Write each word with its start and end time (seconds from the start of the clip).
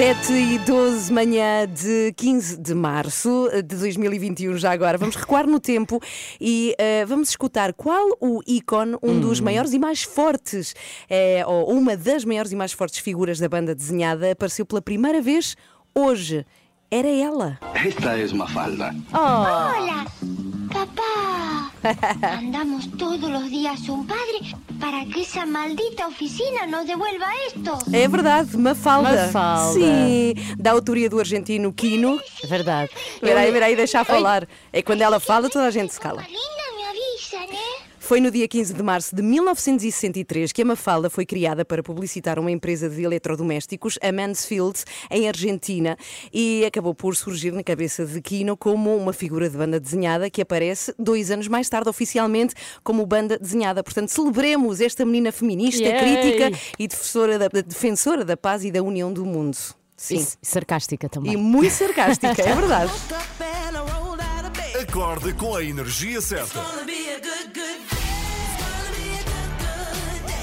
7 0.00 0.32
e 0.32 0.58
12, 0.60 1.12
manhã 1.12 1.68
de 1.68 2.14
15 2.16 2.56
de 2.56 2.74
março 2.74 3.50
de 3.56 3.76
2021, 3.76 4.56
já 4.56 4.72
agora. 4.72 4.96
Vamos 4.96 5.14
recuar 5.14 5.46
no 5.46 5.60
tempo 5.60 6.00
e 6.40 6.74
uh, 6.80 7.06
vamos 7.06 7.28
escutar 7.28 7.74
qual 7.74 8.16
o 8.18 8.40
ícone, 8.46 8.96
um 9.02 9.10
hum. 9.10 9.20
dos 9.20 9.40
maiores 9.40 9.74
e 9.74 9.78
mais 9.78 10.02
fortes, 10.02 10.74
é, 11.06 11.44
ou 11.46 11.70
uma 11.70 11.98
das 11.98 12.24
maiores 12.24 12.50
e 12.50 12.56
mais 12.56 12.72
fortes 12.72 12.98
figuras 13.00 13.38
da 13.38 13.46
banda 13.46 13.74
desenhada, 13.74 14.32
apareceu 14.32 14.64
pela 14.64 14.80
primeira 14.80 15.20
vez 15.20 15.54
hoje. 15.94 16.46
Era 16.90 17.08
ela. 17.08 17.58
Esta 17.74 18.18
é 18.18 18.24
uma 18.32 18.48
falda. 18.48 18.94
Oh. 19.12 19.18
Olá, 19.18 20.06
papá. 20.72 21.59
Mandamos 22.42 22.86
todos 22.98 23.30
os 23.42 23.50
dias 23.50 23.88
um 23.88 24.04
padre 24.04 24.54
para 24.78 25.04
que 25.06 25.22
essa 25.22 25.46
maldita 25.46 26.06
oficina 26.08 26.66
nos 26.66 26.86
devuelva 26.86 27.26
isto. 27.46 27.78
É 27.92 28.06
verdade, 28.06 28.56
Mafalda. 28.56 29.26
Mafalda. 29.26 29.72
Sim, 29.72 30.34
da 30.58 30.72
autoria 30.72 31.08
do 31.08 31.18
argentino 31.18 31.72
Quino. 31.72 32.20
É 32.42 32.46
verdade. 32.46 32.90
Espera 33.14 33.40
aí, 33.40 33.46
espera 33.46 33.66
aí, 33.66 33.76
deixa 33.76 34.04
falar. 34.04 34.46
É 34.72 34.82
quando 34.82 35.02
ela 35.02 35.18
fala, 35.20 35.48
toda 35.48 35.66
a 35.66 35.70
gente 35.70 35.92
se 35.92 36.00
cala. 36.00 36.22
Linda 36.22 36.76
me 36.76 36.84
avisa, 36.84 37.52
né? 37.52 37.86
Foi 38.10 38.20
no 38.20 38.28
dia 38.28 38.48
15 38.48 38.74
de 38.74 38.82
março 38.82 39.14
de 39.14 39.22
1963 39.22 40.50
que 40.50 40.62
a 40.62 40.64
Mafalda 40.64 41.08
foi 41.08 41.24
criada 41.24 41.64
para 41.64 41.80
publicitar 41.80 42.40
uma 42.40 42.50
empresa 42.50 42.90
de 42.90 43.04
eletrodomésticos, 43.04 44.00
a 44.02 44.10
Mansfield, 44.10 44.82
em 45.08 45.28
Argentina, 45.28 45.96
e 46.32 46.64
acabou 46.64 46.92
por 46.92 47.14
surgir 47.14 47.52
na 47.52 47.62
cabeça 47.62 48.04
de 48.04 48.20
Kino 48.20 48.56
como 48.56 48.96
uma 48.96 49.12
figura 49.12 49.48
de 49.48 49.56
banda 49.56 49.78
desenhada 49.78 50.28
que 50.28 50.42
aparece 50.42 50.92
dois 50.98 51.30
anos 51.30 51.46
mais 51.46 51.68
tarde 51.68 51.88
oficialmente 51.88 52.52
como 52.82 53.06
banda 53.06 53.38
desenhada. 53.38 53.80
Portanto, 53.80 54.08
celebremos 54.08 54.80
esta 54.80 55.06
menina 55.06 55.30
feminista, 55.30 55.84
Yay! 55.84 56.00
crítica 56.00 56.58
e 56.80 56.88
defensora 56.88 57.38
da, 57.38 57.46
defensora 57.46 58.24
da 58.24 58.36
paz 58.36 58.64
e 58.64 58.72
da 58.72 58.82
união 58.82 59.12
do 59.12 59.24
mundo. 59.24 59.56
Sim. 59.96 60.16
E 60.16 60.26
sarcástica 60.44 61.08
também. 61.08 61.34
E 61.34 61.36
muito 61.36 61.70
sarcástica, 61.70 62.42
é 62.42 62.56
verdade. 62.56 62.90
Acorde 64.82 65.32
com 65.34 65.54
a 65.54 65.62
energia 65.62 66.20
certa. 66.20 66.58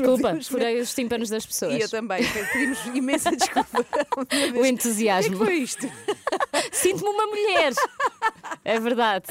Desculpa, 0.00 0.32
Deus, 0.32 0.48
furei 0.48 0.80
os 0.80 0.94
tímpanos 0.94 1.28
das 1.30 1.44
E 1.44 1.46
eu 1.46 1.48
pessoas. 1.48 1.90
também, 1.90 2.20
pedimos 2.52 2.78
imensa 2.94 3.30
desculpa. 3.34 3.84
O 4.58 4.64
entusiasmo. 4.64 5.36
O 5.36 5.38
que 5.38 5.44
é 5.44 5.46
que 5.46 5.52
foi 5.52 5.62
isto? 5.62 5.90
Sinto-me 6.72 7.08
uma 7.10 7.26
mulher. 7.26 7.72
É 8.64 8.80
verdade. 8.80 9.24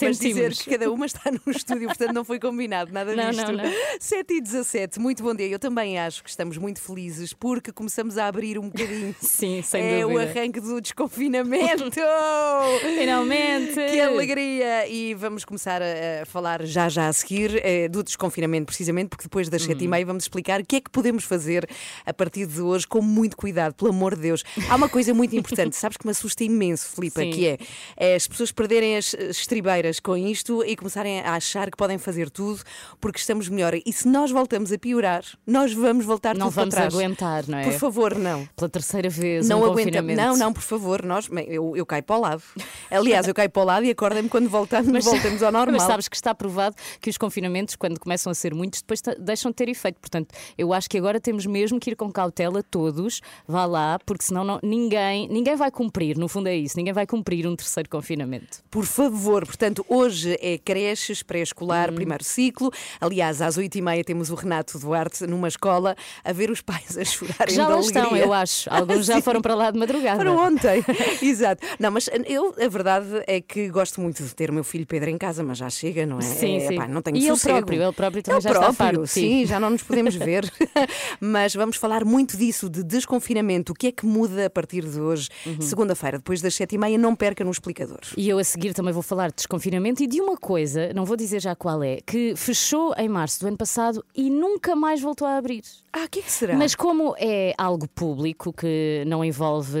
Mas 0.00 0.18
dizer 0.18 0.34
Sentimos. 0.34 0.62
que 0.62 0.70
cada 0.70 0.90
uma 0.90 1.06
está 1.06 1.30
num 1.30 1.50
estúdio, 1.52 1.88
portanto 1.88 2.12
não 2.12 2.24
foi 2.24 2.38
combinado 2.40 2.92
nada 2.92 3.14
Não, 3.14 3.30
disto. 3.30 3.52
não, 3.52 3.64
não. 3.64 3.72
7 4.00 4.34
e 4.34 4.40
17, 4.40 4.98
muito 4.98 5.22
bom 5.22 5.34
dia. 5.34 5.46
Eu 5.48 5.58
também 5.58 5.98
acho 5.98 6.22
que 6.24 6.30
estamos 6.30 6.56
muito 6.56 6.80
felizes 6.80 7.32
porque 7.32 7.70
começamos 7.72 8.16
a 8.18 8.26
abrir 8.26 8.58
um 8.58 8.68
bocadinho. 8.68 9.14
Sim, 9.20 9.62
sem 9.62 9.82
é 9.82 10.00
dúvida. 10.02 10.18
o 10.20 10.22
arranque 10.22 10.60
do 10.60 10.80
desconfinamento. 10.80 11.90
Finalmente. 12.98 13.74
Que 13.74 14.00
alegria! 14.00 14.88
E 14.88 15.14
vamos 15.14 15.44
começar 15.44 15.80
a, 15.82 16.24
falar 16.26 16.64
já 16.64 16.88
já 16.88 17.08
a 17.08 17.12
seguir 17.12 17.60
eh, 17.64 17.88
do 17.88 18.02
desconfinamento, 18.02 18.66
precisamente, 18.66 19.08
porque 19.10 19.24
depois 19.24 19.48
das 19.48 19.62
sete 19.62 19.84
e 19.84 19.86
Hum. 19.86 19.90
meia 19.90 20.06
vamos 20.10 20.24
explicar 20.24 20.60
o 20.60 20.64
que 20.64 20.76
é 20.76 20.80
que 20.80 20.90
podemos 20.90 21.24
fazer 21.24 21.68
a 22.04 22.12
partir 22.12 22.46
de 22.46 22.60
hoje 22.60 22.86
com 22.86 23.00
muito 23.02 23.36
cuidado, 23.36 23.74
pelo 23.74 23.90
amor 23.90 24.14
de 24.16 24.22
Deus. 24.22 24.42
Há 24.68 24.76
uma 24.76 24.88
coisa 24.88 25.14
muito 25.14 25.36
importante, 25.36 25.76
sabes 25.76 25.96
que 25.96 26.06
me 26.06 26.10
assusta 26.10 26.42
imenso, 26.44 26.88
Filipa, 26.88 27.20
Sim. 27.20 27.30
que 27.30 27.46
é, 27.46 27.58
é 27.96 28.14
as 28.14 28.26
pessoas 28.26 28.50
perderem 28.52 28.96
as 28.96 29.10
as 29.14 29.36
estribeiras 29.36 30.00
com 30.00 30.16
isto 30.16 30.64
e 30.64 30.74
começarem 30.76 31.20
a 31.20 31.34
achar 31.34 31.70
que 31.70 31.76
podem 31.76 31.98
fazer 31.98 32.30
tudo 32.30 32.60
porque 33.00 33.18
estamos 33.18 33.48
melhor. 33.48 33.74
E 33.74 33.92
se 33.92 34.08
nós 34.08 34.30
voltamos 34.30 34.72
a 34.72 34.78
piorar, 34.78 35.22
nós 35.46 35.72
vamos 35.72 36.04
voltar 36.04 36.36
Não 36.36 36.46
tudo 36.46 36.54
para 36.54 36.62
vamos 36.62 36.74
trás. 36.74 36.94
aguentar, 36.94 37.44
não 37.48 37.58
é? 37.58 37.64
Por 37.64 37.72
favor, 37.74 38.14
não. 38.18 38.46
Pela 38.56 38.68
terceira 38.68 39.08
vez, 39.08 39.48
Não 39.48 39.60
um 39.60 39.64
aguenta. 39.64 39.82
confinamento. 39.90 40.20
Não, 40.20 40.36
não, 40.36 40.52
por 40.52 40.62
favor, 40.62 41.04
nós, 41.04 41.28
eu, 41.46 41.76
eu 41.76 41.84
caio 41.86 42.02
para 42.02 42.16
o 42.16 42.20
lado. 42.20 42.42
Aliás, 42.90 43.26
eu 43.28 43.34
caio 43.34 43.50
para 43.50 43.62
o 43.62 43.64
lado 43.64 43.84
e 43.84 43.90
acordem-me 43.90 44.28
quando 44.28 44.48
voltamos, 44.48 45.04
voltamos 45.04 45.42
ao 45.42 45.52
normal. 45.52 45.74
Mas 45.78 45.82
sabes 45.86 46.08
que 46.08 46.16
está 46.16 46.34
provado 46.34 46.76
que 47.00 47.10
os 47.10 47.18
confinamentos, 47.18 47.76
quando 47.76 47.98
começam 47.98 48.30
a 48.30 48.34
ser 48.34 48.54
muitos, 48.54 48.80
depois 48.80 49.00
deixam 49.18 49.50
de 49.50 49.56
ter 49.56 49.68
efeito. 49.68 49.98
Portanto, 50.00 50.34
eu 50.56 50.72
acho 50.72 50.88
que 50.88 50.96
agora 50.98 51.20
temos 51.20 51.46
mesmo 51.46 51.78
que 51.78 51.90
ir 51.90 51.96
com 51.96 52.10
cautela 52.10 52.62
todos, 52.62 53.20
vá 53.46 53.66
lá, 53.66 53.98
porque 54.04 54.24
senão 54.24 54.44
não- 54.44 54.60
ninguém, 54.62 55.28
ninguém 55.28 55.56
vai 55.56 55.70
cumprir, 55.70 56.16
no 56.16 56.28
fundo 56.28 56.48
é 56.48 56.56
isso, 56.56 56.76
ninguém 56.76 56.92
vai 56.92 57.06
cumprir 57.06 57.46
um 57.46 57.54
terceiro 57.54 57.88
confinamento. 57.88 58.58
Por 58.70 58.84
favor, 58.84 59.44
portanto, 59.46 59.84
hoje 59.88 60.36
é 60.40 60.58
creches, 60.58 61.22
pré-escolar, 61.22 61.92
primeiro 61.92 62.24
ciclo. 62.24 62.70
Aliás, 63.00 63.40
às 63.42 63.56
oito 63.56 63.76
e 63.76 63.82
meia 63.82 64.02
temos 64.04 64.30
o 64.30 64.34
Renato 64.34 64.78
Duarte 64.78 65.26
numa 65.26 65.48
escola 65.48 65.94
a 66.24 66.32
ver 66.32 66.50
os 66.50 66.60
pais 66.60 66.96
a 66.96 67.04
chorarem 67.04 67.54
Já 67.54 67.68
lá 67.68 67.80
estão, 67.80 68.16
eu 68.16 68.32
acho. 68.32 68.72
Alguns 68.72 69.06
já 69.06 69.20
foram 69.22 69.40
para 69.42 69.54
lá 69.54 69.70
de 69.70 69.78
madrugada. 69.78 70.18
Para 70.18 70.32
ontem, 70.32 70.82
exato. 71.22 71.66
Não, 71.78 71.90
mas 71.90 72.08
eu, 72.26 72.54
a 72.60 72.68
verdade 72.68 73.22
é 73.26 73.40
que 73.40 73.68
gosto 73.68 74.00
muito 74.00 74.22
de 74.22 74.34
ter 74.34 74.50
o 74.50 74.52
meu 74.52 74.64
filho 74.64 74.86
Pedro 74.86 75.10
em 75.10 75.18
casa, 75.18 75.42
mas 75.42 75.58
já 75.58 75.68
chega, 75.70 76.06
não 76.06 76.18
é? 76.18 76.22
Sim, 76.22 76.56
É, 76.56 76.68
sim. 76.68 76.74
pá, 76.76 76.88
não 76.88 77.02
tenho 77.02 77.16
E 77.16 77.20
ele 77.20 77.28
sossego. 77.36 77.58
próprio, 77.58 77.82
ele 77.82 77.92
próprio 77.92 78.22
também 78.22 78.36
Ele 78.38 78.42
já 78.42 78.50
está 78.50 78.60
próprio, 78.60 78.76
farto, 78.98 79.06
sim. 79.06 79.20
sim, 79.40 79.46
já 79.46 79.60
não 79.60 79.70
nos 79.70 79.79
podemos 79.82 80.14
ver. 80.14 80.50
mas 81.20 81.54
vamos 81.54 81.76
falar 81.76 82.04
muito 82.04 82.36
disso, 82.36 82.68
de 82.68 82.82
desconfinamento. 82.82 83.72
O 83.72 83.74
que 83.74 83.88
é 83.88 83.92
que 83.92 84.06
muda 84.06 84.46
a 84.46 84.50
partir 84.50 84.84
de 84.84 85.00
hoje, 85.00 85.28
Uhum. 85.46 85.60
segunda-feira, 85.60 86.18
depois 86.18 86.40
das 86.40 86.54
sete 86.54 86.74
e 86.74 86.78
meia, 86.78 86.98
não 86.98 87.14
perca 87.16 87.44
no 87.44 87.50
explicador. 87.50 88.00
E 88.16 88.28
eu 88.28 88.38
a 88.38 88.44
seguir 88.44 88.74
também 88.74 88.92
vou 88.92 89.02
falar 89.02 89.28
de 89.30 89.36
desconfinamento 89.36 90.02
e 90.02 90.06
de 90.06 90.20
uma 90.20 90.36
coisa, 90.36 90.92
não 90.94 91.04
vou 91.04 91.16
dizer 91.16 91.40
já 91.40 91.54
qual 91.54 91.82
é, 91.82 91.98
que 92.06 92.34
fechou 92.36 92.94
em 92.96 93.08
março 93.08 93.40
do 93.40 93.48
ano 93.48 93.56
passado 93.56 94.04
e 94.14 94.30
nunca 94.30 94.74
mais 94.76 95.00
voltou 95.00 95.26
a 95.26 95.36
abrir. 95.36 95.62
Ah, 95.92 96.04
o 96.04 96.08
que 96.08 96.20
é 96.20 96.22
que 96.22 96.30
será? 96.30 96.54
Mas 96.56 96.74
como 96.74 97.14
é 97.18 97.52
algo 97.58 97.88
público 97.88 98.52
que 98.52 99.02
não 99.06 99.24
envolve 99.24 99.78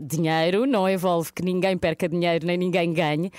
dinheiro, 0.00 0.66
não 0.66 0.88
envolve 0.88 1.32
que 1.32 1.42
ninguém 1.42 1.76
perca 1.78 2.08
dinheiro 2.08 2.46
nem 2.46 2.56
ninguém 2.58 2.92
ganhe, 2.92 3.30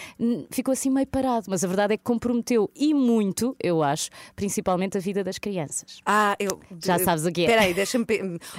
ficou 0.49 0.71
assim 0.71 0.89
meio 0.89 1.05
parado. 1.07 1.45
Mas 1.47 1.63
a 1.63 1.67
verdade 1.67 1.93
é 1.93 1.97
que 1.97 2.03
comprometeu 2.03 2.69
e 2.75 2.93
muito, 2.93 3.55
eu 3.61 3.83
acho, 3.83 4.09
principalmente 4.35 4.97
a 4.97 4.99
vida 4.99 5.23
das 5.23 5.37
crianças. 5.37 5.99
Ah, 6.05 6.35
eu. 6.39 6.59
Já 6.83 6.97
sabes 6.99 7.25
o 7.25 7.31
que 7.31 7.41
é. 7.41 7.43
Espera 7.45 7.61
aí, 7.63 7.73
deixa-me. 7.73 8.05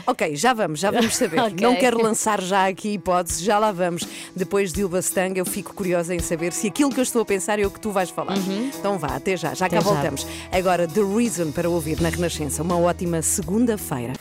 Ok, 0.07 0.37
já 0.37 0.53
vamos, 0.53 0.79
já 0.81 0.91
vamos 0.91 1.17
saber. 1.17 1.39
Ok. 1.49 1.57
Não 1.61 1.77
quero 1.77 2.01
lançar 2.03 2.41
já 2.43 2.67
aqui 2.69 2.91
hipóteses, 2.95 3.41
já 3.43 3.59
lá 3.59 3.73
vamos. 3.73 4.07
Depois 4.37 4.73
de 4.73 4.81
Ilba 4.83 4.99
Stang, 5.01 5.39
eu 5.39 5.47
fico 5.47 5.73
curiosa 5.75 6.15
em 6.15 6.19
saber 6.19 6.53
se 6.53 6.69
aquilo 6.69 6.91
que 6.91 6.99
eu 7.01 7.03
estou 7.03 7.23
a 7.23 7.25
pensar 7.25 7.59
é 7.59 7.67
o 7.67 7.71
que 7.71 7.81
tu 7.81 7.91
vais 7.91 8.11
falar. 8.11 8.37
Então 8.79 8.99
vá, 8.99 9.09
até 9.17 9.37
já, 9.37 9.55
já 9.55 9.69
cá 9.69 9.77
Uhum. 9.77 9.81
Até 9.83 9.89
já. 9.89 9.95
voltamos. 9.95 10.27
Agora, 10.53 10.87
The 10.89 11.01
Reason 11.01 11.53
para 11.53 11.69
ouvir 11.71 12.01
na 12.01 12.09
Renascença. 12.09 12.63
Uma 12.63 12.79
ótima 12.79 13.23
segunda-feira. 13.49 14.13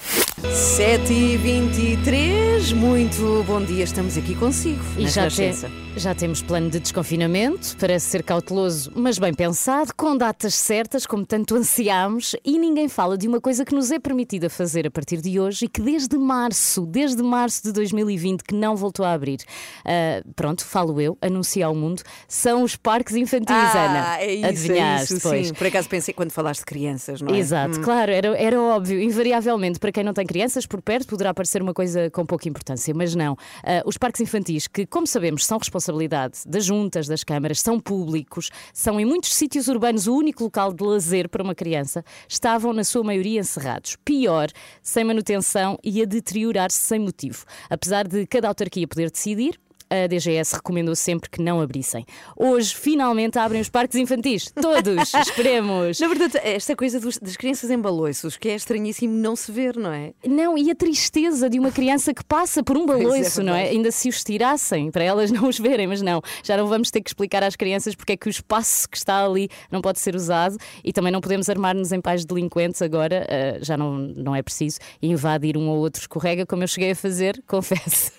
7h23, 0.44 2.76
muito 2.76 3.44
bom 3.48 3.60
dia, 3.64 3.84
estamos 3.84 4.16
aqui 4.18 4.36
consigo. 4.36 4.84
E 4.96 5.08
já, 5.08 5.28
te- 5.28 5.52
já 5.96 6.14
temos 6.14 6.44
plano 6.44 6.70
de 6.70 6.80
desconfinamento, 6.80 7.76
parece 7.80 8.06
ser 8.06 8.22
cauteloso, 8.22 8.92
mas 8.96 9.18
bem 9.18 9.34
pensado, 9.34 9.92
com 9.96 10.16
datas 10.16 10.54
certas, 10.54 11.08
como 11.08 11.26
tanto 11.26 11.56
ansiámos, 11.56 12.36
e 12.46 12.60
ninguém 12.60 12.88
fala 12.88 13.18
de 13.18 13.28
uma 13.28 13.42
coisa 13.42 13.66
que 13.66 13.74
nos 13.74 13.90
é 13.92 13.98
permitida 13.98 14.48
fazer 14.48 14.86
a 14.86 14.92
partir 14.92 15.22
de 15.22 15.40
hoje 15.40 15.66
e 15.66 15.68
que 15.68 15.82
desde 15.82 16.16
março, 16.20 16.86
desde 16.86 17.24
março 17.24 17.64
de 17.64 17.72
2020, 17.72 18.44
que 18.44 18.54
não 18.54 18.76
voltou 18.76 19.04
a 19.06 19.14
abrir. 19.14 19.40
Ah, 19.84 20.22
pronto, 20.36 20.64
falo 20.64 21.02
eu, 21.02 21.18
anuncio 21.20 21.66
ao 21.66 21.74
mundo, 21.74 22.04
são 22.28 22.62
os 22.62 22.76
parques 22.76 23.16
infantis, 23.16 23.56
Ana. 23.56 24.06
Ah, 24.14 24.22
é 24.22 24.36
isso, 24.36 24.46
é 24.46 24.50
Adivinhaste, 24.50 25.14
isso, 25.16 25.28
pois. 25.28 25.48
sim. 25.48 25.54
Por 25.56 25.66
acaso 25.66 25.90
pensei 25.90 26.14
quando 26.14 26.30
falaste 26.32 26.60
de 26.60 26.66
crianças, 26.66 27.22
não 27.22 27.34
é? 27.34 27.40
Exato, 27.40 27.82
claro, 27.82 28.12
era, 28.12 28.38
era 28.38 28.62
óbvio. 28.62 29.02
Invariavelmente, 29.02 29.80
para 29.80 29.92
quem 29.92 30.04
não 30.04 30.14
tem 30.14 30.27
crianças 30.28 30.66
por 30.66 30.82
perto, 30.82 31.08
poderá 31.08 31.34
parecer 31.34 31.62
uma 31.62 31.74
coisa 31.74 32.10
com 32.12 32.26
pouca 32.26 32.48
importância, 32.48 32.94
mas 32.94 33.16
não. 33.16 33.36
Ah, 33.64 33.82
os 33.86 33.98
parques 33.98 34.22
infantis, 34.22 34.68
que, 34.68 34.86
como 34.86 35.08
sabemos, 35.08 35.46
são 35.46 35.58
responsabilidade 35.58 36.40
das 36.46 36.66
juntas, 36.66 37.08
das 37.08 37.24
câmaras, 37.24 37.62
são 37.62 37.80
públicos, 37.80 38.52
são 38.74 39.00
em 39.00 39.06
muitos 39.06 39.34
sítios 39.34 39.68
urbanos 39.68 40.08
o 40.08 40.16
único 40.16 40.44
local 40.44 40.74
de 40.74 40.84
lazer 40.84 41.30
para 41.30 41.42
uma 41.42 41.56
criança, 41.56 42.04
estavam, 42.28 42.74
na 42.74 42.84
sua 42.84 43.04
maioria, 43.04 43.40
encerrados. 43.40 43.96
Pior, 44.04 44.50
sem 44.82 45.04
manutenção 45.04 45.80
e 45.84 46.02
a 46.02 46.06
deteriorar-se 46.06 46.80
sem 46.80 47.00
motivo. 47.00 47.46
Apesar 47.70 48.08
de 48.08 48.28
cada 48.28 48.48
autarquia 48.48 48.88
poder 48.88 49.10
decidir, 49.10 49.60
a 49.90 50.08
DGS 50.08 50.56
recomendou 50.56 50.96
sempre 50.96 51.30
que 51.30 51.42
não 51.42 51.62
abrissem. 51.62 52.06
Hoje, 52.36 52.76
finalmente, 52.76 53.38
abrem 53.40 53.62
os 53.62 53.70
parques 53.70 53.98
infantis. 53.98 54.52
Todos! 54.52 55.14
Esperemos! 55.16 56.00
Na 56.00 56.08
verdade, 56.08 56.38
esta 56.44 56.76
coisa 56.76 57.00
dos- 57.00 57.18
das 57.18 57.36
crianças 57.38 57.70
em 57.70 57.78
baloiços, 57.78 58.38
que 58.38 58.50
é 58.50 58.56
estranhíssimo 58.56 59.14
não 59.14 59.36
se 59.36 59.52
ver, 59.52 59.78
não 59.78 59.92
é? 59.92 60.14
Não, 60.26 60.58
e 60.58 60.70
a 60.72 60.76
tristeza 60.76 61.50
de 61.50 61.60
uma 61.60 61.72
criança 61.72 62.14
que 62.14 62.24
passa 62.24 62.64
por 62.64 62.78
um 62.78 62.84
é, 62.84 62.88
baloiço, 62.88 63.42
não 63.44 63.54
é? 63.56 63.70
Ainda 63.70 63.92
se 63.92 64.10
os 64.10 64.24
tirassem, 64.24 64.92
para 64.92 65.04
elas 65.04 65.32
não 65.32 65.48
os 65.48 65.58
verem, 65.60 65.88
mas 65.88 66.02
não, 66.02 66.22
já 66.44 66.58
não 66.58 66.68
vamos 66.68 66.92
ter 66.92 67.02
que 67.02 67.10
explicar 67.10 67.44
às 67.44 67.56
crianças 67.56 67.96
porque 67.96 68.14
é 68.14 68.18
que 68.18 68.28
o 68.28 68.30
espaço 68.30 68.90
que 68.90 68.98
está 68.98 69.26
ali 69.26 69.50
não 69.72 69.82
pode 69.82 70.00
ser 70.00 70.16
usado 70.16 70.58
e 70.84 70.92
também 70.92 71.12
não 71.12 71.22
podemos 71.22 71.50
armar-nos 71.50 71.92
em 71.92 72.02
pais 72.02 72.26
delinquentes 72.26 72.82
agora, 72.82 73.26
ah, 73.30 73.58
já 73.62 73.78
não, 73.78 73.98
não 73.98 74.36
é 74.36 74.42
preciso 74.42 74.80
invadir 75.02 75.58
um 75.58 75.70
ou 75.70 75.78
outro 75.78 76.02
escorrega, 76.02 76.46
como 76.46 76.64
eu 76.64 76.68
cheguei 76.68 76.92
a 76.92 76.96
fazer, 76.96 77.42
confesso. 77.48 78.12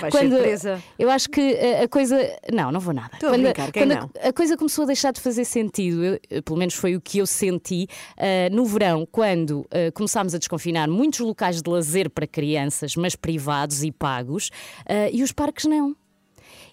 Vais 0.00 0.14
ser 0.14 0.28
presa. 0.30 0.82
Eu 1.00 1.10
acho 1.10 1.28
que 1.30 1.40
a, 1.56 1.84
a 1.84 1.88
coisa. 1.88 2.16
Não, 2.52 2.70
não 2.70 2.80
vou 2.80 2.92
nada. 2.94 3.10
Estou 3.14 3.30
a 3.30 3.32
quando 3.32 3.42
brincar, 3.42 3.72
quem 3.72 3.82
quando 3.82 3.98
não? 3.98 4.10
a, 4.22 4.28
a 4.28 4.32
coisa 4.32 4.56
começou 4.56 4.84
a 4.84 4.86
deixar 4.86 5.12
de 5.12 5.20
fazer 5.20 5.44
sentido, 5.44 6.04
eu- 6.04 6.20
eu- 6.30 6.42
pelo 6.42 6.58
menos 6.58 6.74
foi 6.74 6.94
o 6.96 7.00
que 7.00 7.18
eu 7.18 7.26
senti 7.26 7.86
ah, 8.16 8.48
no 8.52 8.64
verão, 8.64 9.06
quando 9.10 9.66
ah, 9.70 9.90
começámos 9.92 10.34
a 10.34 10.38
desconfinar 10.38 10.88
muitos 10.88 11.20
locais 11.20 11.62
de 11.62 11.70
lazer 11.70 12.10
para 12.10 12.26
crianças, 12.26 12.94
mas 12.96 13.16
privados 13.16 13.82
e 13.82 13.90
pagos, 13.90 14.50
ah, 14.86 15.08
e 15.12 15.22
os 15.22 15.32
parques 15.32 15.64
não. 15.64 15.96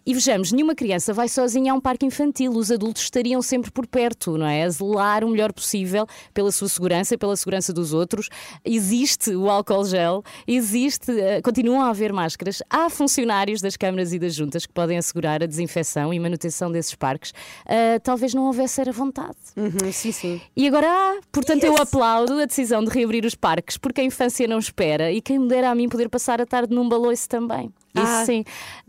E 0.07 0.13
vejamos, 0.13 0.53
nenhuma 0.53 0.73
criança 0.73 1.11
vai 1.11 1.27
sozinha 1.27 1.73
a 1.73 1.75
um 1.75 1.81
parque 1.81 2.05
infantil, 2.05 2.53
os 2.53 2.71
adultos 2.71 3.01
estariam 3.01 3.41
sempre 3.41 3.69
por 3.69 3.85
perto, 3.85 4.37
não 4.37 4.47
é? 4.47 4.63
A 4.63 4.69
zelar 4.69 5.21
o 5.21 5.27
melhor 5.27 5.51
possível 5.51 6.07
pela 6.33 6.49
sua 6.49 6.69
segurança 6.69 7.15
e 7.15 7.17
pela 7.17 7.35
segurança 7.35 7.73
dos 7.73 7.91
outros. 7.91 8.29
Existe 8.63 9.35
o 9.35 9.49
álcool 9.49 9.83
gel, 9.83 10.23
existe, 10.47 11.11
eh, 11.11 11.41
continuam 11.41 11.81
a 11.81 11.89
haver 11.89 12.13
máscaras, 12.13 12.63
há 12.69 12.89
funcionários 12.89 13.59
das 13.59 13.75
câmaras 13.75 14.13
e 14.13 14.17
das 14.17 14.33
juntas 14.33 14.65
que 14.65 14.71
podem 14.71 14.97
assegurar 14.97 15.43
a 15.43 15.45
desinfecção 15.45 16.13
e 16.13 16.19
manutenção 16.21 16.71
desses 16.71 16.95
parques. 16.95 17.33
Ah, 17.65 17.99
talvez 18.01 18.33
não 18.33 18.45
houvesse 18.45 18.79
era 18.79 18.93
vontade. 18.93 19.35
Uhum, 19.57 19.91
sim, 19.91 20.13
sim. 20.13 20.39
E 20.55 20.69
agora 20.69 20.87
há. 20.89 21.19
Portanto, 21.33 21.65
eu 21.65 21.75
aplaudo 21.75 22.39
a 22.39 22.45
decisão 22.45 22.81
de 22.81 22.91
reabrir 22.91 23.25
os 23.25 23.35
parques, 23.35 23.75
porque 23.75 23.99
a 23.99 24.05
infância 24.05 24.47
não 24.47 24.59
espera 24.59 25.11
e 25.11 25.19
quem 25.19 25.37
me 25.37 25.49
dera 25.49 25.69
a 25.69 25.75
mim 25.75 25.89
poder 25.89 26.07
passar 26.07 26.39
a 26.39 26.45
tarde 26.45 26.73
num 26.73 26.87
baloiço 26.87 27.27
também. 27.27 27.73
Isso 27.97 28.11
Ah. 28.11 28.25
sim. 28.25 28.43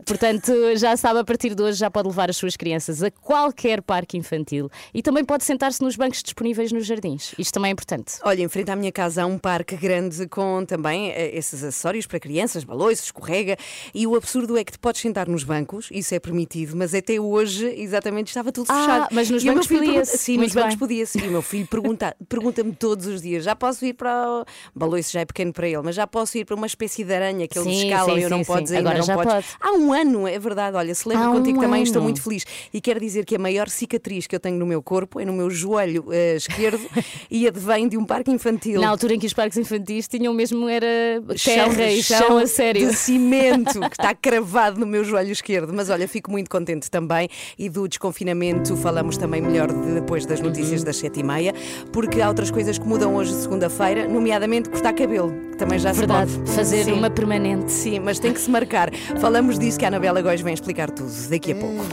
Portanto, 0.05 0.51
já 0.75 0.95
sabe, 0.97 1.19
a 1.19 1.23
partir 1.23 1.53
de 1.53 1.61
hoje 1.61 1.77
já 1.77 1.91
pode 1.91 2.07
levar 2.07 2.29
as 2.29 2.37
suas 2.37 2.55
crianças 2.55 3.03
a 3.03 3.11
qualquer 3.11 3.81
parque 3.81 4.17
infantil 4.17 4.69
e 4.93 5.01
também 5.01 5.23
pode 5.25 5.43
sentar-se 5.43 5.81
nos 5.81 5.95
bancos 5.95 6.23
disponíveis 6.23 6.71
nos 6.71 6.85
jardins. 6.85 7.33
Isto 7.37 7.53
também 7.53 7.69
é 7.69 7.73
importante. 7.73 8.15
Olha, 8.23 8.41
em 8.41 8.47
frente 8.47 8.71
à 8.71 8.75
minha 8.75 8.91
casa 8.91 9.23
há 9.23 9.25
um 9.25 9.37
parque 9.37 9.75
grande 9.75 10.27
com 10.27 10.63
também 10.65 11.09
eh, 11.11 11.35
esses 11.37 11.63
acessórios 11.63 12.07
para 12.07 12.19
crianças, 12.19 12.63
baloiços, 12.63 13.05
escorrega. 13.05 13.57
E 13.93 14.07
o 14.07 14.15
absurdo 14.15 14.57
é 14.57 14.63
que 14.63 14.71
te 14.71 14.79
podes 14.79 15.01
sentar 15.01 15.27
nos 15.27 15.43
bancos, 15.43 15.89
isso 15.91 16.15
é 16.15 16.19
permitido, 16.19 16.75
mas 16.75 16.93
até 16.93 17.19
hoje, 17.19 17.67
exatamente, 17.77 18.27
estava 18.29 18.51
tudo 18.51 18.67
Ah, 18.71 18.79
fechado. 18.79 19.07
mas 19.11 19.29
nos 19.29 19.43
E 19.43 19.45
o 19.45 19.47
meu 19.47 19.53
bancos 19.55 19.67
filho 19.67 19.79
pergunta- 19.81 19.99
podia-se. 20.01 20.17
Sim, 20.23 20.37
Muito 20.37 20.47
nos 20.47 20.55
bancos 20.55 20.69
bem. 20.75 20.79
podia-se. 20.79 21.19
E 21.19 21.27
o 21.27 21.31
meu 21.31 21.41
filho 21.41 21.67
pergunta- 21.67 22.15
pergunta-me 22.27 22.71
todos 22.73 23.05
os 23.05 23.21
dias: 23.21 23.43
já 23.43 23.55
posso 23.55 23.85
ir 23.85 23.93
para. 23.93 24.09
O... 24.29 24.45
Baloiço 24.73 25.11
já 25.13 25.21
é 25.21 25.25
pequeno 25.25 25.53
para 25.53 25.67
ele, 25.67 25.81
mas 25.83 25.95
já 25.95 26.07
posso 26.07 26.37
ir 26.37 26.45
para 26.45 26.55
uma 26.55 26.67
espécie 26.67 27.03
de 27.03 27.13
aranha 27.13 27.47
que 27.47 27.57
eles 27.59 27.67
Sim, 27.71 27.87
escalam 27.89 28.15
sim, 28.15 28.21
e 28.21 28.23
eu 28.23 28.29
não 28.29 28.37
sim, 28.39 28.43
sim. 28.45 28.53
ainda 28.77 28.79
Agora 28.79 28.98
não 28.99 29.05
já 29.05 29.13
podes. 29.15 29.33
pode. 29.33 29.47
Há 29.61 29.71
um 29.77 29.93
ano, 29.93 30.27
é 30.27 30.37
verdade. 30.39 30.75
Olha, 30.77 30.93
celebro 30.95 31.25
Há 31.29 31.31
contigo 31.31 31.57
um 31.59 31.61
também, 31.61 31.83
estou 31.83 31.99
ano. 31.99 32.03
muito 32.05 32.21
feliz. 32.21 32.45
E 32.73 32.79
quero 32.81 32.99
dizer 32.99 33.25
que 33.25 33.35
a 33.35 33.39
maior 33.39 33.69
cicatriz 33.69 34.27
que 34.27 34.35
eu 34.35 34.39
tenho 34.39 34.57
no 34.57 34.65
meu 34.65 34.81
corpo 34.81 35.19
é 35.19 35.25
no 35.25 35.33
meu 35.33 35.49
joelho 35.49 36.05
eh, 36.11 36.35
esquerdo 36.35 36.81
e 37.29 37.47
advém 37.47 37.87
de 37.87 37.97
um 37.97 38.05
parque 38.05 38.31
infantil. 38.31 38.81
Na 38.81 38.89
altura 38.89 39.13
em 39.15 39.19
que 39.19 39.25
os 39.27 39.33
parques 39.33 39.57
infantis 39.57 40.07
tinham 40.07 40.33
mesmo 40.33 40.67
era 40.69 40.87
Chão 41.35 41.53
terra 41.53 41.73
de- 41.87 41.93
e 41.99 42.03
chão 42.03 42.37
a 42.37 42.47
sério. 42.47 42.87
de 42.89 42.95
cimento 42.95 43.79
que 43.79 43.87
está 43.87 44.13
cravado 44.15 44.79
no 44.79 44.85
meu 44.85 45.03
joelho 45.03 45.31
esquerdo. 45.31 45.73
Mas 45.73 45.89
olha, 45.89 46.07
fico 46.07 46.31
muito 46.31 46.49
contente 46.49 46.89
também. 46.89 47.27
E 47.57 47.69
do 47.69 47.87
desconfinamento 47.87 48.75
falamos 48.77 49.17
também 49.17 49.41
melhor 49.41 49.71
de- 49.71 49.93
depois 49.93 50.25
das 50.25 50.39
Uhum. 50.39 50.47
notícias 50.47 50.83
das 50.83 50.97
sete 50.97 51.19
e 51.19 51.23
meia, 51.23 51.53
porque 51.91 52.21
há 52.21 52.27
outras 52.27 52.49
coisas 52.51 52.77
que 52.77 52.85
mudam 52.87 53.15
hoje, 53.15 53.33
segunda-feira, 53.33 54.07
nomeadamente 54.07 54.69
cortar 54.69 54.93
cabelo, 54.93 55.31
que 55.51 55.57
também 55.57 55.77
já 55.79 55.91
Verdade, 55.91 56.31
se 56.31 56.37
pode. 56.39 56.51
fazer 56.51 56.83
Sim. 56.85 56.93
uma 56.93 57.09
permanente. 57.09 57.71
Sim, 57.71 57.99
mas 57.99 58.19
tem 58.19 58.33
que 58.33 58.39
se 58.39 58.49
marcar. 58.49 58.88
Falamos 59.19 59.59
disso 59.59 59.77
que 59.77 59.85
a 59.85 59.87
Anabela 59.87 60.21
Góis 60.21 60.41
vem 60.41 60.53
explicar 60.53 60.89
tudo 60.89 61.11
daqui 61.29 61.51
a 61.51 61.55
pouco. 61.55 61.85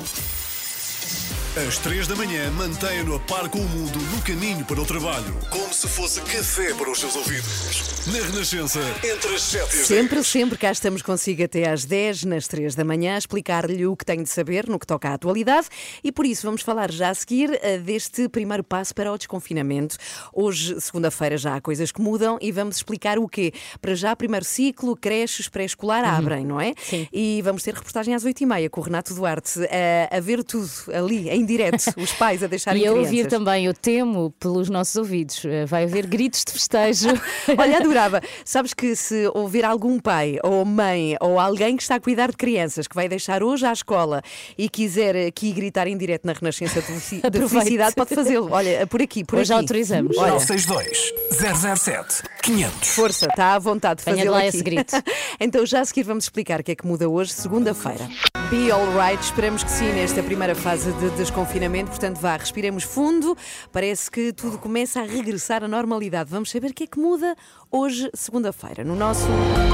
Às 1.57 1.79
três 1.79 2.07
da 2.07 2.15
manhã, 2.15 2.51
mantenha-no 2.51 3.15
a 3.15 3.21
par 3.21 3.49
com 3.49 3.59
o 3.59 3.69
mundo 3.69 3.99
no 4.15 4.21
caminho 4.21 4.63
para 4.67 4.79
o 4.79 4.85
trabalho. 4.85 5.35
Como 5.49 5.73
se 5.73 5.89
fosse 5.89 6.21
café 6.21 6.75
para 6.75 6.91
os 6.91 7.01
seus 7.01 7.17
ouvidos. 7.17 8.05
Na 8.09 8.27
Renascença, 8.27 8.79
entre 9.03 9.35
as 9.35 9.41
7 9.41 9.63
e 9.63 9.63
as 9.63 9.71
10. 9.71 9.87
Sempre, 9.87 10.23
sempre 10.23 10.59
cá 10.59 10.71
estamos 10.71 11.01
consigo 11.01 11.43
até 11.43 11.67
às 11.71 11.87
10, 11.87 12.25
nas 12.25 12.47
3 12.47 12.75
da 12.75 12.85
manhã, 12.85 13.15
a 13.15 13.19
explicar-lhe 13.19 13.87
o 13.87 13.97
que 13.97 14.05
tem 14.05 14.23
de 14.23 14.29
saber 14.29 14.69
no 14.69 14.79
que 14.79 14.87
toca 14.87 15.09
à 15.09 15.15
atualidade 15.15 15.69
e 16.05 16.13
por 16.13 16.27
isso 16.27 16.47
vamos 16.47 16.61
falar 16.61 16.93
já 16.93 17.09
a 17.09 17.15
seguir 17.15 17.59
eh, 17.63 17.79
deste 17.79 18.29
primeiro 18.29 18.63
passo 18.63 18.95
para 18.95 19.11
o 19.11 19.17
desconfinamento. 19.17 19.97
Hoje, 20.35 20.79
segunda-feira, 20.79 21.39
já 21.39 21.57
há 21.57 21.61
coisas 21.63 21.91
que 21.91 22.03
mudam 22.03 22.37
e 22.39 22.53
vamos 22.53 22.77
explicar 22.77 23.19
o 23.19 23.27
quê. 23.27 23.55
Para 23.81 23.95
já, 23.95 24.15
primeiro 24.15 24.45
ciclo, 24.45 24.95
creches, 24.95 25.49
pré-escolar 25.49 26.05
abrem, 26.05 26.45
não 26.45 26.61
é? 26.61 26.69
Uhum. 26.69 26.75
Sim. 26.83 27.09
E 27.11 27.41
vamos 27.43 27.63
ter 27.63 27.73
reportagem 27.73 28.15
às 28.15 28.27
8h30 28.27 28.69
com 28.69 28.83
o 28.83 28.85
Renato 28.85 29.15
Duarte 29.15 29.59
a, 29.65 30.19
a 30.19 30.21
ver 30.21 30.45
tudo 30.45 30.71
ali, 30.93 31.31
em 31.31 31.46
direto, 31.47 31.95
os 31.97 32.13
pais 32.13 32.43
a 32.43 32.47
deixarem 32.47 32.83
E 32.83 32.87
a 32.87 32.91
crianças. 32.91 33.11
ouvir 33.13 33.27
também, 33.29 33.65
eu 33.67 33.73
temo 33.75 34.31
pelos 34.39 34.69
nossos 34.69 34.97
ouvidos. 34.97 35.45
Eh, 35.45 35.65
Vai 35.67 35.85
haver 35.85 36.07
gritos 36.07 36.45
de 36.45 36.53
festejo. 36.53 37.09
Olha, 37.57 37.79
adorava. 37.79 38.21
Sabes 38.45 38.75
que 38.75 38.95
se 38.97 39.31
houver 39.35 39.65
algum 39.65 39.99
pai 39.99 40.39
ou 40.43 40.65
mãe 40.65 41.17
ou 41.21 41.39
alguém 41.41 41.77
que 41.77 41.83
está 41.83 41.95
a 41.95 42.01
cuidar 42.01 42.31
de 42.31 42.37
crianças 42.37 42.87
que 42.87 42.95
vai 42.95 43.09
deixar 43.09 43.43
hoje 43.43 43.65
à 43.65 43.73
escola 43.73 44.21
e 44.59 44.69
quiser 44.69 45.29
aqui 45.29 45.53
gritar 45.53 45.87
em 45.87 45.97
direto 45.97 46.25
na 46.27 46.33
Renascença 46.33 46.81
de 46.83 47.49
felicidade, 47.49 47.95
pode 47.97 48.15
fazê-lo. 48.15 48.49
Olha, 48.51 48.87
por 48.87 49.01
aqui, 49.01 49.25
por 49.25 49.39
Hoje 49.39 49.53
aqui. 49.53 49.61
autorizamos. 49.63 50.17
Olha, 50.19 50.33
962 50.33 51.13
007 51.31 52.23
500. 52.43 52.89
força, 52.91 53.27
está 53.27 53.55
à 53.55 53.59
vontade 53.59 53.99
de 53.99 54.05
fazê-lo 54.05 54.31
lá 54.33 54.39
aqui. 54.39 54.49
esse 54.49 54.63
grito. 54.63 54.95
então 55.41 55.65
já 55.67 55.81
a 55.81 55.85
seguir 55.85 56.03
vamos 56.05 56.25
explicar 56.25 56.61
o 56.61 56.65
que 56.65 56.73
é 56.73 56.75
que 56.75 56.87
muda 56.87 57.09
hoje, 57.09 57.33
segunda-feira. 57.33 58.09
Be 58.51 58.71
alright, 58.71 59.23
esperamos 59.23 59.65
que 59.65 59.71
sim, 59.71 59.93
nesta 59.93 60.23
primeira 60.23 60.55
fase 60.55 60.93
de 60.93 61.11
desconfinamento. 61.37 61.91
Portanto, 61.91 62.19
vá, 62.19 62.37
respiremos 62.37 62.83
fundo. 62.83 63.37
Parece 63.71 64.11
que 64.11 64.33
tudo 64.33 64.59
começa 64.59 65.01
a 65.01 65.05
regressar 65.05 65.63
à 65.63 65.69
normalidade. 65.69 66.31
Vamos 66.31 66.51
saber 66.51 66.71
o 66.71 66.75
que 66.75 66.85
é 66.85 66.87
que 66.87 66.99
muda 66.99 67.37
hoje, 67.71 68.11
segunda-feira, 68.15 68.83
no 68.83 68.97
nosso 68.97 69.29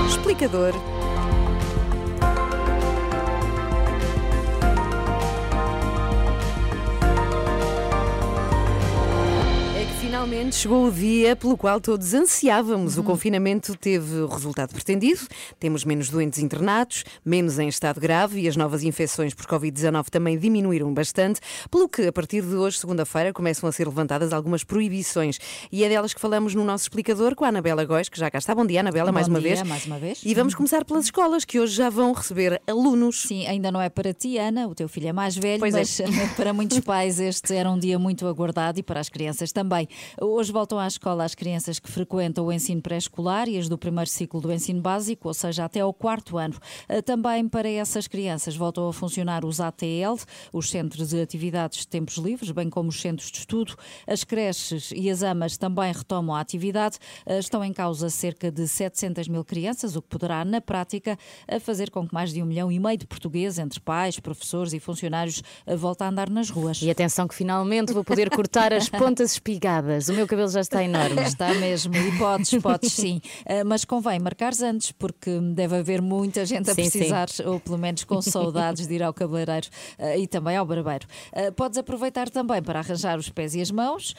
explicador. 0.09 0.73
Finalmente 10.23 10.55
chegou 10.55 10.87
o 10.87 10.93
dia 10.93 11.35
pelo 11.35 11.57
qual 11.57 11.81
todos 11.81 12.15
ansiávamos. 12.15 12.97
O 12.97 13.03
confinamento 13.03 13.77
teve 13.77 14.21
o 14.21 14.29
resultado 14.29 14.73
pretendido. 14.73 15.21
Temos 15.59 15.85
menos 15.85 16.09
doentes 16.11 16.39
internados, 16.39 17.03
menos 17.25 17.59
em 17.59 17.67
estado 17.67 17.99
grave 18.01 18.41
e 18.41 18.47
as 18.47 18.57
novas 18.57 18.85
infecções 18.85 19.35
por 19.35 19.47
Covid-19 19.47 20.11
também 20.11 20.39
diminuíram 20.39 20.94
bastante. 20.94 21.41
Pelo 21.69 21.89
que, 21.89 22.06
a 22.06 22.13
partir 22.13 22.41
de 22.43 22.55
hoje, 22.55 22.79
segunda-feira, 22.79 23.32
começam 23.32 23.69
a 23.69 23.73
ser 23.73 23.85
levantadas 23.89 24.32
algumas 24.32 24.63
proibições. 24.63 25.41
E 25.73 25.82
é 25.82 25.89
delas 25.89 26.15
que 26.15 26.20
falamos 26.20 26.55
no 26.55 26.63
nosso 26.63 26.85
explicador 26.85 27.35
com 27.35 27.44
a 27.44 27.49
Anabela 27.49 27.85
Góis, 27.85 28.08
que 28.08 28.17
já 28.19 28.31
cá 28.31 28.39
está. 28.39 28.55
Bom 28.55 28.65
dia, 28.65 28.79
Anabela, 28.79 29.06
Bom 29.11 29.15
mais 29.15 29.27
uma 29.27 29.41
dia, 29.41 29.56
vez. 29.56 29.69
mais 29.69 29.87
uma 29.87 29.99
vez. 29.99 30.20
E 30.25 30.32
vamos 30.37 30.55
começar 30.55 30.85
pelas 30.85 31.06
escolas, 31.06 31.44
que 31.44 31.58
hoje 31.58 31.75
já 31.75 31.91
vão 31.91 32.13
receber 32.13 32.63
alunos. 32.69 33.23
Sim, 33.23 33.44
ainda 33.49 33.73
não 33.73 33.81
é 33.81 33.89
para 33.89 34.15
ti, 34.15 34.39
Ana, 34.39 34.69
o 34.69 34.75
teu 34.75 34.89
filho 34.89 35.08
é 35.08 35.13
mais 35.13 35.37
velho, 35.37 35.58
Pois 35.58 35.75
é. 35.75 35.79
mas 36.06 36.32
para 36.37 36.53
muitos 36.53 36.79
pais 36.79 37.19
este 37.19 37.55
era 37.56 37.69
um 37.69 37.79
dia 37.79 37.99
muito 37.99 38.25
aguardado 38.29 38.79
e 38.79 38.85
para 38.85 39.01
as 39.01 39.08
crianças 39.08 39.51
também. 39.51 39.89
Hoje 40.21 40.53
voltam 40.53 40.79
à 40.79 40.87
escola 40.87 41.25
as 41.25 41.35
crianças 41.35 41.79
que 41.79 41.89
frequentam 41.91 42.45
o 42.47 42.53
ensino 42.53 42.83
pré-escolar 42.83 43.49
e 43.49 43.57
as 43.59 43.69
do 43.69 43.79
primeiro 43.79 44.09
ciclo 44.11 44.41
do 44.41 44.53
ensino 44.53 44.81
básico, 44.81 45.29
ou 45.29 45.35
seja, 45.35 45.65
até 45.65 45.81
ao 45.81 45.93
quarto 45.93 46.37
ano. 46.37 46.55
Eh, 46.89 47.01
Também 47.01 47.49
para 47.49 47.69
essas 47.69 48.07
crianças 48.07 48.55
voltam 48.57 48.89
a 48.89 48.93
funcionar 48.93 49.45
os 49.45 49.61
ATL, 49.61 50.17
os 50.53 50.71
Centros 50.71 51.09
de 51.11 51.21
Atividades 51.21 51.81
de 51.81 51.89
Tempos 51.89 52.17
Livres, 52.17 52.51
bem 52.51 52.69
como 52.69 52.89
os 52.91 53.01
Centros 53.01 53.31
de 53.31 53.39
Estudo. 53.39 53.75
As 54.07 54.23
creches 54.25 54.91
e 54.95 55.09
as 55.11 55.23
AMAs 55.23 55.57
também 55.57 55.93
retomam 55.93 56.37
a 56.37 56.41
atividade. 56.41 56.99
Eh, 57.27 57.39
Estão 57.39 57.65
em 57.65 57.73
causa 57.73 58.09
cerca 58.11 58.51
de 58.51 58.69
700 58.69 59.29
mil 59.29 59.45
crianças, 59.45 59.97
o 59.97 60.03
que 60.03 60.09
poderá, 60.09 60.45
na 60.45 60.61
prática, 60.61 61.19
fazer 61.61 61.91
com 61.91 62.07
que 62.07 62.15
mais 62.15 62.33
de 62.33 62.43
um 62.43 62.47
milhão 62.47 62.71
e 62.71 62.79
meio 62.79 62.99
de 62.99 63.07
portugueses, 63.07 63.59
entre 63.59 63.81
pais, 63.81 64.19
professores 64.21 64.73
e 64.73 64.81
funcionários, 64.81 65.43
eh, 65.67 65.77
voltem 65.77 66.07
a 66.07 66.11
andar 66.11 66.29
nas 66.31 66.51
ruas. 66.51 66.81
E 66.83 66.91
atenção 66.91 67.27
que 67.27 67.35
finalmente 67.35 67.93
vou 67.93 68.05
poder 68.05 68.31
cortar 68.31 68.73
as 68.73 68.89
pontas 68.91 69.33
espigadas. 69.33 70.02
O 70.09 70.15
meu 70.15 70.27
cabelo 70.27 70.49
já 70.49 70.61
está 70.61 70.82
enorme. 70.82 71.23
Está 71.32 71.55
mesmo, 71.55 71.94
e 71.97 72.19
podes, 72.19 72.51
podes 72.63 72.93
sim. 72.93 73.21
Uh, 73.41 73.65
mas 73.65 73.85
convém 73.85 74.19
marcares 74.19 74.61
antes, 74.63 74.93
porque 74.93 75.39
deve 75.55 75.77
haver 75.77 76.03
muita 76.03 76.44
gente 76.44 76.71
a 76.71 76.75
Sim, 76.75 76.82
precisar, 76.82 77.29
ou 77.44 77.59
pelo 77.59 77.79
menos 77.79 78.05
com 78.05 78.21
saudades 78.21 78.87
de 78.87 78.94
ir 78.94 79.03
ao 79.03 79.15
cabeleireiro 79.15 79.69
uh, 79.99 80.19
e 80.19 80.27
também 80.27 80.56
ao 80.56 80.67
barbeiro. 80.67 81.06
Uh, 81.32 81.53
podes 81.53 81.79
aproveitar 81.79 82.29
também 82.29 82.63
para 82.63 82.81
arranjar 82.81 83.19
os 83.19 83.29
pés 83.29 83.55
e 83.55 83.61
as 83.61 83.71
mãos, 83.71 84.15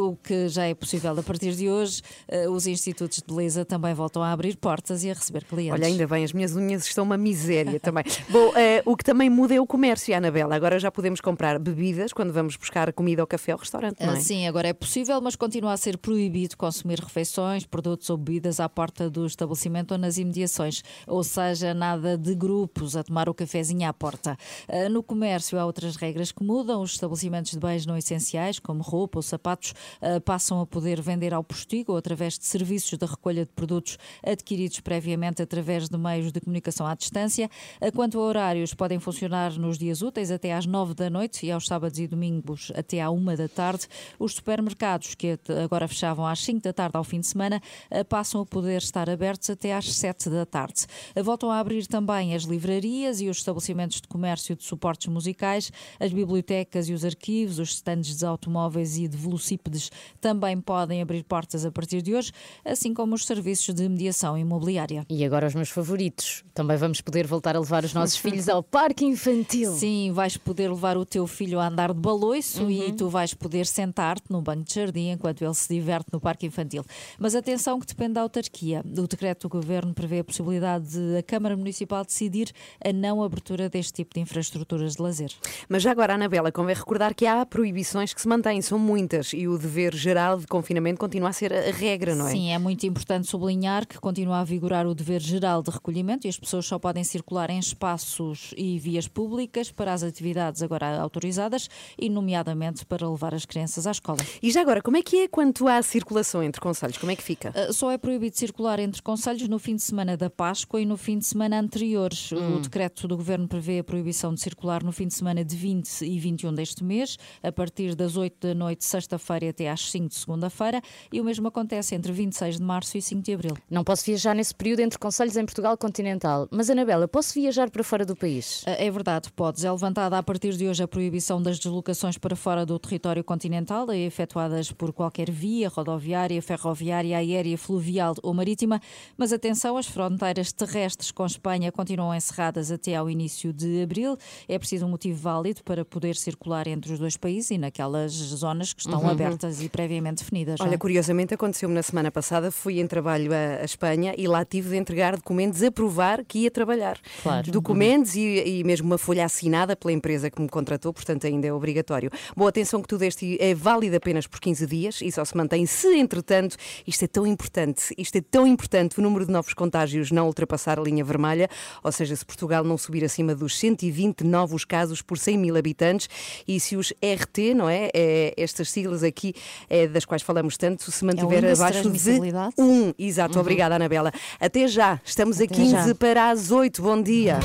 o 0.00 0.16
que 0.16 0.48
já 0.48 0.64
é 0.64 0.74
possível 0.74 1.18
a 1.18 1.22
partir 1.22 1.54
de 1.54 1.68
hoje. 1.68 2.02
Os 2.50 2.66
institutos 2.66 3.18
de 3.18 3.24
beleza 3.24 3.64
também 3.64 3.94
voltam 3.94 4.22
a 4.22 4.32
abrir 4.32 4.56
portas 4.56 5.04
e 5.04 5.10
a 5.10 5.14
receber 5.14 5.44
clientes. 5.44 5.72
Olha, 5.72 5.86
ainda 5.86 6.06
bem, 6.06 6.24
as 6.24 6.32
minhas 6.32 6.54
unhas 6.54 6.84
estão 6.86 7.04
uma 7.04 7.16
miséria 7.16 7.80
também. 7.80 8.04
Bom, 8.28 8.52
eh, 8.56 8.82
o 8.84 8.96
que 8.96 9.04
também 9.04 9.28
muda 9.30 9.54
é 9.54 9.60
o 9.60 9.66
comércio, 9.66 10.14
Anabela. 10.14 10.54
Agora 10.54 10.78
já 10.78 10.90
podemos 10.90 11.20
comprar 11.20 11.58
bebidas 11.58 12.12
quando 12.12 12.32
vamos 12.32 12.56
buscar 12.56 12.92
comida 12.92 13.22
ao 13.22 13.26
café 13.26 13.52
ou 13.52 13.56
ao 13.56 13.60
restaurante, 13.60 14.04
não 14.04 14.14
é? 14.14 14.20
Sim, 14.20 14.46
agora 14.46 14.68
é 14.68 14.72
possível, 14.72 15.19
mas 15.20 15.36
continua 15.36 15.72
a 15.72 15.76
ser 15.76 15.98
proibido 15.98 16.56
consumir 16.56 16.98
refeições, 17.00 17.66
produtos 17.66 18.08
ou 18.10 18.16
bebidas 18.16 18.60
à 18.60 18.68
porta 18.68 19.10
do 19.10 19.26
estabelecimento 19.26 19.92
ou 19.92 19.98
nas 19.98 20.18
imediações. 20.18 20.82
Ou 21.06 21.22
seja, 21.22 21.74
nada 21.74 22.16
de 22.16 22.34
grupos 22.34 22.96
a 22.96 23.02
tomar 23.02 23.28
o 23.28 23.34
cafezinho 23.34 23.88
à 23.88 23.92
porta. 23.92 24.36
Ah, 24.68 24.88
No 24.88 25.02
comércio 25.02 25.58
há 25.58 25.64
outras 25.66 25.96
regras 25.96 26.32
que 26.32 26.42
mudam. 26.42 26.82
Os 26.82 26.92
estabelecimentos 26.92 27.52
de 27.52 27.58
bens 27.58 27.86
não 27.86 27.96
essenciais, 27.96 28.58
como 28.58 28.82
roupa 28.82 29.18
ou 29.18 29.22
sapatos, 29.22 29.74
ah, 30.00 30.20
passam 30.20 30.60
a 30.60 30.66
poder 30.66 31.00
vender 31.00 31.34
ao 31.34 31.44
postigo 31.44 31.92
ou 31.92 31.98
através 31.98 32.38
de 32.38 32.46
serviços 32.46 32.98
de 32.98 33.06
recolha 33.06 33.44
de 33.44 33.52
produtos 33.52 33.98
adquiridos 34.24 34.80
previamente 34.80 35.42
através 35.42 35.88
de 35.88 35.96
meios 35.98 36.32
de 36.32 36.40
comunicação 36.40 36.86
à 36.86 36.94
distância. 36.94 37.48
Ah, 37.80 37.90
Quanto 37.92 38.18
a 38.18 38.22
horários, 38.22 38.72
podem 38.74 38.98
funcionar 38.98 39.52
nos 39.58 39.76
dias 39.76 40.00
úteis 40.02 40.30
até 40.30 40.52
às 40.54 40.64
nove 40.66 40.94
da 40.94 41.10
noite 41.10 41.44
e 41.44 41.50
aos 41.50 41.66
sábados 41.66 41.98
e 41.98 42.06
domingos 42.06 42.72
até 42.74 43.00
à 43.00 43.10
uma 43.10 43.36
da 43.36 43.48
tarde. 43.48 43.86
Os 44.18 44.34
supermercados, 44.34 45.09
que 45.14 45.38
agora 45.62 45.86
fechavam 45.88 46.26
às 46.26 46.40
5 46.44 46.60
da 46.62 46.72
tarde 46.72 46.96
ao 46.96 47.04
fim 47.04 47.20
de 47.20 47.26
semana, 47.26 47.60
eh, 47.90 48.02
passam 48.04 48.40
a 48.40 48.46
poder 48.46 48.78
estar 48.78 49.08
abertos 49.10 49.50
até 49.50 49.74
às 49.74 49.92
7 49.94 50.28
da 50.30 50.44
tarde. 50.46 50.86
Eh, 51.14 51.22
Voltam 51.22 51.50
a 51.50 51.58
abrir 51.58 51.86
também 51.86 52.34
as 52.34 52.42
livrarias 52.44 53.20
e 53.20 53.28
os 53.28 53.38
estabelecimentos 53.38 54.00
de 54.00 54.08
comércio 54.08 54.54
de 54.56 54.64
suportes 54.64 55.06
musicais, 55.08 55.70
as 55.98 56.12
bibliotecas 56.12 56.88
e 56.88 56.92
os 56.92 57.04
arquivos, 57.04 57.58
os 57.58 57.70
stands 57.74 58.16
de 58.18 58.24
automóveis 58.26 58.96
e 58.98 59.06
de 59.08 59.16
velocípedes 59.16 59.90
também 60.20 60.60
podem 60.60 61.00
abrir 61.02 61.22
portas 61.24 61.64
a 61.64 61.70
partir 61.70 62.02
de 62.02 62.14
hoje, 62.14 62.32
assim 62.64 62.92
como 62.94 63.14
os 63.14 63.24
serviços 63.26 63.74
de 63.74 63.88
mediação 63.88 64.36
imobiliária. 64.38 65.04
E 65.08 65.24
agora 65.24 65.46
os 65.46 65.54
meus 65.54 65.68
favoritos. 65.70 66.44
Também 66.54 66.76
vamos 66.76 67.00
poder 67.00 67.26
voltar 67.26 67.56
a 67.56 67.60
levar 67.60 67.84
os 67.84 67.92
nossos 67.94 68.16
filhos 68.18 68.48
ao 68.48 68.62
parque 68.62 69.04
infantil. 69.04 69.72
Sim, 69.74 70.12
vais 70.12 70.36
poder 70.36 70.68
levar 70.70 70.96
o 70.96 71.04
teu 71.04 71.26
filho 71.26 71.58
a 71.60 71.66
andar 71.68 71.92
de 71.92 72.00
baloiço 72.00 72.62
Uhum. 72.64 72.70
e 72.70 72.92
tu 72.92 73.08
vais 73.08 73.32
poder 73.34 73.66
sentar-te 73.66 74.24
no 74.30 74.40
banco 74.42 74.64
de 74.64 74.74
jardim 74.74 74.99
enquanto 75.08 75.42
ele 75.42 75.54
se 75.54 75.72
diverte 75.72 76.08
no 76.12 76.20
parque 76.20 76.46
infantil. 76.46 76.84
Mas 77.18 77.34
atenção 77.34 77.80
que 77.80 77.86
depende 77.86 78.14
da 78.14 78.22
autarquia. 78.22 78.82
O 78.84 79.06
decreto 79.06 79.48
do 79.48 79.52
governo 79.52 79.94
prevê 79.94 80.20
a 80.20 80.24
possibilidade 80.24 80.88
de 80.90 81.18
a 81.18 81.22
Câmara 81.22 81.56
Municipal 81.56 82.04
decidir 82.04 82.52
a 82.84 82.92
não 82.92 83.22
abertura 83.22 83.68
deste 83.68 83.92
tipo 83.92 84.14
de 84.14 84.20
infraestruturas 84.20 84.96
de 84.96 85.02
lazer. 85.02 85.30
Mas 85.68 85.82
já 85.82 85.90
agora, 85.90 86.14
Anabela, 86.14 86.52
convém 86.52 86.74
recordar 86.74 87.14
que 87.14 87.26
há 87.26 87.44
proibições 87.46 88.12
que 88.12 88.20
se 88.20 88.28
mantêm, 88.28 88.60
são 88.60 88.78
muitas, 88.78 89.32
e 89.32 89.48
o 89.48 89.56
dever 89.56 89.94
geral 89.94 90.38
de 90.38 90.46
confinamento 90.46 90.98
continua 90.98 91.30
a 91.30 91.32
ser 91.32 91.52
a 91.52 91.70
regra, 91.70 92.14
não 92.14 92.26
é? 92.26 92.30
Sim, 92.30 92.52
é 92.52 92.58
muito 92.58 92.86
importante 92.86 93.26
sublinhar 93.26 93.86
que 93.86 93.98
continua 93.98 94.40
a 94.40 94.44
vigorar 94.44 94.86
o 94.86 94.94
dever 94.94 95.20
geral 95.20 95.62
de 95.62 95.70
recolhimento 95.70 96.26
e 96.26 96.30
as 96.30 96.38
pessoas 96.38 96.66
só 96.66 96.78
podem 96.78 97.04
circular 97.04 97.50
em 97.50 97.58
espaços 97.58 98.52
e 98.56 98.78
vias 98.78 99.06
públicas 99.06 99.70
para 99.70 99.92
as 99.92 100.02
atividades 100.02 100.62
agora 100.62 101.00
autorizadas 101.00 101.68
e, 101.98 102.08
nomeadamente, 102.08 102.84
para 102.84 103.08
levar 103.08 103.34
as 103.34 103.44
crianças 103.44 103.86
à 103.86 103.90
escola. 103.90 104.18
E 104.42 104.50
já 104.50 104.60
agora, 104.60 104.82
como 104.90 104.98
é 104.98 105.02
que 105.04 105.18
é 105.18 105.28
quanto 105.28 105.68
à 105.68 105.80
circulação 105.82 106.42
entre 106.42 106.60
conselhos? 106.60 106.98
Como 106.98 107.12
é 107.12 107.14
que 107.14 107.22
fica? 107.22 107.54
Uh, 107.54 107.72
Só 107.72 107.92
é 107.92 107.96
proibido 107.96 108.36
circular 108.36 108.80
entre 108.80 109.00
conselhos 109.00 109.46
no 109.46 109.56
fim 109.56 109.76
de 109.76 109.82
semana 109.82 110.16
da 110.16 110.28
Páscoa 110.28 110.80
e 110.80 110.84
no 110.84 110.96
fim 110.96 111.16
de 111.16 111.26
semana 111.26 111.60
anteriores. 111.60 112.32
Hum. 112.32 112.56
O 112.56 112.60
decreto 112.60 113.06
do 113.06 113.16
governo 113.16 113.46
prevê 113.46 113.78
a 113.78 113.84
proibição 113.84 114.34
de 114.34 114.40
circular 114.40 114.82
no 114.82 114.90
fim 114.90 115.06
de 115.06 115.14
semana 115.14 115.44
de 115.44 115.54
20 115.54 116.04
e 116.04 116.18
21 116.18 116.52
deste 116.52 116.82
mês, 116.82 117.16
a 117.40 117.52
partir 117.52 117.94
das 117.94 118.16
8 118.16 118.48
da 118.48 118.52
noite, 118.52 118.84
sexta-feira, 118.84 119.50
até 119.50 119.70
às 119.70 119.92
5 119.92 120.08
de 120.08 120.14
segunda-feira, 120.16 120.82
e 121.12 121.20
o 121.20 121.24
mesmo 121.24 121.46
acontece 121.46 121.94
entre 121.94 122.10
26 122.10 122.56
de 122.56 122.62
março 122.64 122.98
e 122.98 123.00
5 123.00 123.22
de 123.22 123.32
abril. 123.32 123.56
Não 123.70 123.84
posso 123.84 124.04
viajar 124.04 124.34
nesse 124.34 124.52
período 124.52 124.80
entre 124.80 124.98
conselhos 124.98 125.36
em 125.36 125.44
Portugal 125.44 125.78
continental. 125.78 126.48
Mas, 126.50 126.68
Anabela, 126.68 127.06
posso 127.06 127.32
viajar 127.34 127.70
para 127.70 127.84
fora 127.84 128.04
do 128.04 128.16
país? 128.16 128.64
Uh, 128.64 128.74
É 128.76 128.90
verdade, 128.90 129.30
podes. 129.30 129.62
É 129.62 129.70
levantada 129.70 130.18
a 130.18 130.22
partir 130.24 130.56
de 130.56 130.66
hoje 130.66 130.82
a 130.82 130.88
proibição 130.88 131.40
das 131.40 131.60
deslocações 131.60 132.18
para 132.18 132.34
fora 132.34 132.66
do 132.66 132.76
território 132.76 133.22
continental, 133.22 133.86
e 133.92 134.04
efetuadas 134.04 134.69
por 134.72 134.92
qualquer 134.92 135.30
via 135.30 135.68
rodoviária, 135.68 136.40
ferroviária, 136.42 137.16
aérea, 137.16 137.56
fluvial 137.56 138.14
ou 138.22 138.34
marítima. 138.34 138.80
Mas 139.16 139.32
atenção, 139.32 139.76
as 139.76 139.86
fronteiras 139.86 140.52
terrestres 140.52 141.10
com 141.10 141.24
Espanha 141.24 141.70
continuam 141.72 142.14
encerradas 142.14 142.70
até 142.70 142.96
ao 142.96 143.08
início 143.08 143.52
de 143.52 143.82
abril. 143.82 144.16
É 144.48 144.58
preciso 144.58 144.86
um 144.86 144.90
motivo 144.90 145.20
válido 145.20 145.62
para 145.64 145.84
poder 145.84 146.16
circular 146.16 146.66
entre 146.66 146.92
os 146.92 146.98
dois 146.98 147.16
países 147.16 147.50
e 147.50 147.58
naquelas 147.58 148.12
zonas 148.12 148.72
que 148.72 148.80
estão 148.80 149.08
abertas 149.08 149.62
e 149.62 149.68
previamente 149.68 150.22
definidas. 150.22 150.58
não 150.58 150.66
é? 150.66 150.68
Olha, 150.70 150.78
curiosamente 150.78 151.34
aconteceu-me 151.34 151.74
na 151.74 151.82
semana 151.82 152.10
passada, 152.10 152.50
fui 152.50 152.80
em 152.80 152.86
trabalho 152.86 153.32
a, 153.32 153.62
a 153.62 153.64
Espanha 153.64 154.14
e 154.16 154.26
lá 154.26 154.44
tive 154.44 154.70
de 154.70 154.76
entregar 154.76 155.16
documentos 155.16 155.62
a 155.62 155.70
provar 155.70 156.24
que 156.24 156.40
ia 156.40 156.50
trabalhar. 156.50 156.98
Claro. 157.22 157.50
Documentos 157.50 158.14
e, 158.16 158.58
e 158.60 158.64
mesmo 158.64 158.86
uma 158.86 158.98
folha 158.98 159.24
assinada 159.24 159.76
pela 159.76 159.92
empresa 159.92 160.30
que 160.30 160.40
me 160.40 160.48
contratou, 160.48 160.92
portanto 160.92 161.26
ainda 161.26 161.46
é 161.46 161.52
obrigatório. 161.52 162.10
Boa 162.36 162.50
atenção 162.50 162.82
que 162.82 162.88
tudo 162.88 163.02
este 163.02 163.36
é 163.40 163.54
válido 163.54 163.96
apenas 163.96 164.26
por 164.26 164.40
15 164.40 164.59
dias 164.66 165.00
e 165.00 165.10
só 165.10 165.24
se 165.24 165.36
mantém 165.36 165.66
se, 165.66 165.88
entretanto, 165.96 166.56
isto 166.86 167.04
é 167.04 167.08
tão 167.08 167.26
importante, 167.26 167.94
isto 167.96 168.16
é 168.16 168.20
tão 168.20 168.46
importante, 168.46 168.98
o 168.98 169.02
número 169.02 169.26
de 169.26 169.32
novos 169.32 169.54
contágios 169.54 170.10
não 170.10 170.26
ultrapassar 170.26 170.78
a 170.78 170.82
linha 170.82 171.04
vermelha, 171.04 171.48
ou 171.82 171.92
seja, 171.92 172.14
se 172.16 172.24
Portugal 172.24 172.64
não 172.64 172.76
subir 172.78 173.04
acima 173.04 173.34
dos 173.34 173.58
120 173.58 174.24
novos 174.24 174.64
casos 174.64 175.02
por 175.02 175.18
100 175.18 175.38
mil 175.38 175.56
habitantes 175.56 176.08
e 176.46 176.58
se 176.60 176.76
os 176.76 176.92
RT, 177.02 177.54
não 177.54 177.68
é? 177.68 177.90
é 177.94 178.34
estas 178.36 178.70
siglas 178.70 179.02
aqui 179.02 179.34
é, 179.68 179.86
das 179.86 180.04
quais 180.04 180.22
falamos 180.22 180.56
tanto, 180.56 180.90
se 180.90 181.04
mantiver 181.04 181.44
índice 181.44 181.54
de 181.54 181.60
abaixo 181.60 181.78
de 181.78 181.82
transmissibilidade? 181.82 182.54
um. 182.58 182.92
Exato, 182.98 183.38
obrigada, 183.38 183.74
Anabela. 183.74 184.12
Até 184.38 184.66
já, 184.68 185.00
estamos 185.04 185.40
a 185.40 185.46
15 185.46 185.70
já. 185.70 185.94
para 185.94 186.30
as 186.30 186.50
8. 186.50 186.82
Bom 186.82 187.02
dia. 187.02 187.38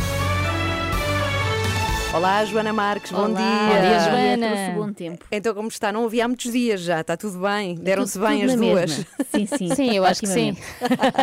Olá, 2.16 2.46
Joana 2.46 2.72
Marques, 2.72 3.12
bom 3.12 3.26
Olá. 3.26 3.34
dia. 3.34 3.76
Bom 3.76 3.82
dia, 3.82 4.00
Joana. 4.00 4.48
Trouxe 4.48 4.72
bom 4.72 4.94
tempo. 4.94 5.26
Então, 5.30 5.54
como 5.54 5.68
está? 5.68 5.92
Não 5.92 6.04
ouvi 6.04 6.22
há 6.22 6.28
muitos 6.30 6.50
dias 6.50 6.80
já, 6.80 7.02
está 7.02 7.18
tudo 7.18 7.40
bem? 7.40 7.76
Deram-se 7.76 8.18
bem 8.18 8.40
tudo 8.40 8.52
as 8.52 8.56
duas? 8.56 8.98
mesma. 8.98 9.06
Sim, 9.34 9.46
sim. 9.46 9.66
Sim, 9.76 9.92
eu 9.98 10.06
acho 10.06 10.22
que 10.22 10.28
sim. 10.28 10.56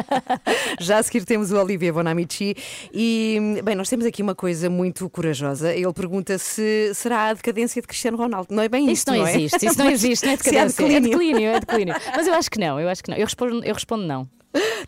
Já 0.78 0.99
a 0.99 1.02
seguir 1.02 1.25
temos 1.25 1.50
o 1.50 1.56
Olivia 1.56 1.90
Bonamici 1.94 2.54
e, 2.92 3.38
bem, 3.64 3.75
nós 3.75 3.88
temos 3.88 4.04
aqui 4.04 4.22
uma 4.22 4.34
coisa 4.34 4.68
muito 4.68 5.08
corajosa. 5.08 5.72
Ele 5.72 5.92
pergunta 5.94 6.37
se 6.37 6.92
será 6.94 7.28
a 7.28 7.32
decadência 7.32 7.80
de 7.80 7.88
Cristiano 7.88 8.18
Ronaldo. 8.18 8.54
Não 8.54 8.62
é 8.62 8.68
bem 8.68 8.84
Isso 8.84 8.92
isto, 8.92 9.12
não, 9.12 9.18
não 9.20 9.26
é? 9.26 9.34
existe, 9.34 9.66
isso 9.66 9.78
não 9.82 9.90
existe, 9.90 10.26
não 10.26 10.32
é 10.34 10.37
decadência, 10.37 10.82
é 10.82 10.87
declínio. 10.88 11.11
declínio, 11.18 11.49
é 11.49 11.61
declínio. 11.61 11.94
Mas 12.14 12.26
eu 12.26 12.34
acho 12.34 12.50
que 12.50 12.58
não, 12.61 12.78
eu 12.78 12.88
acho 12.90 13.02
que 13.02 13.11
não. 13.11 13.16
Eu 13.16 13.25
respondo, 13.25 13.64
eu 13.64 13.72
respondo 13.72 14.04
não. 14.04 14.28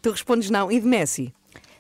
Tu 0.03 0.11
respondes 0.11 0.51
não. 0.51 0.71
E 0.71 0.79
de 0.79 0.87
Messi? 0.87 1.33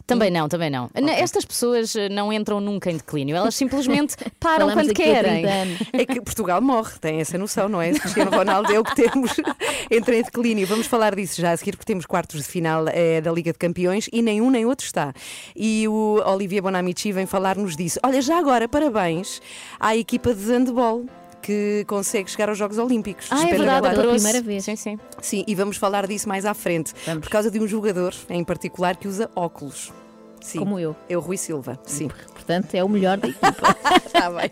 Também 0.06 0.30
não, 0.30 0.48
também 0.48 0.68
não. 0.68 0.90
Estas 1.16 1.46
pessoas 1.46 1.96
eh, 1.96 2.10
não 2.10 2.30
entram 2.30 2.60
nunca 2.60 2.90
em 2.90 2.96
declínio, 2.96 3.34
elas 3.34 3.54
simplesmente 3.54 4.16
param 4.38 4.70
quando 4.70 4.92
querem. 4.92 5.42
30 5.42 5.50
anos. 5.50 5.78
É 5.94 6.04
que 6.04 6.20
Portugal 6.20 6.60
morre, 6.60 6.98
tem 7.00 7.20
essa 7.20 7.38
noção, 7.38 7.68
não 7.68 7.80
é? 7.80 7.92
Cristiano 7.92 8.30
Ronaldo 8.30 8.72
é 8.72 8.78
o 8.78 8.84
que 8.84 8.94
temos 8.94 9.36
entra 9.90 10.16
em 10.16 10.22
declínio. 10.22 10.66
Vamos 10.66 10.86
falar 10.86 11.14
disso 11.14 11.40
já 11.40 11.52
a 11.52 11.56
seguir, 11.56 11.72
porque 11.72 11.86
temos 11.86 12.04
quartos 12.04 12.42
de 12.42 12.48
final 12.48 12.84
eh, 12.88 13.20
da 13.20 13.32
Liga 13.32 13.52
de 13.52 13.58
Campeões 13.58 14.08
e 14.12 14.20
nenhum 14.20 14.50
nem 14.50 14.66
outro 14.66 14.84
está. 14.84 15.14
E 15.56 15.86
o 15.88 16.20
Olivier 16.26 16.62
Bonamici 16.62 17.12
vem 17.12 17.26
falar-nos 17.26 17.76
disso. 17.76 17.98
Olha, 18.02 18.20
já 18.20 18.38
agora, 18.38 18.68
parabéns 18.68 19.40
à 19.80 19.96
equipa 19.96 20.34
de 20.34 20.44
handball 20.44 21.06
que 21.44 21.84
consegue 21.86 22.30
chegar 22.30 22.48
aos 22.48 22.56
Jogos 22.56 22.78
Olímpicos. 22.78 23.26
Ah, 23.30 23.42
é 23.42 23.50
verdade, 23.50 23.90
Pela 23.90 24.14
primeira 24.14 24.40
vez. 24.40 24.64
Sim, 24.64 24.76
sim. 24.76 24.98
Sim, 25.20 25.44
e 25.46 25.54
vamos 25.54 25.76
falar 25.76 26.06
disso 26.06 26.26
mais 26.26 26.46
à 26.46 26.54
frente, 26.54 26.94
Vamos. 27.04 27.20
por 27.24 27.30
causa 27.30 27.50
de 27.50 27.60
um 27.60 27.66
jogador 27.68 28.14
em 28.30 28.42
particular 28.42 28.96
que 28.96 29.06
usa 29.06 29.30
óculos. 29.36 29.92
Sim. 30.40 30.58
Como 30.58 30.78
eu. 30.78 30.96
É 31.08 31.16
o 31.16 31.20
Rui 31.20 31.36
Silva, 31.36 31.78
sim. 31.84 32.08
Portanto, 32.32 32.74
é 32.74 32.82
o 32.82 32.88
melhor 32.88 33.18
da 33.18 33.28
equipa. 33.28 33.76
Está 34.06 34.30
bem. 34.30 34.50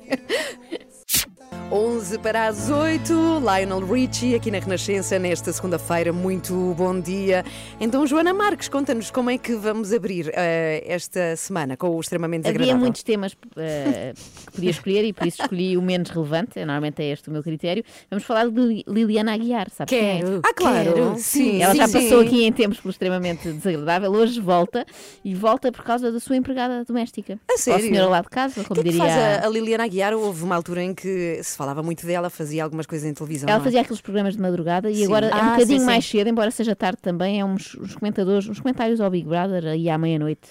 11 1.74 2.18
para 2.18 2.48
as 2.48 2.68
8, 2.68 3.14
Lionel 3.40 3.80
Richie 3.86 4.34
aqui 4.34 4.50
na 4.50 4.58
Renascença 4.58 5.18
nesta 5.18 5.50
segunda-feira. 5.54 6.12
Muito 6.12 6.74
bom 6.76 7.00
dia. 7.00 7.42
Então, 7.80 8.06
Joana 8.06 8.34
Marques, 8.34 8.68
conta-nos 8.68 9.10
como 9.10 9.30
é 9.30 9.38
que 9.38 9.54
vamos 9.54 9.90
abrir 9.90 10.30
eh, 10.34 10.84
esta 10.86 11.34
semana 11.34 11.74
com 11.74 11.88
o 11.96 11.98
extremamente 11.98 12.40
Havia 12.46 12.58
desagradável. 12.58 12.78
muitos 12.84 13.02
temas 13.02 13.34
eh, 13.56 14.12
que 14.14 14.42
que 14.44 14.52
podia 14.52 14.70
escolher 14.70 15.04
e 15.06 15.12
por 15.14 15.26
isso 15.26 15.40
escolhi 15.40 15.78
o 15.78 15.80
menos 15.80 16.10
relevante. 16.10 16.58
Normalmente 16.58 17.00
é 17.02 17.10
este 17.10 17.30
o 17.30 17.32
meu 17.32 17.42
critério. 17.42 17.82
Vamos 18.10 18.24
falar 18.24 18.50
de 18.50 18.60
Li- 18.60 18.84
Liliana 18.86 19.32
Aguiar, 19.32 19.70
sabe 19.70 19.88
quem 19.88 19.98
é? 20.10 20.18
Quero. 20.20 20.40
Ah, 20.44 20.52
claro. 20.54 20.92
quero. 20.92 21.14
Sim, 21.16 21.62
Ela 21.62 21.74
já 21.74 21.86
sim, 21.88 21.92
passou 21.94 22.20
sim. 22.20 22.26
aqui 22.26 22.44
em 22.44 22.52
tempos 22.52 22.80
pelo 22.80 22.90
extremamente 22.90 23.50
desagradável, 23.50 24.12
hoje 24.12 24.38
volta 24.38 24.84
e 25.24 25.34
volta 25.34 25.72
por 25.72 25.82
causa 25.84 26.12
da 26.12 26.20
sua 26.20 26.36
empregada 26.36 26.84
doméstica. 26.84 27.38
A 27.48 27.52
Ou 27.52 27.58
sério? 27.58 27.86
senhora 27.86 28.08
lá 28.10 28.20
de 28.20 28.28
casa, 28.28 28.62
como 28.62 28.74
que 28.74 28.88
é 28.88 28.92
que 28.92 28.98
diria. 28.98 29.06
faz 29.14 29.42
a, 29.42 29.46
a 29.46 29.48
Liliana 29.48 29.84
Aguiar? 29.84 30.12
Houve 30.12 30.44
uma 30.44 30.54
altura 30.54 30.82
em 30.82 30.92
que 30.94 31.40
se 31.42 31.56
falava 31.62 31.80
muito 31.82 32.04
dela, 32.04 32.28
fazia 32.28 32.64
algumas 32.64 32.86
coisas 32.86 33.08
em 33.08 33.14
televisão. 33.14 33.48
Ela 33.48 33.58
não 33.58 33.62
é? 33.62 33.64
fazia 33.64 33.80
aqueles 33.82 34.00
programas 34.00 34.34
de 34.34 34.42
madrugada 34.42 34.90
e 34.90 34.96
Sim. 34.96 35.04
agora 35.04 35.26
é 35.28 35.34
um 35.34 35.38
Ah, 35.38 35.50
bocadinho 35.52 35.78
sim, 35.78 35.86
mais 35.86 36.04
sim. 36.04 36.18
cedo, 36.18 36.26
embora 36.28 36.50
seja 36.50 36.74
tarde 36.74 36.98
também, 37.00 37.40
é 37.40 37.44
uns, 37.44 37.76
uns 37.76 37.94
comentadores, 37.94 38.48
uns 38.48 38.58
comentários 38.58 39.00
ao 39.00 39.08
Big 39.08 39.28
Brother 39.28 39.64
aí 39.66 39.88
à 39.88 39.96
meia-noite. 39.96 40.50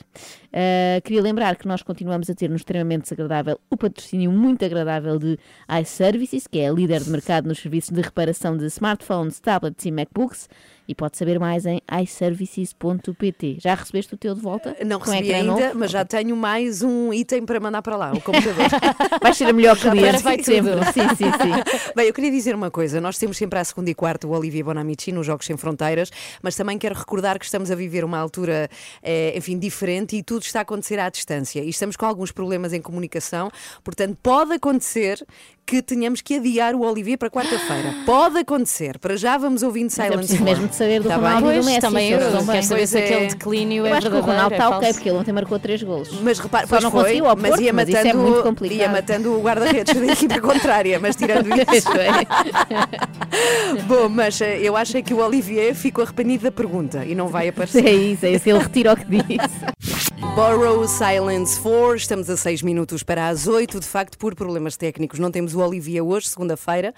Ah, 0.54 1.02
queria 1.04 1.22
lembrar 1.22 1.58
que 1.58 1.68
nós 1.68 1.82
continuamos 1.84 2.30
a 2.30 2.34
ter 2.34 2.50
no 2.50 2.56
extremamente 2.56 3.04
desagradável 3.04 3.60
o 3.70 3.76
patrocínio 3.76 4.32
muito 4.32 4.64
agradável 4.64 5.20
de 5.20 5.38
iServices, 5.82 6.48
que 6.48 6.60
é 6.60 6.70
a 6.70 6.72
líder 6.72 7.02
de 7.04 7.10
mercado 7.10 7.48
nos 7.48 7.60
serviços 7.60 7.92
de 7.94 8.02
reparação 8.02 8.56
de 8.56 8.66
smartphones, 8.68 9.40
tablets 9.42 9.86
e 9.86 9.92
MacBooks. 9.92 10.48
E 10.92 10.94
pode 10.94 11.18
saber 11.18 11.40
mais 11.40 11.66
em 11.66 11.80
iServices.pt. 12.04 13.60
Já 13.62 13.76
recebeste 13.76 14.14
o 14.14 14.18
teu 14.18 14.36
de 14.36 14.42
volta? 14.42 14.76
Não 14.86 15.00
recebi 15.00 15.34
ainda, 15.34 15.68
novo? 15.70 15.80
mas 15.80 15.90
já 15.90 16.04
tenho 16.04 16.36
mais 16.36 16.82
um 16.82 17.14
item 17.14 17.46
para 17.46 17.62
mandar 17.62 17.82
para 17.82 17.96
lá, 17.96 18.12
o 18.12 18.20
computador. 18.20 18.68
Vais 19.24 19.38
ser 19.38 19.46
a 19.46 19.54
melhor 19.54 19.78
cliente 19.78 20.00
agora 20.00 20.18
vai 20.20 20.44
sempre. 20.44 20.74
Sim, 20.92 21.08
sim, 21.16 21.32
sim. 21.32 21.92
Bem, 21.96 22.08
eu 22.08 22.14
queria 22.14 22.30
dizer 22.30 22.54
uma 22.54 22.70
coisa. 22.70 23.00
Nós 23.00 23.18
temos 23.18 23.38
sempre 23.38 23.58
à 23.58 23.64
segunda 23.64 23.90
e 23.90 23.96
quarta 23.96 24.28
o 24.28 24.32
Olivia 24.32 24.66
Bonamici 24.66 25.14
nos 25.14 25.26
Jogos 25.26 25.46
Sem 25.46 25.56
Fronteiras, 25.56 26.12
mas 26.42 26.58
também 26.58 26.78
quero 26.78 26.96
recordar 26.96 27.40
que 27.40 27.46
estamos 27.46 27.72
a 27.72 27.76
viver 27.76 28.04
uma 28.04 28.18
altura, 28.18 28.70
eh, 29.02 29.32
enfim, 29.38 29.58
diferente 29.58 30.18
e 30.18 30.22
tudo 30.22 30.42
está 30.42 30.60
a 30.60 30.64
acontecer 30.64 31.00
à 31.00 31.10
distância. 31.10 31.62
E 31.62 31.70
estamos 31.70 31.96
com 31.96 32.06
alguns 32.06 32.34
problemas 32.34 32.74
em 32.74 32.82
comunicação, 32.82 33.50
portanto, 33.82 34.18
pode 34.22 34.52
acontecer 34.52 35.26
que 35.72 35.82
tenhamos 35.82 36.20
que 36.20 36.36
adiar 36.36 36.76
o 36.76 36.82
Olivia 36.82 37.18
para 37.18 37.30
quarta-feira. 37.30 37.96
Pode 38.06 38.38
acontecer. 38.40 39.00
Para 39.00 39.16
já 39.16 39.38
vamos 39.38 39.64
ouvindo 39.64 39.86
Mas 39.86 40.00
é 40.00 40.04
Silent 40.10 40.24
Storm. 40.26 40.44
mesmo 40.44 40.68
de 40.68 40.76
saber 40.76 41.02
do 41.02 41.08
Tá 41.08 41.18
bem? 41.18 41.24
Ronaldo 41.28 41.54
e 41.54 41.60
do 41.60 41.66
Messi. 41.66 41.80
também 41.80 42.08
se 42.08 42.14
eu 42.14 42.32
bem. 42.32 42.46
quero 42.48 42.64
saber 42.66 42.88
se 42.88 42.98
é. 43.00 43.06
aquele 43.06 43.28
declínio 43.28 43.86
Eu 43.88 43.94
é 43.94 43.98
acho 43.98 44.10
que 44.10 44.18
o. 44.18 44.20
Ronaldo 44.20 44.54
é 44.54 44.58
está 44.58 44.68
ok, 44.68 44.80
falso. 44.82 44.94
porque 44.96 45.10
ele 45.10 45.18
ontem 45.18 45.32
marcou 45.32 45.60
três 45.60 45.82
golos. 45.82 46.10
Mas 46.22 46.40
repare, 46.40 46.68
Só 46.68 46.70
pois 46.72 46.84
não 46.84 46.92
foi, 46.92 47.02
conseguiu 47.04 47.26
ao 47.30 47.36
mas 47.38 47.50
Porto, 47.52 47.62
ia 47.64 47.72
mas 47.74 47.88
isso 47.88 47.98
é 47.98 48.04
matando, 48.04 48.24
muito 48.24 48.44
complicado. 48.44 48.80
ia 48.80 48.90
matando 48.90 49.34
o 49.34 49.42
guarda-redes 49.42 49.94
da 49.96 50.06
equipa 50.12 50.42
contrária, 50.44 51.00
mas 51.00 51.16
tirando 51.16 51.48
isso. 51.74 51.90
Bom, 53.88 54.10
mas 54.10 54.42
eh, 54.42 54.60
eu 54.62 54.76
acho 54.76 54.98
é 54.98 55.02
que 55.02 55.14
o 55.14 55.20
Olivier 55.26 55.74
ficou 55.74 56.04
arrependido 56.04 56.44
da 56.44 56.52
pergunta 56.52 57.06
e 57.06 57.16
não 57.16 57.28
vai 57.30 57.48
aparecer. 57.50 57.86
É 57.86 57.94
isso, 57.94 58.26
é 58.26 58.32
isso. 58.32 58.50
Ele 58.50 58.60
retira 58.60 58.92
o 58.94 58.98
que 58.98 59.06
disse. 59.06 60.01
Borrow 60.22 60.88
Silence 60.88 61.60
4, 61.60 61.96
estamos 61.96 62.30
a 62.30 62.38
6 62.38 62.62
minutos 62.62 63.04
para 63.04 63.28
as 63.28 63.48
8. 63.48 63.80
De 63.82 63.86
facto, 63.86 64.18
por 64.18 64.34
problemas 64.34 64.78
técnicos, 64.78 65.20
não 65.20 65.30
temos 65.30 65.54
o 65.54 65.60
Olivier 65.60 66.02
hoje, 66.02 66.30
segunda-feira. 66.30 66.94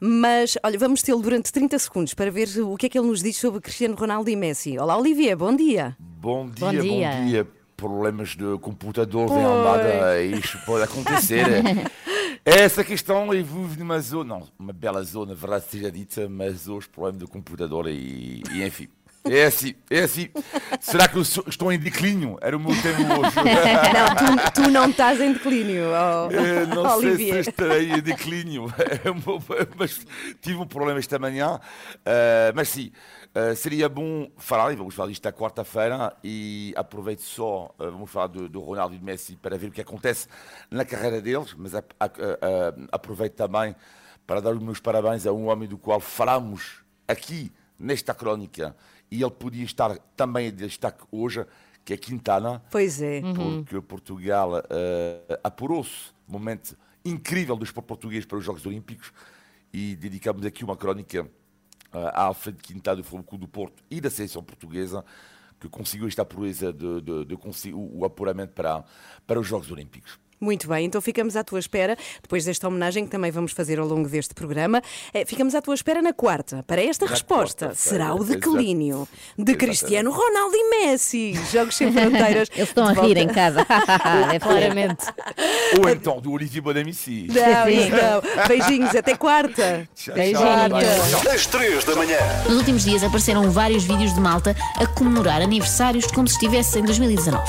Mas, 0.00 0.56
olha, 0.64 0.78
vamos 0.78 1.02
tê-lo 1.02 1.20
durante 1.20 1.52
30 1.52 1.78
segundos 1.78 2.14
para 2.14 2.30
ver 2.30 2.48
o 2.62 2.76
que 2.76 2.86
é 2.86 2.88
que 2.88 2.98
ele 2.98 3.06
nos 3.08 3.22
diz 3.22 3.36
sobre 3.36 3.60
Cristiano 3.60 3.94
Ronaldo 3.94 4.30
e 4.30 4.36
Messi. 4.36 4.78
Olá, 4.78 4.96
Olivier, 4.96 5.36
bom 5.36 5.54
dia. 5.54 5.94
Bom 5.98 6.46
dia, 6.48 6.66
Bom 6.66 6.72
bom 6.72 6.80
dia. 6.80 7.10
dia. 7.26 7.48
Problemas 7.76 8.30
de 8.30 8.58
computador 8.60 9.26
Pois. 9.28 9.44
Almada, 9.44 10.22
isto 10.22 10.58
pode 10.64 10.84
acontecer. 10.84 11.46
Essa 12.44 12.82
questão 12.82 13.34
eu 13.34 13.44
vivo 13.44 13.78
numa 13.78 14.00
zona, 14.00 14.38
não, 14.38 14.48
uma 14.58 14.72
bela 14.72 15.02
zona, 15.02 15.34
verdade 15.34 15.66
seja 15.68 15.92
dita, 15.92 16.26
mas 16.28 16.66
hoje 16.68 16.88
problema 16.88 17.18
de 17.18 17.26
computador 17.26 17.86
e, 17.88 18.42
e 18.54 18.64
enfim. 18.64 18.88
É 19.24 19.44
assim, 19.44 19.74
é 19.90 20.00
assim. 20.00 20.28
Será 20.80 21.06
que 21.06 21.16
eu 21.18 21.24
sou- 21.24 21.44
estou 21.46 21.70
em 21.70 21.78
declínio? 21.78 22.38
Era 22.40 22.56
o 22.56 22.60
meu 22.60 22.70
tema 22.80 23.18
hoje. 23.18 23.36
Não, 23.92 24.36
tu, 24.54 24.62
tu 24.62 24.70
não 24.70 24.88
estás 24.88 25.20
em 25.20 25.32
declínio, 25.34 25.88
oh, 25.90 26.30
Eh, 26.32 26.66
não 26.66 26.98
sei 27.00 27.10
Olivier. 27.10 27.44
se 27.44 27.50
estarei 27.50 27.90
em 27.92 28.00
declínio, 28.00 28.72
É 28.78 29.68
mas 29.76 30.06
tive 30.40 30.56
um 30.56 30.66
problema 30.66 30.98
esta 30.98 31.18
manhã. 31.18 31.60
eh, 32.04 32.50
mas 32.54 32.68
sim, 32.70 32.90
eh, 33.34 33.54
seria 33.54 33.88
bom 33.90 34.30
falar, 34.38 34.72
e 34.72 34.76
vamos 34.76 34.94
falar 34.94 35.08
disto 35.10 35.26
à 35.26 35.32
quarta-feira, 35.32 36.14
e 36.24 36.72
aproveito 36.74 37.20
só, 37.20 37.74
eh, 37.78 37.84
vamos 37.90 38.10
falar 38.10 38.28
do, 38.28 38.48
do 38.48 38.60
Ronaldo 38.60 38.94
e 38.94 38.98
do 38.98 39.04
Messi 39.04 39.36
para 39.36 39.58
ver 39.58 39.66
o 39.68 39.70
que 39.72 39.82
acontece 39.82 40.28
na 40.70 40.84
carreira 40.84 41.20
deles, 41.20 41.54
mas 41.58 41.74
a- 41.74 41.84
a- 42.00 42.06
a- 42.06 42.74
aproveito 42.92 43.34
também 43.34 43.76
para 44.26 44.40
dar 44.40 44.50
os 44.52 44.62
meus 44.62 44.80
parabéns 44.80 45.26
a 45.26 45.32
um 45.32 45.48
homem 45.48 45.68
do 45.68 45.76
qual 45.76 46.00
falamos 46.00 46.82
aqui 47.06 47.52
nesta 47.78 48.14
crónica, 48.14 48.74
e 49.10 49.22
ele 49.22 49.30
podia 49.30 49.64
estar 49.64 49.98
também 50.16 50.48
em 50.48 50.52
destaque 50.52 51.04
hoje, 51.10 51.44
que 51.84 51.92
é 51.92 51.96
Quintana 51.96 52.62
Pois 52.70 53.00
é. 53.02 53.20
porque 53.20 53.80
Portugal 53.80 54.62
eh, 54.70 55.40
apurou-se. 55.42 56.18
Momento 56.28 56.76
incrível 57.04 57.56
do 57.56 57.64
esporte 57.64 57.86
português 57.86 58.24
para 58.24 58.38
os 58.38 58.44
Jogos 58.44 58.64
Olímpicos 58.64 59.12
e 59.72 59.96
dedicamos 59.96 60.46
aqui 60.46 60.62
uma 60.62 60.76
crónica 60.76 61.28
eh, 61.92 62.10
à 62.14 62.22
Alfredo 62.22 62.62
Quintana 62.62 62.96
do 62.98 63.02
Futebol 63.04 63.24
Clube 63.24 63.46
do 63.46 63.48
Porto 63.48 63.82
e 63.90 64.00
da 64.00 64.10
seleção 64.10 64.42
portuguesa 64.42 65.04
que 65.58 65.68
conseguiu 65.68 66.06
esta 66.06 66.24
proeza 66.24 66.72
de, 66.72 67.00
de, 67.00 67.24
de 67.24 67.36
conseguir 67.36 67.74
o, 67.74 67.98
o 67.98 68.04
apuramento 68.04 68.52
para, 68.52 68.84
para 69.26 69.40
os 69.40 69.46
Jogos 69.46 69.70
Olímpicos. 69.70 70.18
Muito 70.40 70.66
bem, 70.68 70.86
então 70.86 71.00
ficamos 71.00 71.36
à 71.36 71.44
tua 71.44 71.58
espera, 71.58 71.96
depois 72.22 72.44
desta 72.46 72.66
homenagem 72.66 73.04
que 73.04 73.10
também 73.10 73.30
vamos 73.30 73.52
fazer 73.52 73.78
ao 73.78 73.86
longo 73.86 74.08
deste 74.08 74.32
programa. 74.34 74.80
eh, 75.12 75.24
ficamos 75.26 75.54
à 75.54 75.60
tua 75.60 75.74
espera 75.74 76.00
na 76.00 76.12
quarta. 76.14 76.64
Para 76.66 76.82
esta 76.82 77.04
Na 77.04 77.10
resposta, 77.10 77.66
quarta-feira, 77.66 77.74
será 78.04 78.14
o 78.14 78.24
declínio 78.24 79.06
de. 79.38 79.54
Cristiano 79.54 80.10
Ronaldo 80.10 80.56
e 80.56 80.70
Messi. 80.70 81.34
Jogos 81.52 81.76
sem 81.76 81.92
fronteiras. 81.92 82.48
Eles 82.56 82.68
estão 82.70 82.86
a 82.86 82.92
de 82.94 83.00
rir 83.00 83.14
volta. 83.16 83.20
em 83.20 83.28
casa. 83.28 83.66
Deve 83.66 84.30
ser. 84.32 84.40
Claramente. 84.40 85.04
Ou 85.78 85.88
então 85.90 86.20
do 86.20 86.32
Olivier 86.32 86.62
Bonamici. 86.62 87.26
Não, 87.28 87.34
não. 87.36 88.48
Beijinhos, 88.48 88.94
até 88.96 89.14
quarta. 89.16 89.86
Tchau, 89.94 90.14
Beijinhos. 90.14 90.40
tchau. 90.42 91.32
Às 91.32 91.46
3 91.46 91.84
da 91.84 91.94
manhã. 91.96 92.18
Nos 92.48 92.56
últimos 92.56 92.84
dias 92.84 93.04
apareceram 93.04 93.50
vários 93.50 93.84
vídeos 93.84 94.14
de 94.14 94.20
malta 94.20 94.56
a 94.76 94.86
comemorar 94.86 95.42
aniversários 95.42 96.06
como 96.06 96.26
se 96.26 96.34
estivesse 96.34 96.78
em 96.78 96.84
2019. 96.84 97.42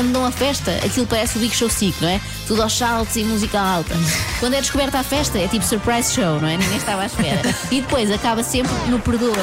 Quando 0.00 0.12
dão 0.14 0.24
a 0.24 0.30
festa, 0.30 0.70
aquilo 0.82 1.06
parece 1.06 1.36
o 1.36 1.40
Big 1.42 1.54
Show 1.54 1.68
5, 1.68 1.98
não 2.00 2.08
é? 2.08 2.18
Tudo 2.46 2.62
aos 2.62 2.72
saltos 2.72 3.16
e 3.16 3.22
música 3.22 3.60
alta. 3.60 3.94
Quando 4.38 4.54
é 4.54 4.60
descoberta 4.62 4.98
a 5.00 5.02
festa, 5.02 5.38
é 5.38 5.46
tipo 5.46 5.62
surprise 5.62 6.14
show, 6.14 6.40
não 6.40 6.48
é? 6.48 6.56
Ninguém 6.56 6.78
estava 6.78 7.02
à 7.02 7.04
espera. 7.06 7.42
E 7.70 7.82
depois 7.82 8.10
acaba 8.10 8.42
sempre 8.42 8.72
no 8.88 8.98
perdoa. 8.98 9.34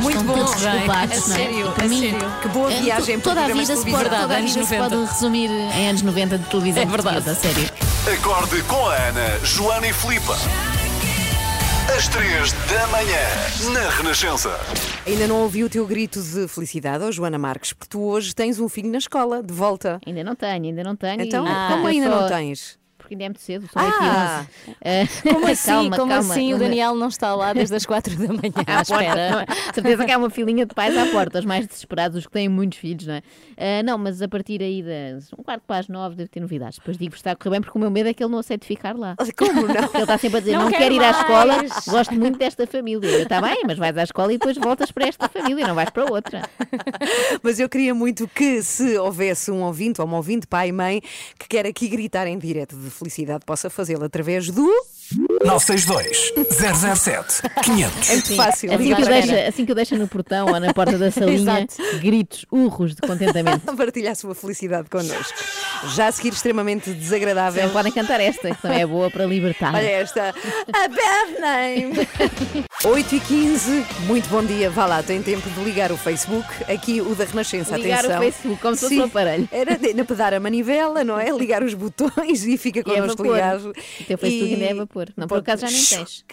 Muito 0.00 0.18
Estão 0.20 0.22
bom. 0.24 0.44
todos 0.44 0.54
desculpados, 0.62 1.26
não 1.26 1.34
é? 1.34 1.38
sério, 1.38 1.72
para 1.72 1.84
a 1.84 1.88
mim, 1.88 2.00
sério. 2.12 2.32
Que 2.40 2.48
boa 2.48 2.72
é, 2.72 2.80
viagem 2.80 3.18
toda 3.18 3.44
a 3.44 3.48
vida 3.48 3.76
se 3.76 3.90
pode, 3.90 4.04
televisão. 4.04 4.20
toda 4.20 4.36
a 4.36 4.40
vida 4.40 4.52
se 4.52 4.58
90. 4.76 4.76
pode 4.88 5.12
resumir 5.12 5.50
em 5.50 5.88
anos 5.88 6.02
90 6.02 6.38
de 6.38 6.44
televisão 6.44 6.82
É 6.84 6.86
verdade. 6.86 7.30
a 7.30 7.34
sério. 7.34 7.68
Acorde 8.14 8.62
com 8.62 8.86
a 8.88 8.94
Ana, 8.94 9.40
Joana 9.42 9.88
e 9.88 9.92
Filipe. 9.92 10.28
Às 11.96 12.06
3 12.08 12.52
da 12.52 12.86
manhã, 12.88 13.72
na 13.72 13.88
Renascença. 13.90 14.50
Ainda 15.06 15.26
não 15.26 15.42
ouvi 15.42 15.64
o 15.64 15.68
teu 15.70 15.86
grito 15.86 16.20
de 16.22 16.46
felicidade, 16.46 17.02
oh, 17.04 17.10
Joana 17.10 17.38
Marques, 17.38 17.72
porque 17.72 17.88
tu 17.88 18.02
hoje 18.02 18.34
tens 18.34 18.60
um 18.60 18.68
filho 18.68 18.90
na 18.90 18.98
escola, 18.98 19.42
de 19.42 19.52
volta. 19.52 20.00
Ainda 20.06 20.22
não 20.22 20.34
tenho, 20.36 20.64
ainda 20.64 20.84
não 20.84 20.94
tenho. 20.96 21.20
Então, 21.22 21.46
e- 21.46 21.68
como 21.72 21.86
ainda 21.86 22.08
só- 22.10 22.20
não 22.20 22.28
tens? 22.28 22.77
Porque 23.08 23.14
ainda 23.14 23.24
é 23.24 23.28
muito 23.28 23.40
cedo, 23.40 23.66
são 23.72 23.80
Ah! 23.82 24.44
8 24.84 24.84
e 24.84 24.88
11. 24.90 25.22
Como 25.34 25.46
assim? 25.46 25.66
calma, 25.70 25.96
Como 25.96 26.12
calma. 26.12 26.34
assim 26.34 26.48
o 26.52 26.58
Não- 26.58 26.58
Daniel 26.58 26.94
não 26.94 27.08
está 27.08 27.34
lá 27.34 27.54
desde 27.54 27.74
as 27.74 27.86
4 27.86 28.14
da 28.16 28.26
manhã 28.28 28.52
à 28.66 28.82
espera? 28.82 29.46
é? 29.48 29.72
Certeza 29.72 30.04
que 30.04 30.12
há 30.12 30.18
uma 30.18 30.28
filinha 30.28 30.66
de 30.66 30.74
pais 30.74 30.94
à 30.96 31.06
porta, 31.06 31.38
os 31.38 31.44
mais 31.46 31.66
desesperados, 31.66 32.18
os 32.18 32.26
que 32.26 32.32
têm 32.32 32.48
muitos 32.50 32.78
filhos, 32.78 33.06
não 33.06 33.14
é? 33.14 33.22
Ah, 33.56 33.82
não, 33.82 33.96
mas 33.96 34.20
a 34.20 34.28
partir 34.28 34.60
aí 34.62 34.82
das 34.82 35.32
um 35.32 35.42
quarto 35.42 35.62
para 35.66 35.78
as 35.80 35.88
nove 35.88 36.16
deve 36.16 36.28
ter 36.28 36.40
novidades. 36.40 36.78
Depois 36.78 36.98
digo 36.98 37.12
que 37.12 37.16
está 37.16 37.32
a 37.32 37.36
correr 37.36 37.50
bem, 37.52 37.60
porque 37.62 37.78
o 37.78 37.80
meu 37.80 37.90
medo 37.90 38.10
é 38.10 38.12
que 38.14 38.22
ele 38.22 38.30
não 38.30 38.40
aceite 38.40 38.66
ficar 38.66 38.94
lá. 38.94 39.16
Como 39.38 39.52
não? 39.66 39.74
Porque 39.74 39.96
ele 39.96 40.02
está 40.02 40.18
sempre 40.18 40.36
a 40.36 40.40
dizer, 40.40 40.52
Não 40.52 40.64
não, 40.64 40.70
quero 40.70 40.82
quero 40.82 40.94
ir 40.94 41.02
à 41.02 41.10
escola, 41.10 41.56
mais." 41.56 41.72
gosto 41.86 42.14
muito 42.14 42.38
desta 42.38 42.66
família. 42.66 43.22
Está 43.22 43.40
bem, 43.40 43.62
mas 43.66 43.78
vais 43.78 43.96
à 43.96 44.02
escola 44.02 44.32
e 44.34 44.38
depois 44.38 44.56
voltas 44.58 44.90
para 44.92 45.06
esta 45.08 45.28
família, 45.30 45.66
não 45.66 45.74
vais 45.74 45.88
para 45.90 46.04
outra. 46.12 46.42
Mas 47.42 47.58
eu 47.58 47.68
queria 47.68 47.94
muito 47.94 48.28
que, 48.28 48.62
se 48.62 48.96
houvesse 48.98 49.50
um 49.50 49.62
ouvinte 49.62 50.00
ou 50.00 50.06
uma 50.06 50.16
ouvinte, 50.16 50.46
pai 50.46 50.68
e 50.68 50.72
mãe, 50.72 51.00
que 51.38 51.48
quer 51.48 51.66
aqui 51.66 51.88
gritar 51.88 52.26
em 52.26 52.36
direto 52.38 52.76
de 52.76 52.90
felicidade, 52.98 53.44
possa 53.46 53.70
fazê-lo 53.70 54.04
através 54.04 54.50
do. 54.50 54.68
962 55.44 56.32
007 56.96 57.42
500. 57.62 58.10
É 58.10 58.12
muito 58.12 58.34
fácil. 58.36 58.72
Assim 58.74 58.94
que, 58.94 59.02
o 59.02 59.06
deixa, 59.06 59.48
assim 59.48 59.66
que 59.66 59.72
o 59.72 59.74
deixa 59.74 59.96
no 59.96 60.08
portão 60.08 60.46
ou 60.48 60.60
na 60.60 60.72
porta 60.74 60.98
da 60.98 61.10
salinha, 61.12 61.66
gritos, 62.00 62.44
urros 62.50 62.94
de 62.94 63.00
contentamento. 63.02 63.60
Partilha 63.76 64.12
a 64.12 64.14
sua 64.14 64.34
felicidade 64.34 64.88
connosco. 64.90 65.38
Já 65.94 66.08
a 66.08 66.12
seguir, 66.12 66.32
extremamente 66.32 66.90
desagradável. 66.92 67.60
Também 67.62 67.72
podem 67.72 67.92
cantar 67.92 68.20
esta, 68.20 68.50
que 68.54 68.60
também 68.62 68.80
é 68.82 68.86
boa 68.86 69.10
para 69.10 69.24
libertar. 69.26 69.74
Olha 69.74 69.86
esta. 69.88 70.34
A 70.72 70.88
bad 70.88 71.40
name. 71.40 72.08
8 72.84 73.14
e 73.14 73.20
15 73.20 73.86
muito 74.06 74.28
bom 74.28 74.44
dia. 74.44 74.68
Vá 74.70 74.86
lá, 74.86 75.02
tem 75.02 75.22
tempo 75.22 75.48
de 75.50 75.60
ligar 75.62 75.92
o 75.92 75.96
Facebook. 75.96 76.46
Aqui 76.72 77.00
o 77.00 77.14
da 77.14 77.24
Renascença, 77.24 77.76
Ligar 77.76 78.00
atenção. 78.00 78.18
o 78.18 78.22
Facebook, 78.22 78.60
como 78.62 78.74
se 78.74 78.80
fosse 78.82 78.94
Sim, 78.94 79.00
um 79.00 79.04
aparelho. 79.04 79.48
Era 79.52 79.76
de, 79.78 79.92
de 79.92 80.04
pedar 80.04 80.34
a 80.34 80.40
manivela, 80.40 81.04
não 81.04 81.18
é? 81.18 81.30
Ligar 81.30 81.62
os 81.62 81.74
botões 81.74 82.44
e 82.44 82.56
fica 82.58 82.80
é 82.80 82.82
connosco 82.82 83.18
vapor. 83.22 83.34
ligado. 83.36 83.70
O 84.00 84.04
teu 84.04 84.18
Facebook 84.18 84.50
E- 84.50 84.54
ainda 84.54 84.64
é 84.64 84.74
vapor. 84.74 85.08
Não, 85.16 85.27
por 85.28 85.38
acaso 85.38 85.66
já 85.66 85.70
nem 85.70 85.84
tens. 85.84 86.24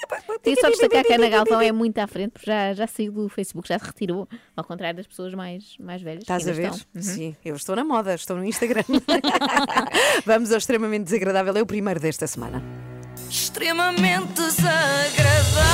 Queria 0.43 0.61
só 0.61 0.69
destacar 0.69 1.03
que 1.03 1.13
a 1.13 1.15
Ana 1.15 1.29
Galvão 1.29 1.61
é 1.61 1.71
muito 1.71 1.97
à 1.99 2.07
frente, 2.07 2.31
porque 2.31 2.49
já, 2.49 2.73
já 2.73 2.87
saiu 2.87 3.11
do 3.11 3.29
Facebook, 3.29 3.67
já 3.67 3.77
se 3.77 3.85
retirou, 3.85 4.27
ao 4.55 4.63
contrário 4.63 4.97
das 4.97 5.07
pessoas 5.07 5.33
mais, 5.33 5.75
mais 5.79 6.01
velhas. 6.01 6.21
Estás 6.23 6.47
a 6.47 6.51
ver? 6.51 6.71
estão. 6.71 6.79
Uhum. 6.95 7.01
Sim, 7.01 7.35
eu 7.43 7.55
estou 7.55 7.75
na 7.75 7.83
moda, 7.83 8.13
estou 8.15 8.37
no 8.37 8.45
Instagram. 8.45 8.83
Vamos 10.25 10.51
ao 10.51 10.57
extremamente 10.57 11.05
desagradável, 11.05 11.55
é 11.57 11.61
o 11.61 11.65
primeiro 11.65 11.99
desta 11.99 12.27
semana. 12.27 12.61
extremamente 13.29 14.33
desagradável. 14.33 15.65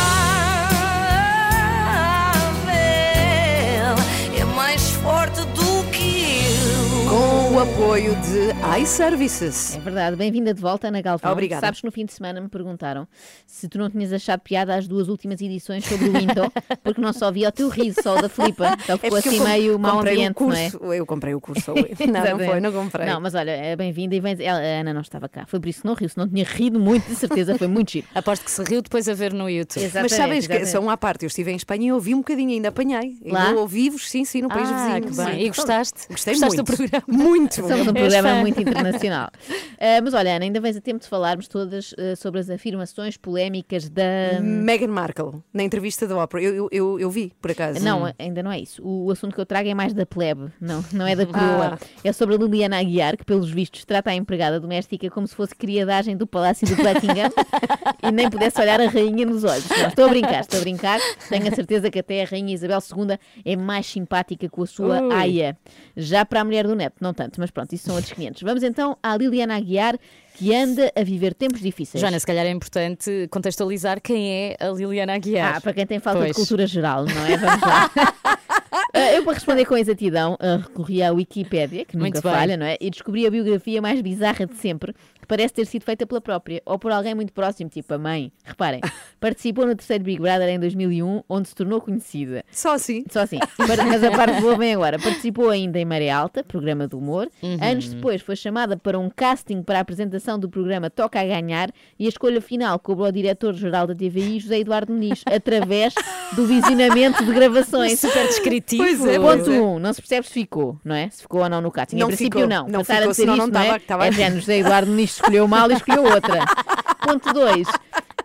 É 4.38 4.44
mais 4.56 4.90
forte 4.92 5.42
do 5.42 5.84
que 5.92 6.46
eu. 6.46 7.10
Com 7.10 7.41
o 7.54 7.60
apoio 7.60 8.16
de 8.22 8.82
iServices. 8.82 9.76
É 9.76 9.80
verdade, 9.80 10.16
bem-vinda 10.16 10.54
de 10.54 10.62
volta, 10.62 10.88
Ana 10.88 11.02
Galvão. 11.02 11.32
Obrigada. 11.34 11.60
Sabes 11.66 11.82
que 11.82 11.86
no 11.86 11.92
fim 11.92 12.06
de 12.06 12.14
semana 12.14 12.40
me 12.40 12.48
perguntaram 12.48 13.06
se 13.46 13.68
tu 13.68 13.78
não 13.78 13.90
tinhas 13.90 14.14
achado 14.14 14.40
piada 14.40 14.74
às 14.76 14.88
duas 14.88 15.10
últimas 15.10 15.42
edições 15.42 15.84
sobre 15.86 16.08
o 16.08 16.14
Windows, 16.14 16.50
porque 16.84 17.02
não 17.02 17.12
só 17.12 17.30
via 17.32 17.50
o 17.50 17.52
teu 17.52 17.68
riso, 17.68 17.98
só 18.02 18.16
o 18.18 18.22
da 18.22 18.30
Filipa. 18.30 18.78
Então 18.84 18.98
ficou 18.98 19.18
eu 19.18 19.20
assim 19.20 19.38
com- 19.40 19.44
meio 19.44 19.78
mau 19.78 20.00
ambiente, 20.00 20.36
o 20.42 20.48
não 20.48 20.54
é? 20.56 20.70
curso. 20.72 20.94
Eu 20.94 21.06
comprei 21.06 21.34
o 21.34 21.42
curso. 21.42 21.74
Não, 22.12 22.38
não 22.38 22.46
foi, 22.46 22.60
não 22.60 22.72
comprei. 22.72 23.06
Não, 23.06 23.20
mas 23.22 23.36
olha, 23.36 23.52
é 23.52 23.76
bem-vinda 23.76 24.16
e 24.16 24.20
vem. 24.20 24.36
ela- 24.40 24.60
A 24.60 24.80
Ana 24.82 24.94
não 24.94 25.02
estava 25.02 25.28
cá. 25.30 25.46
Foi 25.46 25.60
por 25.60 25.68
isso 25.70 25.82
que 25.82 25.88
não 25.88 25.94
riu, 25.94 26.10
se 26.10 26.18
não 26.18 26.28
tinha 26.28 26.44
rido 26.46 26.80
muito, 26.80 27.08
de 27.08 27.16
certeza, 27.16 27.58
foi 27.58 27.68
muito 27.68 27.92
giro. 27.92 28.08
Aposto 28.16 28.44
que 28.46 28.52
se 28.52 28.64
riu 28.64 28.82
depois 28.82 29.08
a 29.10 29.14
ver 29.14 29.34
no 29.34 29.50
YouTube. 29.50 29.84
Exatamente, 29.84 30.12
Mas 30.12 30.46
sabes 30.46 30.48
que, 30.48 30.66
só 30.66 30.80
uma 30.80 30.98
parte, 30.98 31.24
eu 31.24 31.28
estive 31.28 31.52
em 31.52 31.56
Espanha 31.56 31.88
e 31.88 31.92
ouvi 31.92 32.14
um 32.14 32.20
bocadinho, 32.20 32.52
ainda 32.52 32.70
apanhei. 32.70 33.18
Lá? 33.26 33.52
Eu 33.52 33.60
ouvi-vos, 33.60 34.10
sim, 34.10 34.24
sim, 34.26 34.42
no 34.42 34.50
país 34.50 34.70
Ah, 34.72 34.88
vizinho. 35.00 35.08
que 35.08 35.14
sim. 35.16 35.26
bem. 35.26 35.46
E 35.46 35.48
gostaste? 35.50 36.08
Gostei 36.10 36.34
Gostaste 36.34 36.56
muito. 36.58 36.64
do 36.64 36.78
programa? 36.78 37.04
Muito. 37.08 37.41
Somos 37.50 37.88
um 37.88 37.92
És 37.92 37.92
programa 37.92 38.36
muito 38.36 38.62
internacional. 38.62 39.30
Ah, 39.84 40.00
mas 40.00 40.14
olha, 40.14 40.36
Ana, 40.36 40.46
ainda 40.46 40.62
vens 40.62 40.78
a 40.78 40.82
tempo 40.82 41.00
de 41.00 41.08
falarmos 41.08 41.48
todas 41.48 41.96
ah, 41.98 42.16
sobre 42.16 42.40
as 42.40 42.52
afirmações 42.52 43.18
polémicas 43.18 43.90
da. 43.90 44.40
Meghan 44.40 44.90
Markle, 44.90 45.42
na 45.52 45.64
entrevista 45.64 46.06
da 46.08 46.16
ópera. 46.18 46.44
Eu, 46.44 46.54
eu, 46.54 46.70
eu, 46.72 47.00
eu 47.00 47.10
vi, 47.10 47.34
por 47.42 47.50
acaso. 47.50 47.84
Não, 47.84 48.14
ainda 48.20 48.44
não 48.44 48.52
é 48.52 48.60
isso. 48.60 48.84
O, 48.84 49.06
o 49.06 49.12
assunto 49.12 49.34
que 49.34 49.42
eu 49.42 49.46
trago 49.46 49.68
é 49.68 49.74
mais 49.74 49.92
da 49.92 50.06
plebe, 50.06 50.52
não, 50.62 50.86
não 50.94 51.08
é 51.08 51.16
da 51.16 51.26
coroa. 51.26 51.80
Ah. 51.82 51.86
É 52.04 52.14
sobre 52.14 52.36
a 52.36 52.38
Liliana 52.38 52.80
Aguiar, 52.80 53.18
que 53.18 53.26
pelos 53.26 53.50
vistos 53.50 53.84
trata 53.84 54.12
a 54.12 54.14
empregada 54.14 54.60
doméstica 54.60 55.10
como 55.10 55.28
se 55.28 55.34
fosse 55.34 55.56
criadagem 55.56 56.16
do 56.16 56.28
Palácio 56.28 56.68
do 56.68 56.76
Buckingham 56.76 57.32
e 58.04 58.12
nem 58.12 58.30
pudesse 58.30 58.62
olhar 58.62 58.80
a 58.80 58.88
rainha 58.88 59.26
nos 59.26 59.44
olhos. 59.44 59.68
Não, 59.70 59.88
estou 59.88 60.06
a 60.06 60.10
brincar, 60.10 60.42
estou 60.42 60.60
a 60.60 60.62
brincar. 60.62 61.00
Tenho 61.30 61.48
a 61.48 61.56
certeza 61.56 61.90
que 61.90 62.00
até 62.00 62.24
a 62.24 62.26
rainha 62.26 62.54
Isabel 62.54 62.80
II 62.80 63.18
é 63.44 63.56
mais 63.56 63.86
simpática 63.86 64.50
com 64.50 64.64
a 64.64 64.68
sua 64.68 65.02
Ui. 65.02 65.14
aia. 65.14 65.58
Já 65.96 66.26
para 66.26 66.42
a 66.42 66.44
mulher 66.44 66.68
do 66.68 66.76
neto, 66.76 66.96
não 67.00 67.14
tanto, 67.14 67.31
mas 67.40 67.52
pronto, 67.52 67.74
isso 67.74 67.86
são 67.86 67.96
outros 67.96 68.14
500. 68.14 68.42
Vamos 68.44 68.64
então 68.64 68.98
à 69.02 69.16
Liliana 69.18 69.56
Aguiar, 69.58 69.98
que 70.36 70.54
anda 70.56 70.92
a 70.96 71.04
viver 71.04 71.34
tempos 71.34 71.62
difíceis. 71.62 72.00
Joana, 72.02 72.20
se 72.20 72.26
calhar 72.26 72.46
é 72.46 72.50
importante 72.52 73.28
contextualizar 73.30 74.02
quem 74.02 74.32
é 74.32 74.58
a 74.60 74.70
Liliana 74.70 75.14
Aguiar. 75.14 75.58
Ah, 75.58 75.62
para 75.62 75.74
quem 75.74 75.86
tem 75.86 76.00
falta 76.00 76.20
de 76.20 76.26
Pois. 76.26 76.38
cultura 76.38 76.66
geral, 76.68 77.06
não 77.06 77.26
é? 77.26 77.38
Vamos 77.38 77.62
lá. 77.62 77.92
Ah, 78.94 79.14
eu, 79.14 79.24
para 79.24 79.34
responder 79.34 79.66
com 79.66 79.78
exatidão, 79.78 80.38
ah, 80.40 80.58
recorri 80.58 81.02
à 81.02 81.12
Wikipédia, 81.14 81.86
que 81.86 81.96
nunca 81.96 82.22
falha, 82.22 82.58
não 82.58 82.66
é? 82.66 82.78
E 82.80 82.90
descobri 82.90 83.26
a 83.26 83.32
biografia 83.32 83.82
mais 83.82 84.02
bizarra 84.02 84.46
de 84.46 84.56
sempre, 84.56 84.94
parece 85.32 85.54
ter 85.54 85.66
sido 85.66 85.84
feita 85.84 86.06
pela 86.06 86.20
própria, 86.20 86.62
ou 86.66 86.78
por 86.78 86.92
alguém 86.92 87.16
muito 87.16 87.32
próximo, 87.32 87.70
tipo 87.70 87.94
a 87.94 87.98
mãe. 87.98 88.34
Reparem, 88.44 88.82
participou 89.18 89.66
no 89.66 89.74
terceiro 89.74 90.04
Big 90.04 90.20
Brother 90.20 90.50
em 90.50 90.60
2001, 90.60 91.24
onde 91.30 91.48
se 91.48 91.56
tornou 91.56 91.80
conhecida. 91.80 92.44
Só 92.52 92.74
assim. 92.74 93.06
Só 93.10 93.22
assim. 93.22 93.40
Mas 93.58 94.04
a 94.04 94.12
parte 94.12 94.42
boa 94.42 94.58
vem 94.58 94.74
agora. 94.74 95.00
Participou 95.00 95.50
ainda 95.50 95.80
em 95.80 95.86
Maré 95.86 96.10
Alta, 96.10 96.44
programa 96.44 96.86
de 96.86 96.98
humor. 96.98 97.30
Anos 97.62 97.94
depois 97.94 98.22
foi 98.22 98.36
chamada 98.36 98.76
para 98.76 99.00
um 99.00 99.10
casting 99.10 99.64
para 99.64 99.78
a 99.78 99.82
apresentação 99.82 100.38
do 100.38 100.50
programa 100.50 100.90
Toca 100.90 101.18
a 101.22 101.24
Ganhar 101.24 101.72
e 101.98 102.08
a 102.08 102.10
escolha 102.10 102.42
final 102.42 102.78
cobrou 102.78 103.06
ao 103.06 103.12
diretor-geral 103.14 103.88
da 103.88 103.96
TVI, 103.96 104.38
José 104.42 104.60
Eduardo 104.60 104.92
Muniz, 104.92 105.22
através 105.26 105.94
do 106.34 106.46
visionamento 106.46 107.24
de 107.24 107.32
gravações. 107.32 107.98
Super 108.02 108.28
descritivo. 108.28 108.84
Pois 108.84 109.06
é, 109.06 109.18
Ponto 109.18 109.44
pois 109.46 109.48
é. 109.48 109.62
1. 109.62 109.64
Um, 109.76 109.80
não 109.80 109.94
se 109.94 110.02
percebe 110.02 110.28
se 110.28 110.34
ficou, 110.34 110.78
não 110.84 110.94
é? 110.96 111.10
Se 111.10 111.22
ficou 111.22 111.42
ou 111.42 111.48
não 111.50 111.62
no 111.62 111.72
casting. 111.72 111.96
Não 111.96 112.08
em 112.08 112.10
princípio, 112.10 112.42
ficou. 112.42 112.50
não. 112.50 112.68
Não 112.68 112.80
Passar 112.80 112.96
ficou, 112.96 113.08
a 113.10 113.12
dizer 113.12 113.26
não 113.28 113.38
isto, 113.38 113.52
não, 113.52 113.62
é? 113.62 113.78
estava- 113.78 114.08
É 114.08 114.12
género, 114.12 114.40
José 114.42 114.58
Eduardo 114.58 114.92
Muniz 114.92 115.21
escolheu 115.22 115.48
mal 115.48 115.70
e 115.72 115.76
escolheu 115.76 116.04
outra. 116.04 116.46
Ponto 117.00 117.32
2. 117.32 117.68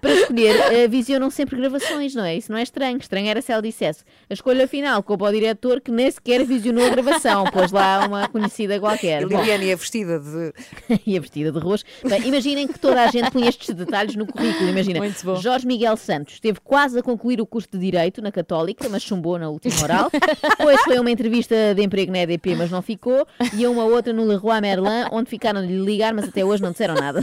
Para 0.00 0.12
escolher, 0.12 0.72
eh, 0.72 0.88
visionam 0.88 1.30
sempre 1.30 1.56
gravações, 1.56 2.14
não 2.14 2.24
é? 2.24 2.36
Isso 2.36 2.50
não 2.50 2.58
é 2.58 2.62
estranho. 2.62 2.98
Estranho 2.98 3.28
era 3.28 3.40
se 3.40 3.52
ela 3.52 3.62
dissesse 3.62 4.04
a 4.28 4.34
escolha 4.34 4.66
final 4.66 5.02
coube 5.02 5.24
ao 5.24 5.32
diretor 5.32 5.80
que 5.80 5.90
nem 5.90 6.10
sequer 6.10 6.44
visionou 6.44 6.84
a 6.84 6.88
gravação, 6.88 7.44
pôs 7.52 7.70
lá 7.70 8.06
uma 8.06 8.28
conhecida 8.28 8.78
qualquer. 8.80 9.26
Bom, 9.26 9.40
Liliana 9.40 9.64
é 9.64 9.76
vestida 9.76 10.18
de. 10.18 10.52
e 11.06 11.16
a 11.16 11.20
vestida 11.20 11.52
de 11.52 11.58
roxo. 11.58 11.84
Bem, 12.04 12.26
imaginem 12.26 12.66
que 12.66 12.78
toda 12.78 13.02
a 13.02 13.06
gente 13.10 13.30
punha 13.30 13.48
estes 13.48 13.74
detalhes 13.74 14.16
no 14.16 14.26
currículo. 14.26 14.68
Imagina, 14.68 14.98
Muito 14.98 15.24
bom. 15.24 15.36
Jorge 15.36 15.66
Miguel 15.66 15.96
Santos 15.96 16.34
esteve 16.34 16.60
quase 16.60 16.98
a 16.98 17.02
concluir 17.02 17.40
o 17.40 17.46
curso 17.46 17.68
de 17.70 17.78
Direito 17.78 18.20
na 18.20 18.32
Católica, 18.32 18.88
mas 18.88 19.02
chumbou 19.02 19.38
na 19.38 19.48
última 19.48 19.80
oral. 19.82 20.10
Depois 20.58 20.80
foi 20.82 20.96
a 20.96 21.00
uma 21.00 21.10
entrevista 21.10 21.54
de 21.74 21.82
emprego 21.82 22.10
na 22.10 22.18
EDP, 22.18 22.54
mas 22.56 22.70
não 22.70 22.82
ficou. 22.82 23.26
E 23.54 23.64
a 23.64 23.70
uma 23.70 23.84
outra 23.84 24.12
no 24.12 24.24
Leroy 24.24 24.60
Merlin, 24.60 25.06
onde 25.12 25.30
ficaram 25.30 25.60
de 25.60 25.68
lhe 25.68 25.84
ligar, 25.84 26.12
mas 26.12 26.28
até 26.28 26.44
hoje 26.44 26.62
não 26.62 26.72
disseram 26.72 26.94
nada. 26.94 27.22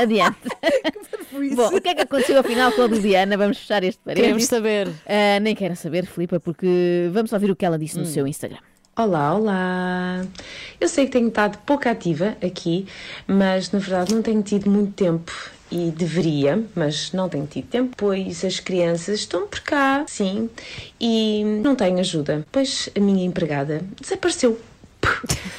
Adiante. 0.00 0.36
Bom, 1.54 1.68
o 1.76 1.80
que 1.80 1.88
é 1.88 1.94
que 1.94 2.02
aconteceu 2.02 2.38
afinal 2.38 2.72
com 2.72 2.82
a 2.82 2.86
Liliana? 2.86 3.36
Vamos 3.36 3.58
fechar 3.58 3.82
este 3.84 4.00
Queremos 4.04 4.46
parênteses. 4.46 4.48
saber. 4.48 4.88
Ah, 5.06 5.40
nem 5.40 5.54
quero 5.54 5.76
saber, 5.76 6.06
Filipa, 6.06 6.38
porque 6.40 7.08
vamos 7.12 7.32
ouvir 7.32 7.50
o 7.50 7.56
que 7.56 7.64
ela 7.64 7.78
disse 7.78 7.98
no 7.98 8.04
seu 8.06 8.26
Instagram. 8.26 8.58
Olá, 8.98 9.34
olá! 9.34 10.24
Eu 10.80 10.88
sei 10.88 11.04
que 11.04 11.12
tenho 11.12 11.28
estado 11.28 11.58
pouco 11.66 11.86
ativa 11.88 12.36
aqui, 12.42 12.86
mas 13.26 13.70
na 13.70 13.78
verdade 13.78 14.14
não 14.14 14.22
tenho 14.22 14.42
tido 14.42 14.70
muito 14.70 14.92
tempo 14.92 15.32
e 15.70 15.90
deveria, 15.90 16.62
mas 16.74 17.12
não 17.12 17.28
tenho 17.28 17.46
tido 17.46 17.66
tempo, 17.66 17.94
pois 17.96 18.42
as 18.44 18.58
crianças 18.60 19.20
estão 19.20 19.46
por 19.46 19.60
cá, 19.60 20.04
sim, 20.06 20.48
e 20.98 21.44
não 21.62 21.74
tenho 21.74 21.98
ajuda, 21.98 22.46
pois 22.50 22.88
a 22.96 23.00
minha 23.00 23.26
empregada 23.26 23.82
desapareceu. 24.00 24.58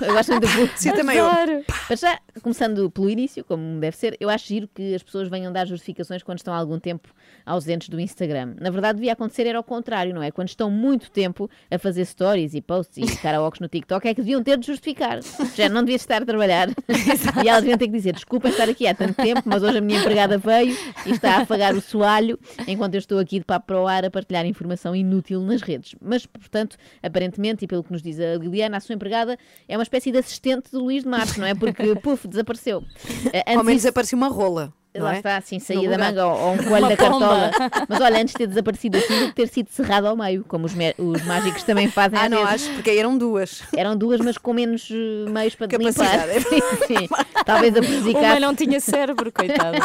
Eu 0.00 0.12
gosto 0.14 0.30
muito 0.32 0.46
do 0.46 0.70
Sim, 0.78 0.92
também 0.92 1.16
eu. 1.16 1.26
Adoro. 1.26 1.64
Mas 1.90 2.00
já, 2.00 2.18
começando 2.42 2.90
pelo 2.90 3.08
início, 3.08 3.44
como 3.44 3.80
deve 3.80 3.96
ser, 3.96 4.16
eu 4.20 4.28
acho 4.28 4.46
giro 4.46 4.68
que 4.68 4.94
as 4.94 5.02
pessoas 5.02 5.28
venham 5.28 5.52
dar 5.52 5.66
justificações 5.66 6.22
quando 6.22 6.38
estão 6.38 6.52
há 6.52 6.58
algum 6.58 6.78
tempo 6.78 7.08
ausentes 7.44 7.88
do 7.88 7.98
Instagram. 8.00 8.54
Na 8.60 8.70
verdade, 8.70 8.96
devia 8.96 9.12
acontecer 9.12 9.46
era 9.46 9.58
ao 9.58 9.64
contrário, 9.64 10.14
não 10.14 10.22
é? 10.22 10.30
Quando 10.30 10.48
estão 10.48 10.70
muito 10.70 11.10
tempo 11.10 11.48
a 11.70 11.78
fazer 11.78 12.04
stories 12.04 12.54
e 12.54 12.60
posts 12.60 12.96
e 12.98 13.16
karaokes 13.20 13.60
no 13.60 13.68
TikTok, 13.68 14.08
é 14.08 14.14
que 14.14 14.20
deviam 14.20 14.42
ter 14.42 14.58
de 14.58 14.66
justificar. 14.66 15.20
Já 15.54 15.68
não 15.68 15.82
devias 15.82 16.02
estar 16.02 16.22
a 16.22 16.26
trabalhar. 16.26 16.68
e 17.44 17.48
elas 17.48 17.62
deviam 17.62 17.78
ter 17.78 17.86
que 17.86 17.92
dizer: 17.92 18.12
desculpem 18.14 18.50
estar 18.50 18.68
aqui 18.68 18.86
há 18.86 18.94
tanto 18.94 19.14
tempo, 19.14 19.42
mas 19.44 19.62
hoje 19.62 19.78
a 19.78 19.80
minha 19.80 20.00
empregada 20.00 20.38
veio 20.38 20.76
e 21.04 21.10
está 21.10 21.36
a 21.36 21.40
afagar 21.42 21.74
o 21.74 21.80
soalho 21.80 22.38
enquanto 22.66 22.94
eu 22.94 22.98
estou 22.98 23.18
aqui 23.18 23.38
de 23.38 23.44
papo 23.44 23.66
para 23.66 23.80
o 23.80 23.86
ar 23.86 24.04
a 24.04 24.10
partilhar 24.10 24.44
informação 24.46 24.94
inútil 24.94 25.40
nas 25.42 25.62
redes. 25.62 25.94
Mas, 26.00 26.26
portanto, 26.26 26.76
aparentemente, 27.02 27.64
e 27.64 27.68
pelo 27.68 27.82
que 27.82 27.92
nos 27.92 28.02
diz 28.02 28.18
a 28.20 28.36
Liliana, 28.36 28.76
a 28.76 28.80
sua 28.80 28.94
empregada 28.94 29.38
é 29.68 29.76
uma 29.76 29.82
espécie 29.82 30.10
de 30.10 30.18
assistente 30.18 30.70
do 30.70 30.80
Luís 30.80 31.02
de 31.02 31.08
Matos, 31.08 31.36
não 31.36 31.46
é? 31.46 31.54
Porque, 31.54 31.94
puf, 31.96 32.25
desapareceu. 32.26 32.82
Eh, 33.32 33.42
Ao 33.46 33.54
antes 33.54 33.66
menos 33.66 33.82
disso- 33.82 33.88
apareceu 33.88 34.16
uma 34.16 34.28
rola. 34.28 34.72
Lá 34.98 35.12
é? 35.14 35.16
está, 35.18 35.36
assim, 35.36 35.58
saía 35.58 35.90
da 35.90 35.98
manga 35.98 36.26
ou, 36.26 36.32
ou 36.40 36.52
um 36.54 36.56
coelho 36.64 36.86
Uma 36.86 36.88
da 36.88 36.96
pomba. 36.96 37.18
cartola. 37.20 37.50
Mas 37.86 38.00
olha, 38.00 38.16
antes 38.22 38.32
de 38.32 38.38
ter 38.38 38.46
desaparecido 38.46 38.96
assim, 38.96 39.18
do 39.20 39.26
que 39.26 39.34
ter 39.34 39.48
sido 39.48 39.68
cerrado 39.68 40.06
ao 40.06 40.16
meio, 40.16 40.42
como 40.48 40.64
os, 40.64 40.72
os 40.72 41.22
mágicos 41.26 41.62
também 41.64 41.86
fazem 41.90 42.18
Ah, 42.18 42.30
não 42.30 42.46
vezes. 42.46 42.66
acho, 42.66 42.74
porque 42.76 42.90
eram 42.92 43.18
duas. 43.18 43.62
Eram 43.76 43.94
duas, 43.94 44.20
mas 44.22 44.38
com 44.38 44.54
menos 44.54 44.88
eh, 44.90 45.28
meios 45.30 45.54
para 45.54 45.66
limpar. 45.66 45.92
Capacidade. 45.92 46.40
Sim, 46.44 46.60
sim. 46.86 47.08
Talvez 47.44 47.74
a 47.76 47.80
Uma 47.80 47.86
prejudicar. 47.86 48.40
não 48.40 48.54
tinha 48.54 48.80
cérebro, 48.80 49.30
coitada. 49.30 49.80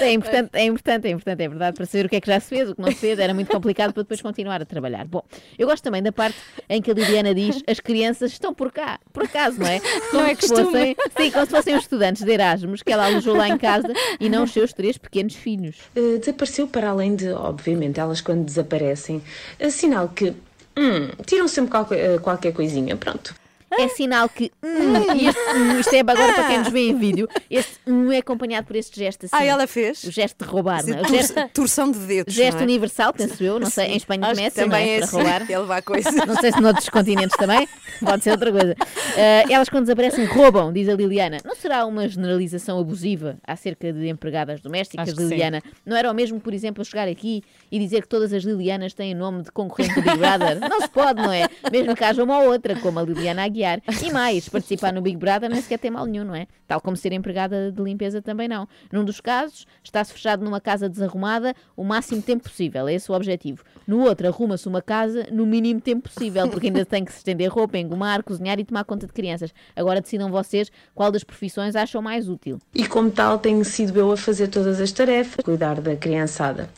É 0.00 0.12
importante, 0.12 0.50
é 0.52 0.64
importante, 0.64 1.06
é 1.06 1.10
importante, 1.10 1.42
é 1.42 1.48
verdade, 1.48 1.76
para 1.76 1.86
saber 1.86 2.06
o 2.06 2.08
que 2.08 2.16
é 2.16 2.20
que 2.20 2.26
já 2.26 2.40
se 2.40 2.48
fez, 2.48 2.70
o 2.70 2.74
que 2.74 2.80
não 2.80 2.88
se 2.88 2.96
fez, 2.96 3.18
era 3.18 3.32
muito 3.32 3.50
complicado 3.50 3.92
para 3.92 4.02
depois 4.02 4.20
continuar 4.20 4.60
a 4.60 4.64
trabalhar. 4.64 5.04
Bom, 5.06 5.22
eu 5.58 5.66
gosto 5.66 5.82
também 5.82 6.02
da 6.02 6.12
parte 6.12 6.36
em 6.68 6.80
que 6.80 6.90
a 6.90 6.94
Liliana 6.94 7.34
diz 7.34 7.62
as 7.66 7.80
crianças 7.80 8.32
estão 8.32 8.52
por 8.52 8.72
cá, 8.72 8.98
por 9.12 9.24
acaso, 9.24 9.58
não 9.60 9.66
é? 9.66 9.80
Como 10.10 10.24
é 10.24 10.34
se 10.34 10.48
fossem, 10.48 10.96
sim, 11.16 11.30
como 11.30 11.46
se 11.46 11.50
fossem 11.50 11.74
os 11.76 11.82
estudantes 11.82 12.22
de 12.22 12.32
Erasmus 12.32 12.82
que 12.82 12.92
ela 12.92 13.06
alojou 13.06 13.36
lá 13.36 13.48
em 13.48 13.58
casa 13.58 13.92
e 14.18 14.28
não 14.28 14.44
os 14.44 14.52
seus 14.52 14.72
três 14.72 14.98
pequenos 14.98 15.34
filhos. 15.34 15.76
Uh, 15.96 16.18
desapareceu 16.18 16.66
para 16.66 16.90
além 16.90 17.14
de, 17.14 17.30
obviamente, 17.30 18.00
elas 18.00 18.20
quando 18.20 18.44
desaparecem, 18.44 19.22
é 19.58 19.70
sinal 19.70 20.08
que 20.08 20.30
hum, 20.76 21.08
tiram 21.26 21.48
sempre 21.48 21.70
qualquer, 21.70 22.16
uh, 22.16 22.20
qualquer 22.20 22.52
coisinha, 22.52 22.96
pronto. 22.96 23.41
É 23.78 23.88
sinal 23.88 24.28
que 24.28 24.50
hum, 24.62 25.14
e 25.16 25.26
este, 25.26 25.40
hum, 25.54 25.80
isto 25.80 25.94
é 25.94 26.00
agora 26.00 26.32
para 26.32 26.48
quem 26.48 26.58
nos 26.58 26.68
vê 26.68 26.88
em 26.88 26.98
vídeo, 26.98 27.28
este 27.50 27.78
hum 27.86 28.10
é 28.12 28.18
acompanhado 28.18 28.66
por 28.66 28.76
este 28.76 28.98
gesto 28.98 29.26
assim. 29.26 29.34
Ah, 29.36 29.44
ela 29.44 29.66
fez? 29.66 30.04
O 30.04 30.10
gesto 30.10 30.44
de 30.44 30.50
roubar, 30.50 30.84
não 30.86 30.98
é? 30.98 31.02
O 31.02 31.08
gesto, 31.08 31.48
Torção 31.52 31.90
de 31.90 31.98
dedos. 32.00 32.34
gesto 32.34 32.60
é? 32.60 32.62
universal, 32.62 33.12
penso 33.12 33.42
eu, 33.42 33.58
não 33.58 33.70
sei, 33.70 33.86
em 33.88 33.96
Espanha 33.96 34.26
Acho 34.26 34.34
começa, 34.36 34.60
não 34.62 34.68
também 34.70 34.88
é? 34.90 34.94
é 34.94 34.98
Para 34.98 35.04
assim, 35.06 35.16
roubar. 35.16 35.46
que 35.46 35.52
ele 35.52 35.64
vai 35.66 35.82
coisa. 35.82 36.10
Não 36.26 36.36
sei 36.36 36.52
se 36.52 36.60
noutros 36.60 36.88
continentes 36.88 37.36
também, 37.36 37.68
pode 38.04 38.22
ser 38.24 38.30
outra 38.32 38.50
coisa. 38.52 38.76
Ah, 38.80 39.44
elas, 39.50 39.68
quando 39.68 39.84
desaparecem, 39.84 40.24
roubam, 40.26 40.72
diz 40.72 40.88
a 40.88 40.94
Liliana. 40.94 41.38
Não 41.44 41.54
será 41.54 41.84
uma 41.86 42.06
generalização 42.08 42.78
abusiva 42.78 43.36
acerca 43.46 43.92
de 43.92 44.08
empregadas 44.08 44.60
domésticas, 44.60 45.08
Acho. 45.10 45.20
Liliana? 45.20 45.62
Não 45.84 45.96
era 45.96 46.10
o 46.10 46.14
mesmo, 46.14 46.40
por 46.40 46.52
exemplo, 46.54 46.80
eu 46.80 46.84
chegar 46.84 47.08
aqui 47.08 47.42
e 47.70 47.78
dizer 47.78 48.02
que 48.02 48.08
todas 48.08 48.32
as 48.32 48.42
Lilianas 48.44 48.94
têm 48.94 49.14
nome 49.14 49.42
de 49.42 49.50
concorrente 49.52 49.94
do 49.94 50.02
Big 50.02 50.16
Brother? 50.18 50.60
Não 50.60 50.80
se 50.80 50.88
pode, 50.88 51.20
não 51.22 51.32
é? 51.32 51.48
Mesmo 51.70 51.94
que 51.94 52.04
haja 52.04 52.22
uma 52.22 52.38
ou 52.40 52.50
outra, 52.50 52.76
como 52.76 52.98
a 52.98 53.02
Liliana 53.02 53.44
Aguiar. 53.44 53.61
E 54.02 54.12
mais, 54.12 54.48
participar 54.48 54.92
no 54.92 55.00
Big 55.00 55.16
Brother 55.16 55.48
nem 55.48 55.60
sequer 55.60 55.78
tem 55.78 55.90
mal 55.90 56.06
nenhum, 56.06 56.24
não 56.24 56.34
é? 56.34 56.46
Tal 56.66 56.80
como 56.80 56.96
ser 56.96 57.12
empregada 57.12 57.70
de 57.70 57.82
limpeza 57.82 58.20
também 58.20 58.48
não. 58.48 58.68
Num 58.90 59.04
dos 59.04 59.20
casos, 59.20 59.66
está-se 59.82 60.12
fechado 60.12 60.44
numa 60.44 60.60
casa 60.60 60.88
desarrumada 60.88 61.54
o 61.76 61.84
máximo 61.84 62.22
tempo 62.22 62.44
possível, 62.44 62.88
é 62.88 62.94
esse 62.94 63.10
o 63.10 63.14
objetivo. 63.14 63.62
No 63.86 64.00
outro, 64.00 64.26
arruma-se 64.26 64.66
uma 64.68 64.82
casa 64.82 65.26
no 65.30 65.46
mínimo 65.46 65.80
tempo 65.80 66.08
possível, 66.08 66.48
porque 66.48 66.66
ainda 66.66 66.84
tem 66.84 67.04
que 67.04 67.12
se 67.12 67.18
estender 67.18 67.50
roupa, 67.50 67.78
engomar, 67.78 68.22
cozinhar 68.22 68.58
e 68.58 68.64
tomar 68.64 68.84
conta 68.84 69.06
de 69.06 69.12
crianças. 69.12 69.52
Agora 69.76 70.00
decidam 70.00 70.30
vocês 70.30 70.70
qual 70.94 71.10
das 71.10 71.24
profissões 71.24 71.76
acham 71.76 72.02
mais 72.02 72.28
útil. 72.28 72.58
E 72.74 72.86
como 72.86 73.10
tal, 73.10 73.38
tenho 73.38 73.64
sido 73.64 73.98
eu 73.98 74.10
a 74.12 74.16
fazer 74.16 74.48
todas 74.48 74.80
as 74.80 74.92
tarefas, 74.92 75.44
cuidar 75.44 75.80
da 75.80 75.96
criançada. 75.96 76.68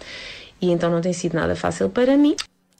E 0.61 0.70
então 0.70 0.90
não 0.90 1.01
tem 1.01 1.12
sido 1.12 1.35
nada 1.35 1.55
fácil 1.55 1.90
para 1.90 2.16
mim. 2.16 2.37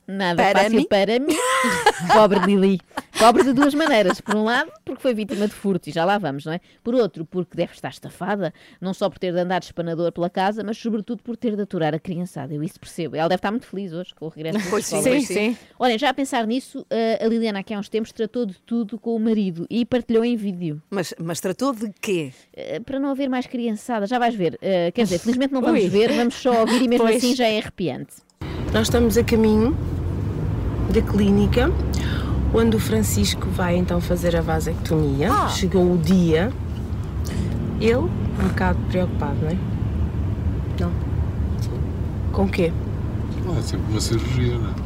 Nada 0.07 0.35
Para 0.43 0.59
fácil 0.63 0.77
mim? 0.77 0.85
para 0.87 1.19
mim. 1.19 1.35
Pobre 2.13 2.39
Lili. 2.45 2.79
Pobre 3.17 3.43
de 3.43 3.53
duas 3.53 3.73
maneiras. 3.73 4.21
Por 4.21 4.35
um 4.35 4.43
lado, 4.43 4.69
porque 4.83 5.01
foi 5.01 5.13
vítima 5.15 5.47
de 5.47 5.53
furto, 5.53 5.89
e 5.89 5.91
já 5.91 6.05
lá 6.05 6.17
vamos, 6.17 6.45
não 6.45 6.53
é? 6.53 6.59
Por 6.83 6.93
outro, 6.93 7.25
porque 7.25 7.55
deve 7.57 7.73
estar 7.73 7.89
estafada, 7.89 8.53
não 8.79 8.93
só 8.93 9.09
por 9.09 9.17
ter 9.17 9.31
de 9.33 9.39
andar 9.39 9.59
de 9.59 9.65
espanador 9.67 10.11
pela 10.11 10.29
casa, 10.29 10.63
mas 10.63 10.77
sobretudo 10.77 11.23
por 11.23 11.35
ter 11.35 11.55
de 11.55 11.61
aturar 11.63 11.95
a 11.95 11.99
criançada. 11.99 12.53
Eu 12.53 12.61
isso 12.63 12.79
percebo. 12.79 13.15
Ela 13.15 13.27
deve 13.29 13.39
estar 13.39 13.49
muito 13.51 13.65
feliz 13.65 13.93
hoje 13.93 14.13
com 14.13 14.25
o 14.25 14.29
regresso 14.29 14.59
da 14.59 14.69
Pois 14.69 14.83
escola. 14.85 15.01
sim, 15.03 15.21
Sim, 15.21 15.33
sim. 15.33 15.57
Olhem, 15.79 15.97
já 15.97 16.09
a 16.09 16.13
pensar 16.13 16.45
nisso, 16.45 16.85
eh, 16.89 17.19
a 17.23 17.27
Liliana 17.27 17.59
aqui 17.59 17.73
há 17.73 17.79
uns 17.79 17.89
tempos 17.89 18.11
tratou 18.11 18.45
de 18.45 18.59
tudo 18.61 18.99
com 18.99 19.15
o 19.15 19.19
marido 19.19 19.65
e 19.69 19.85
partilhou 19.85 20.23
em 20.23 20.35
vídeo. 20.35 20.81
Mas, 20.89 21.13
mas 21.17 21.39
tratou 21.39 21.73
de 21.73 21.91
quê? 21.99 22.31
Eh, 22.53 22.79
Para 22.81 22.99
não 22.99 23.09
haver 23.09 23.29
mais 23.29 23.47
criançada, 23.47 24.05
já 24.05 24.19
vais 24.19 24.35
ver. 24.35 24.57
Eh, 24.61 24.91
Quer 24.91 25.03
dizer, 25.03 25.17
felizmente 25.19 25.53
não 25.53 25.61
vamos 25.61 25.81
Ui. 25.81 25.89
ver, 25.89 26.11
vamos 26.13 26.35
só 26.35 26.59
ouvir 26.61 26.81
e 26.83 26.87
mesmo 26.87 27.05
Pois. 27.07 27.15
assim 27.17 27.33
já 27.35 27.47
é 27.47 27.57
arrepiante. 27.59 28.17
Nós 28.73 28.87
estamos 28.87 29.17
a 29.17 29.23
caminho 29.23 29.75
da 30.91 31.01
clínica 31.01 31.71
onde 32.53 32.75
o 32.77 32.79
Francisco 32.79 33.49
vai 33.49 33.75
então 33.75 33.99
fazer 33.99 34.35
a 34.35 34.41
vasectomia. 34.41 35.29
Chegou 35.49 35.93
o 35.93 35.97
dia. 35.97 36.51
Ele, 37.79 37.95
um 37.95 38.47
bocado 38.47 38.79
preocupado, 38.89 39.35
não 39.41 39.49
é? 39.49 39.57
Não. 40.79 40.91
Com 42.31 42.43
o 42.45 42.49
quê? 42.49 42.71
Ah, 43.47 43.59
é 43.59 43.61
sempre 43.61 43.85
uma 43.91 43.99
cirurgia, 43.99 44.57
não 44.57 44.69
é? 44.69 44.84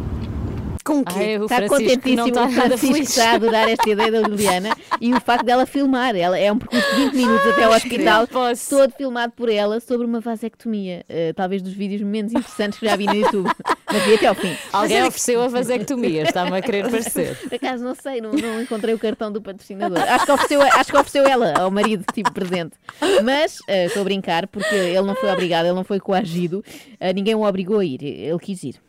Com 0.90 1.04
Ai, 1.06 1.38
o 1.38 1.44
está 1.44 1.68
contentíssimo 1.68 2.16
não 2.16 2.28
está 2.28 2.46
o 2.46 2.50
Francisco 2.50 2.98
está 2.98 3.32
a 3.32 3.34
adorar 3.36 3.70
esta 3.70 3.88
ideia 3.88 4.12
da 4.12 4.22
Liliana 4.22 4.76
e 5.00 5.14
o 5.14 5.22
facto 5.22 5.46
dela 5.46 5.68
filmar. 5.68 6.16
Ela 6.16 6.40
é 6.40 6.52
um 6.52 6.58
percurso 6.58 6.90
de 6.96 7.04
20 7.04 7.14
minutos 7.14 7.46
até 7.46 7.64
ao 7.64 7.72
hospital, 7.74 8.28
todo 8.28 8.92
filmado 8.98 9.34
por 9.34 9.50
ela 9.50 9.80
sobre 9.80 10.08
uma 10.08 10.20
vasectomia. 10.20 11.06
Eh, 11.08 11.32
talvez 11.34 11.62
dos 11.62 11.74
vídeos 11.74 12.02
menos 12.02 12.32
interessantes 12.32 12.80
que 12.80 12.88
já 12.88 12.96
vi 12.96 13.06
no 13.06 13.14
YouTube. 13.14 13.50
Mas 13.92 14.04
vi 14.04 14.16
até 14.16 14.28
ao 14.28 14.36
fim. 14.36 14.56
Alguém 14.74 15.04
ofereceu 15.04 15.42
a 15.42 15.48
vasectomia, 15.48 16.24
está-me 16.24 16.58
a 16.58 16.62
querer 16.62 16.90
parecer. 16.90 17.38
Por 17.38 17.56
acaso 17.56 17.84
não 17.84 17.96
sei, 17.96 18.22
não, 18.22 18.32
não 18.32 18.62
encontrei 18.62 18.94
o 18.94 19.00
cartão 19.00 19.32
do 19.32 19.42
patrocinador. 19.42 20.00
Acho 20.00 20.26
que 20.26 20.32
ofereceu, 20.32 20.62
acho 20.62 20.92
que 20.92 20.98
ofereceu 20.98 21.26
ela 21.26 21.54
ao 21.60 21.72
marido, 21.72 22.04
tipo 22.14 22.32
presente. 22.32 22.76
Mas 23.24 23.60
eh, 23.68 23.86
estou 23.86 24.02
a 24.02 24.04
brincar, 24.04 24.48
porque 24.48 24.76
ele 24.76 25.02
não 25.02 25.16
foi 25.16 25.32
obrigado, 25.32 25.66
ele 25.66 25.76
não 25.76 25.84
foi 25.84 26.00
coagido, 26.00 26.64
eh, 27.00 27.14
ninguém 27.14 27.36
o 27.36 27.44
obrigou 27.44 27.80
a 27.80 27.86
ir, 27.86 28.04
ele 28.04 28.40
quis 28.40 28.64
ir. 28.64 28.89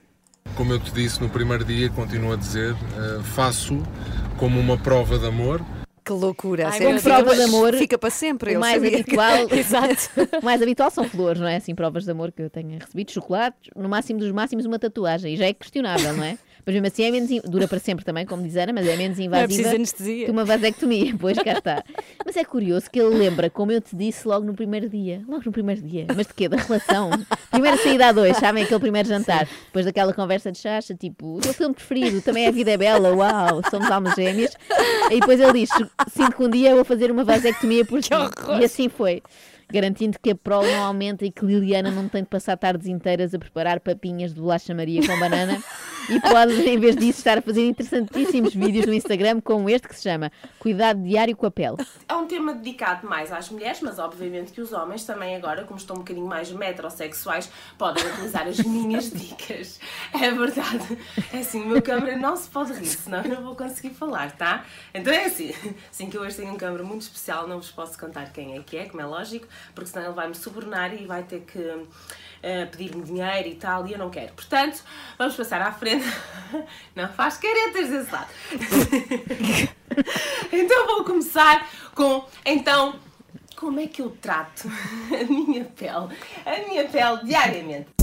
Como 0.56 0.72
eu 0.72 0.78
te 0.78 0.92
disse 0.92 1.20
no 1.20 1.28
primeiro 1.28 1.64
dia, 1.64 1.88
continuo 1.90 2.32
a 2.32 2.36
dizer, 2.36 2.74
eh, 2.74 3.22
faço 3.22 3.82
como 4.36 4.58
uma 4.58 4.76
prova 4.76 5.18
de 5.18 5.26
amor. 5.26 5.64
Que 6.04 6.12
loucura. 6.12 6.68
Ai, 6.68 6.78
como 6.80 6.98
fica 6.98 7.14
prova 7.14 7.36
de 7.36 7.42
amor, 7.42 7.74
Fica 7.74 7.98
para 7.98 8.10
sempre. 8.10 8.56
O 8.56 8.60
mais 8.60 8.82
habitual, 8.82 9.46
Exato. 9.52 10.10
o 10.40 10.44
mais 10.44 10.60
habitual 10.60 10.90
são 10.90 11.04
flores, 11.04 11.40
não 11.40 11.48
é? 11.48 11.56
Assim, 11.56 11.74
provas 11.74 12.04
de 12.04 12.10
amor 12.10 12.32
que 12.32 12.42
eu 12.42 12.50
tenha 12.50 12.78
recebido, 12.78 13.12
chocolates, 13.12 13.70
no 13.76 13.88
máximo 13.88 14.18
dos 14.18 14.32
máximos 14.32 14.64
uma 14.66 14.78
tatuagem, 14.78 15.34
e 15.34 15.36
já 15.36 15.46
é 15.46 15.52
questionável, 15.52 16.12
não 16.14 16.24
é? 16.24 16.38
Mas 16.70 16.74
mesmo 16.74 16.86
assim 16.86 17.02
é 17.04 17.10
menos, 17.10 17.30
in- 17.30 17.40
dura 17.44 17.66
para 17.66 17.78
sempre 17.80 18.04
também, 18.04 18.24
como 18.24 18.42
diz 18.42 18.56
Ana, 18.56 18.72
mas 18.72 18.86
é 18.86 18.96
menos 18.96 19.18
é 19.18 19.22
invasiva 19.24 19.70
anestesia. 19.74 20.24
que 20.26 20.30
uma 20.30 20.44
vasectomia, 20.44 21.14
pois 21.18 21.36
cá 21.38 21.52
está. 21.54 21.84
Mas 22.24 22.36
é 22.36 22.44
curioso 22.44 22.88
que 22.90 23.00
ele 23.00 23.14
lembra, 23.16 23.50
como 23.50 23.72
eu 23.72 23.80
te 23.80 23.96
disse 23.96 24.26
logo 24.28 24.46
no 24.46 24.54
primeiro 24.54 24.88
dia, 24.88 25.22
logo 25.28 25.42
no 25.44 25.50
primeiro 25.52 25.82
dia, 25.82 26.06
mas 26.14 26.26
de 26.28 26.34
quê? 26.34 26.48
Da 26.48 26.56
relação. 26.56 27.10
Primeira 27.50 27.76
saída 27.78 28.06
a 28.08 28.12
dois, 28.12 28.36
sabem? 28.36 28.62
Aquele 28.64 28.80
primeiro 28.80 29.08
jantar, 29.08 29.48
depois 29.66 29.84
daquela 29.84 30.12
conversa 30.12 30.52
de 30.52 30.58
chacha, 30.58 30.94
tipo, 30.94 31.38
o 31.38 31.40
teu 31.40 31.52
filme 31.52 31.74
preferido, 31.74 32.22
também 32.22 32.46
A 32.46 32.50
Vida 32.52 32.70
é 32.70 32.76
Bela, 32.76 33.12
uau, 33.14 33.60
somos 33.70 33.90
almas 33.90 34.14
gêmeas. 34.14 34.52
E 35.10 35.18
depois 35.20 35.40
ele 35.40 35.52
diz, 35.52 35.70
sinto 36.12 36.36
que 36.36 36.42
um 36.44 36.48
dia 36.48 36.70
eu 36.70 36.76
vou 36.76 36.84
fazer 36.84 37.10
uma 37.10 37.24
vasectomia 37.24 37.84
por 37.84 38.00
ti. 38.00 38.10
E 38.60 38.64
assim 38.64 38.88
foi. 38.88 39.22
Garantindo 39.72 40.18
que 40.18 40.30
a 40.30 40.34
prole 40.34 40.70
não 40.72 40.84
aumenta 40.84 41.24
e 41.24 41.30
que 41.30 41.44
Liliana 41.44 41.90
não 41.90 42.08
tem 42.08 42.22
de 42.22 42.28
passar 42.28 42.56
tardes 42.56 42.86
inteiras 42.86 43.34
a 43.34 43.38
preparar 43.38 43.80
papinhas 43.80 44.34
de 44.34 44.40
bolacha 44.40 44.74
Maria 44.74 45.06
com 45.06 45.18
banana 45.18 45.62
e 46.08 46.20
pode, 46.20 46.54
em 46.68 46.78
vez 46.78 46.96
disso, 46.96 47.18
estar 47.18 47.38
a 47.38 47.42
fazer 47.42 47.66
interessantíssimos 47.66 48.54
vídeos 48.54 48.86
no 48.86 48.92
Instagram 48.92 49.40
como 49.40 49.70
este 49.70 49.86
que 49.86 49.94
se 49.94 50.02
chama 50.02 50.32
Cuidado 50.58 51.02
Diário 51.02 51.36
com 51.36 51.46
a 51.46 51.50
Pele. 51.50 51.76
É 52.08 52.14
um 52.14 52.26
tema 52.26 52.52
dedicado 52.52 53.06
mais 53.06 53.32
às 53.32 53.48
mulheres, 53.48 53.80
mas 53.80 53.98
obviamente 53.98 54.52
que 54.52 54.60
os 54.60 54.72
homens 54.72 55.04
também 55.04 55.36
agora, 55.36 55.64
como 55.64 55.78
estão 55.78 55.96
um 55.96 55.98
bocadinho 56.00 56.26
mais 56.26 56.50
metrosexuais, 56.50 57.50
podem 57.78 58.04
utilizar 58.04 58.48
as 58.48 58.58
minhas 58.58 59.10
dicas. 59.14 59.78
É 60.12 60.30
verdade. 60.30 60.98
É 61.32 61.38
assim, 61.38 61.62
o 61.62 61.66
meu 61.66 61.82
câmara 61.82 62.16
não 62.16 62.36
se 62.36 62.50
pode 62.50 62.72
rir, 62.72 62.86
senão 62.86 63.22
eu 63.22 63.36
não 63.36 63.42
vou 63.42 63.54
conseguir 63.54 63.90
falar, 63.90 64.32
tá? 64.36 64.64
Então 64.92 65.12
é 65.12 65.26
assim, 65.26 65.54
assim 65.90 66.10
que 66.10 66.16
eu 66.16 66.22
hoje 66.22 66.36
tenho 66.36 66.52
um 66.52 66.56
câmara 66.56 66.82
muito 66.82 67.02
especial, 67.02 67.46
não 67.46 67.58
vos 67.58 67.70
posso 67.70 67.98
contar 67.98 68.32
quem 68.32 68.56
é 68.56 68.62
que 68.62 68.76
é, 68.76 68.86
como 68.86 69.00
é 69.00 69.06
lógico, 69.06 69.46
porque 69.74 69.90
senão 69.90 70.06
ele 70.06 70.14
vai-me 70.14 70.34
subornar 70.34 70.94
e 70.94 71.06
vai 71.06 71.22
ter 71.22 71.40
que 71.40 71.86
eh, 72.42 72.64
pedir-me 72.66 73.04
dinheiro 73.04 73.48
e 73.48 73.54
tal, 73.54 73.86
e 73.86 73.92
eu 73.92 73.98
não 73.98 74.08
quero. 74.08 74.32
Portanto, 74.32 74.82
vamos 75.18 75.36
passar 75.36 75.60
à 75.60 75.72
frente. 75.72 76.06
Não 76.96 77.08
faz 77.08 77.36
caretas 77.36 77.90
desse 77.90 78.10
lado. 78.10 78.30
então 80.50 80.86
vou 80.86 81.04
começar 81.04 81.68
com, 81.94 82.24
então, 82.44 82.98
como 83.56 83.78
é 83.78 83.86
que 83.86 84.00
eu 84.00 84.10
trato 84.22 84.68
a 85.12 85.24
minha 85.30 85.64
pele, 85.64 86.16
a 86.46 86.68
minha 86.68 86.88
pele 86.88 87.24
diariamente. 87.24 87.99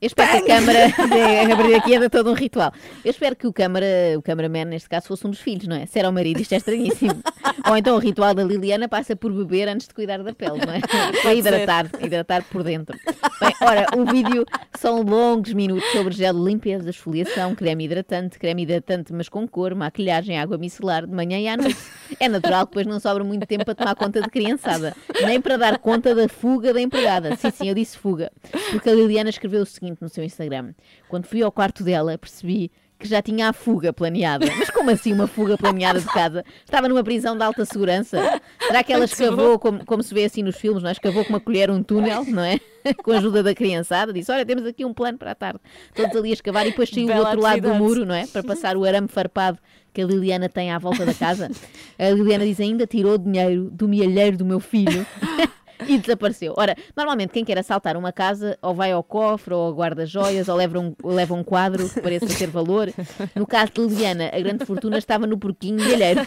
Eu 0.00 0.06
espero 0.06 0.30
que 0.30 0.50
a 0.50 0.56
câmara, 0.56 0.78
é, 1.14 1.44
a 1.44 1.56
partir 1.56 1.72
daqui 1.72 1.94
anda 1.94 2.08
todo 2.08 2.30
um 2.30 2.32
ritual. 2.32 2.72
Eu 3.04 3.10
espero 3.10 3.36
que 3.36 3.46
o 3.46 3.52
câmara, 3.52 3.86
o 4.16 4.22
cameraman, 4.22 4.64
neste 4.64 4.88
caso, 4.88 5.08
fosse 5.08 5.26
um 5.26 5.30
dos 5.30 5.40
filhos, 5.40 5.68
não 5.68 5.76
é? 5.76 5.84
Se 5.84 5.98
era 5.98 6.08
o 6.08 6.12
marido, 6.12 6.40
isto 6.40 6.54
é 6.54 6.56
estranhíssimo. 6.56 7.22
Ou 7.68 7.76
então 7.76 7.96
o 7.96 7.98
ritual 7.98 8.32
da 8.32 8.42
Liliana 8.42 8.88
passa 8.88 9.14
por 9.14 9.30
beber 9.30 9.68
antes 9.68 9.86
de 9.86 9.92
cuidar 9.92 10.22
da 10.22 10.32
pele, 10.32 10.64
não 10.64 10.72
é? 10.72 10.80
Para 11.20 11.34
hidratar, 11.34 11.90
hidratar 12.00 12.44
por 12.44 12.62
dentro. 12.62 12.98
Bem, 13.42 13.54
ora, 13.60 13.86
o 13.94 14.06
vídeo 14.06 14.46
são 14.74 15.02
longos 15.02 15.52
minutos 15.52 15.86
sobre 15.92 16.14
gel 16.14 16.32
de 16.32 16.40
limpeza, 16.40 16.88
esfoliação, 16.88 17.54
creme 17.54 17.84
hidratante, 17.84 18.38
creme 18.38 18.62
hidratante 18.62 19.12
mas 19.12 19.28
com 19.28 19.46
cor, 19.46 19.74
maquilhagem, 19.74 20.38
água 20.38 20.56
micelar, 20.56 21.06
de 21.06 21.14
manhã 21.14 21.38
e 21.38 21.46
à 21.46 21.58
noite. 21.58 21.76
É 22.18 22.26
natural 22.26 22.66
que 22.66 22.72
depois 22.72 22.86
não 22.86 22.98
sobra 22.98 23.22
muito 23.22 23.46
tempo 23.46 23.66
para 23.66 23.74
tomar 23.74 23.94
conta 23.94 24.22
de 24.22 24.30
criançada, 24.30 24.96
nem 25.26 25.40
para 25.40 25.58
dar 25.58 25.78
conta 25.78 26.14
da 26.14 26.26
fuga 26.28 26.72
da 26.72 26.80
empregada. 26.80 27.36
Sim, 27.36 27.50
sim, 27.50 27.68
eu 27.68 27.74
disse 27.74 27.98
fuga. 27.98 28.32
Porque 28.70 28.88
a 28.88 28.94
Liliana 28.94 29.28
escreveu 29.28 29.62
o 29.62 29.66
seguinte 29.66 29.89
no 30.00 30.08
seu 30.08 30.24
Instagram. 30.24 30.74
Quando 31.08 31.26
fui 31.26 31.42
ao 31.42 31.50
quarto 31.50 31.82
dela, 31.82 32.16
percebi 32.18 32.70
que 33.00 33.08
já 33.08 33.22
tinha 33.22 33.48
a 33.48 33.52
fuga 33.52 33.92
planeada. 33.92 34.46
Mas 34.58 34.70
como 34.70 34.90
assim 34.90 35.12
uma 35.12 35.26
fuga 35.26 35.56
planeada 35.56 35.98
de 35.98 36.06
casa? 36.06 36.44
Estava 36.64 36.86
numa 36.86 37.02
prisão 37.02 37.36
de 37.36 37.42
alta 37.42 37.64
segurança. 37.64 38.40
Será 38.60 38.84
que 38.84 38.92
ela 38.92 39.06
escavou, 39.06 39.58
como, 39.58 39.84
como 39.86 40.02
se 40.02 40.12
vê 40.12 40.24
assim 40.24 40.42
nos 40.42 40.56
filmes, 40.56 40.82
não 40.82 40.90
é? 40.90 40.92
escavou 40.92 41.24
com 41.24 41.30
uma 41.30 41.40
colher 41.40 41.70
um 41.70 41.82
túnel, 41.82 42.24
não 42.26 42.42
é? 42.44 42.60
Com 43.04 43.12
a 43.12 43.18
ajuda 43.18 43.42
da 43.42 43.54
criançada, 43.54 44.10
disse: 44.10 44.32
Olha, 44.32 44.44
temos 44.46 44.64
aqui 44.64 44.86
um 44.86 44.94
plano 44.94 45.18
para 45.18 45.32
a 45.32 45.34
tarde. 45.34 45.60
Todos 45.94 46.16
ali 46.16 46.30
a 46.30 46.32
escavar 46.32 46.66
e 46.66 46.70
depois 46.70 46.88
saiu 46.88 47.08
do 47.08 47.12
outro 47.12 47.38
lado 47.38 47.60
do 47.60 47.74
muro, 47.74 48.06
não 48.06 48.14
é? 48.14 48.26
Para 48.26 48.42
passar 48.42 48.74
o 48.74 48.84
arame 48.84 49.06
farpado 49.06 49.58
que 49.92 50.00
a 50.00 50.06
Liliana 50.06 50.48
tem 50.48 50.70
à 50.70 50.78
volta 50.78 51.04
da 51.04 51.12
casa. 51.12 51.50
A 51.98 52.10
Liliana 52.10 52.46
diz 52.46 52.58
ainda 52.58 52.86
tirou 52.86 53.18
dinheiro 53.18 53.70
do 53.70 53.86
mielheiro 53.86 54.38
do 54.38 54.46
meu 54.46 54.60
filho. 54.60 55.06
E 55.86 55.98
desapareceu. 55.98 56.54
Ora, 56.56 56.76
normalmente 56.96 57.30
quem 57.30 57.44
quer 57.44 57.58
assaltar 57.58 57.96
uma 57.96 58.12
casa 58.12 58.58
ou 58.62 58.74
vai 58.74 58.92
ao 58.92 59.02
cofre 59.02 59.54
ou 59.54 59.66
ao 59.66 59.72
guarda-joias 59.72 60.48
ou 60.48 60.56
leva 60.56 60.78
um, 60.78 60.94
ou 61.02 61.12
leva 61.12 61.34
um 61.34 61.42
quadro 61.42 61.88
que 61.88 62.00
pareça 62.00 62.26
ter 62.26 62.48
valor. 62.48 62.92
No 63.34 63.46
caso 63.46 63.72
de 63.72 63.80
Liliana, 63.80 64.30
a 64.32 64.40
grande 64.40 64.64
fortuna 64.64 64.98
estava 64.98 65.26
no 65.26 65.38
porquinho 65.38 65.76
milheiro. 65.76 66.20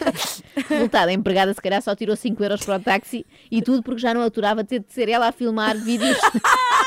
Resultado, 0.68 1.08
a 1.08 1.12
empregada 1.12 1.52
se 1.52 1.60
calhar 1.60 1.80
só 1.82 1.94
tirou 1.94 2.16
5 2.16 2.42
euros 2.42 2.64
para 2.64 2.76
o 2.76 2.80
táxi 2.80 3.26
e 3.50 3.62
tudo 3.62 3.82
porque 3.82 4.00
já 4.00 4.14
não 4.14 4.22
aturava 4.22 4.64
ter 4.64 4.80
de 4.80 4.92
ser 4.92 5.08
ela 5.08 5.28
a 5.28 5.32
filmar 5.32 5.76
vídeos 5.76 6.18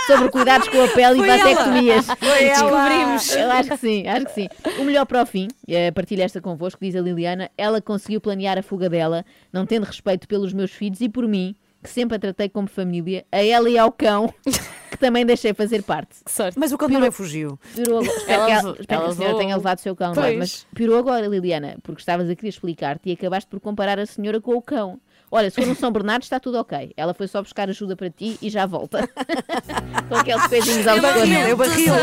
sobre 0.08 0.30
cuidados 0.30 0.68
com 0.68 0.82
a 0.82 0.88
pele 0.88 1.18
Foi 1.18 1.28
e 1.28 1.38
vasectomias. 1.38 2.08
Descobrimos. 2.08 3.36
Eu 3.36 3.52
acho 3.52 3.70
que 3.70 3.78
sim, 3.78 4.08
acho 4.08 4.26
que 4.26 4.32
sim. 4.34 4.48
O 4.80 4.84
melhor 4.84 5.06
para 5.06 5.22
o 5.22 5.26
fim, 5.26 5.48
eh, 5.68 5.92
partilho 5.92 6.24
esta 6.24 6.42
convosco, 6.42 6.80
diz 6.84 6.96
a 6.96 7.02
Liliana, 7.02 7.50
ela 7.58 7.82
conseguiu 7.82 8.22
planear 8.22 8.58
a 8.58 8.64
fuga 8.64 8.90
dela, 8.90 9.26
não 9.52 9.66
tendo 9.66 9.84
respeito 9.84 10.28
pelos 10.28 10.54
meus 10.54 10.72
filhos 10.72 11.02
e 11.02 11.10
por 11.10 11.28
mim, 11.28 11.56
que 11.82 11.90
sempre 11.90 12.18
a 12.18 12.20
tratei 12.20 12.50
como 12.50 12.68
família, 12.68 13.26
a 13.32 13.44
ela 13.44 13.70
e 13.70 13.78
ao 13.78 13.92
cão, 13.92 14.34
que 14.92 14.98
também 14.98 15.26
deixei 15.26 15.54
fazer 15.54 15.84
parte. 15.84 16.24
Que 16.24 16.32
sorte. 16.32 16.58
Mas 16.58 16.72
o 16.72 16.78
cão 16.78 16.90
também 16.90 17.12
fugiu. 17.12 17.60
Piorou 17.76 18.00
agora. 18.00 18.18
Espero, 18.18 18.32
Ela 18.34 18.46
que, 18.46 18.52
ela, 18.52 18.78
espero 18.80 19.02
que 19.04 19.10
a 19.10 19.14
senhora 19.14 19.38
tenha 19.38 19.56
levado 19.56 19.78
o 19.78 19.82
seu 19.82 19.96
cão, 19.96 20.12
é? 20.12 20.16
Pois. 20.16 20.38
mas 20.38 20.68
piorou 20.74 20.98
agora, 20.98 21.28
Liliana, 21.28 21.78
porque 21.84 22.02
estavas 22.02 22.30
a 22.30 22.36
querer 22.36 22.50
explicar-te 22.50 23.10
e 23.10 23.14
acabaste 23.14 23.50
por 23.50 23.60
comparar 23.60 24.00
a 24.00 24.06
senhora 24.06 24.42
com 24.42 24.56
o 24.56 24.62
cão. 24.62 25.00
Olha, 25.30 25.50
se 25.50 25.62
for 25.62 25.70
um 25.70 25.76
São 25.76 25.92
Bernardo 25.92 26.24
está 26.24 26.40
tudo 26.40 26.58
ok. 26.58 26.94
Ela 26.96 27.14
foi 27.14 27.28
só 27.28 27.42
buscar 27.42 27.70
ajuda 27.70 27.98
para 27.98 28.10
ti 28.10 28.38
e 28.42 28.50
já 28.50 28.66
volta. 28.66 29.08
com 30.08 30.16
aqueles 30.16 30.48
pezinhos 30.48 30.88
ao 30.88 31.00
pescoço. 31.02 31.28
eu 31.50 31.58
barril. 31.58 31.94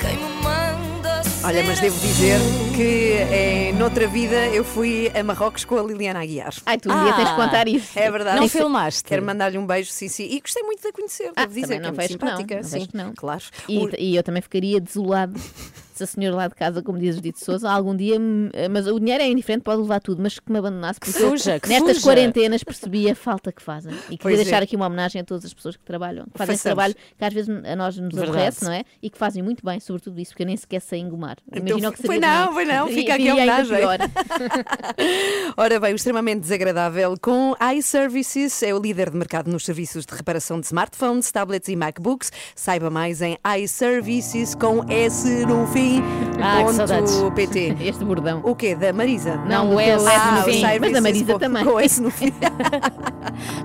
Quem 0.00 0.16
me 0.16 0.42
manda 0.42 1.22
Olha, 1.44 1.64
mas 1.64 1.80
devo 1.80 1.98
dizer 1.98 2.38
que 2.80 3.16
em 3.34 3.74
noutra 3.74 4.06
vida 4.08 4.46
eu 4.48 4.64
fui 4.64 5.12
a 5.14 5.22
Marrocos 5.22 5.66
com 5.66 5.76
a 5.78 5.82
Liliana 5.82 6.22
Aguiar. 6.22 6.54
Ai, 6.64 6.78
tu 6.78 6.90
um 6.90 7.04
dia 7.04 7.12
tens 7.12 7.28
de 7.28 7.36
contar 7.36 7.68
isso. 7.68 7.98
É 7.98 8.10
verdade. 8.10 8.38
Não 8.38 8.44
Isso- 8.46 8.56
filmaste? 8.56 9.04
Quero 9.04 9.22
mandar-lhe 9.22 9.58
um 9.58 9.66
beijo, 9.66 9.92
sim, 9.92 10.08
sim. 10.08 10.24
E 10.30 10.40
gostei 10.40 10.62
muito 10.62 10.80
de 10.80 10.88
a 10.88 10.92
conhecer, 10.92 11.30
Ah, 11.36 11.42
devo 11.44 11.54
dizer, 11.60 11.62
também 11.74 11.80
que 11.80 11.84
é 11.84 11.90
não 11.90 11.90
muito 11.90 12.00
vejo 12.00 12.18
que 12.18 12.24
não, 12.24 12.30
simpática. 12.38 12.54
não 12.56 12.62
sim, 12.62 12.78
vejo 12.78 12.88
que 12.88 12.96
não. 12.96 13.12
claro. 13.14 13.42
E, 13.68 13.78
O- 13.78 13.90
e 13.98 14.16
eu 14.16 14.22
também 14.22 14.40
ficaria 14.40 14.80
desolado 14.80 15.34
se 15.94 16.04
a 16.04 16.06
senhora 16.06 16.34
lá 16.36 16.48
de 16.48 16.54
casa, 16.54 16.82
como 16.82 16.98
diz 16.98 17.18
o 17.18 17.20
Dito 17.20 17.44
Souza, 17.44 17.70
algum 17.70 17.94
dia. 17.94 18.18
me- 18.18 18.48
Mas 18.70 18.86
o 18.86 18.98
dinheiro 18.98 19.22
é 19.22 19.28
indiferente, 19.28 19.62
pode 19.62 19.82
levar 19.82 20.00
tudo, 20.00 20.22
mas 20.22 20.38
que 20.38 20.50
me 20.50 20.58
abandonasse. 20.58 20.98
Porque 20.98 21.22
eu, 21.22 21.28
Fuja, 21.30 21.60
que 21.60 21.68
nestas 21.68 21.98
fuja. 21.98 22.06
quarentenas 22.06 22.64
percebi 22.64 23.10
a 23.10 23.14
falta 23.14 23.52
que 23.52 23.60
fazem. 23.62 23.92
E 24.08 24.16
Pois 24.16 24.20
queria 24.20 24.36
é. 24.36 24.44
deixar 24.44 24.62
aqui 24.62 24.74
uma 24.74 24.86
homenagem 24.86 25.20
a 25.20 25.24
todas 25.24 25.44
as 25.44 25.52
pessoas 25.52 25.76
que 25.76 25.84
trabalham, 25.84 26.24
que 26.32 26.38
fazem 26.38 26.54
esse 26.54 26.62
Façamos. 26.62 26.76
trabalho 26.94 26.94
que 27.18 27.24
às 27.26 27.34
vezes 27.34 27.50
a 27.50 27.76
nós 27.76 27.98
nos 27.98 28.14
Verdade. 28.14 28.30
aborrece, 28.30 28.64
não 28.64 28.72
é? 28.72 28.84
E 29.02 29.10
que 29.10 29.18
fazem 29.18 29.42
muito 29.42 29.62
bem, 29.62 29.78
sobretudo 29.80 30.18
isso, 30.18 30.30
porque 30.32 30.44
eu 30.44 30.46
nem 30.46 30.56
sequer 30.56 30.80
sei 30.80 31.00
engomar. 31.00 31.36
Então, 31.46 31.60
Imagina 31.66 31.90
o 31.90 31.92
que 31.92 31.98
foi 32.02 32.14
seria. 32.16 32.20
de 32.30 32.34
não, 32.46 32.52
foi 32.54 32.64
não, 32.72 32.88
fica 32.92 33.14
aqui 33.14 33.28
a 33.28 33.34
homenagem. 33.34 33.78
Ora 35.56 35.80
bem, 35.80 35.92
o 35.92 35.96
extremamente 35.96 36.40
desagradável 36.40 37.14
com 37.20 37.54
iServices 37.74 38.62
é 38.62 38.74
o 38.74 38.78
líder 38.78 39.10
de 39.10 39.16
mercado 39.16 39.50
nos 39.50 39.64
serviços 39.64 40.06
de 40.06 40.14
reparação 40.14 40.60
de 40.60 40.66
smartphones, 40.66 41.30
tablets 41.30 41.68
e 41.68 41.76
MacBooks. 41.76 42.30
Saiba 42.54 42.90
mais 42.90 43.20
em 43.22 43.36
iServices 43.58 44.54
com 44.54 44.84
S 44.88 45.28
no 45.46 45.66
fim. 45.68 46.02
Ah, 46.42 46.58
que 46.58 46.64
ponto 46.64 46.76
saudades. 46.76 47.14
PT. 47.34 47.76
Este 47.90 48.04
bordão. 48.04 48.40
O 48.44 48.54
quê? 48.54 48.74
Da 48.74 48.92
Marisa? 48.92 49.36
Não, 49.46 49.70
o 49.70 49.74
o 49.74 49.80
S 49.80 50.02
no 50.04 50.08
S 50.10 50.26
no 50.30 50.42
fim. 50.44 50.62
Mas 50.80 50.92
da 50.92 51.00
Marisa 51.00 51.32
com- 51.32 51.38
também. 51.38 51.64
Com 51.64 51.80
S 51.80 52.00
no 52.02 52.10
fim. 52.10 52.32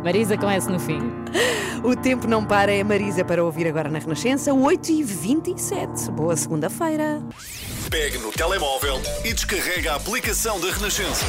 Marisa 0.04 0.38
com 0.38 0.50
S 0.50 0.70
no 0.70 0.80
fim. 0.80 1.00
O 1.84 1.96
tempo 1.96 2.28
não 2.28 2.44
para, 2.46 2.72
é 2.74 2.82
a 2.82 2.86
Marisa 2.86 3.24
para 3.24 3.44
ouvir 3.44 3.68
agora 3.68 3.90
na 3.90 4.00
Renascença, 4.00 4.52
8h27. 4.52 6.10
Boa 6.12 6.36
segunda-feira. 6.36 7.22
Pegue 7.90 8.18
no 8.18 8.32
telemóvel 8.32 9.00
e 9.24 9.34
descarrega 9.34 9.94
a 9.94 9.96
aplicação 9.96 10.60
da 10.60 10.72
Renascença. 10.72 11.26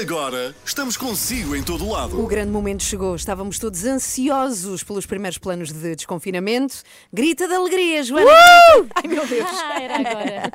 Agora 0.00 0.52
estamos 0.64 0.96
consigo 0.96 1.54
em 1.54 1.62
todo 1.62 1.88
lado. 1.88 2.20
O 2.20 2.26
grande 2.26 2.50
momento 2.50 2.82
chegou. 2.82 3.14
Estávamos 3.14 3.60
todos 3.60 3.84
ansiosos 3.84 4.82
pelos 4.82 5.06
primeiros 5.06 5.38
planos 5.38 5.70
de 5.72 5.94
desconfinamento. 5.94 6.82
Grita 7.12 7.46
de 7.46 7.54
alegria, 7.54 8.02
Joana! 8.02 8.26
grita. 8.26 8.92
Ai, 8.96 9.06
meu 9.06 9.24
Deus! 9.24 9.48
Ah, 9.48 9.80
era 9.80 9.96
agora. 9.98 10.50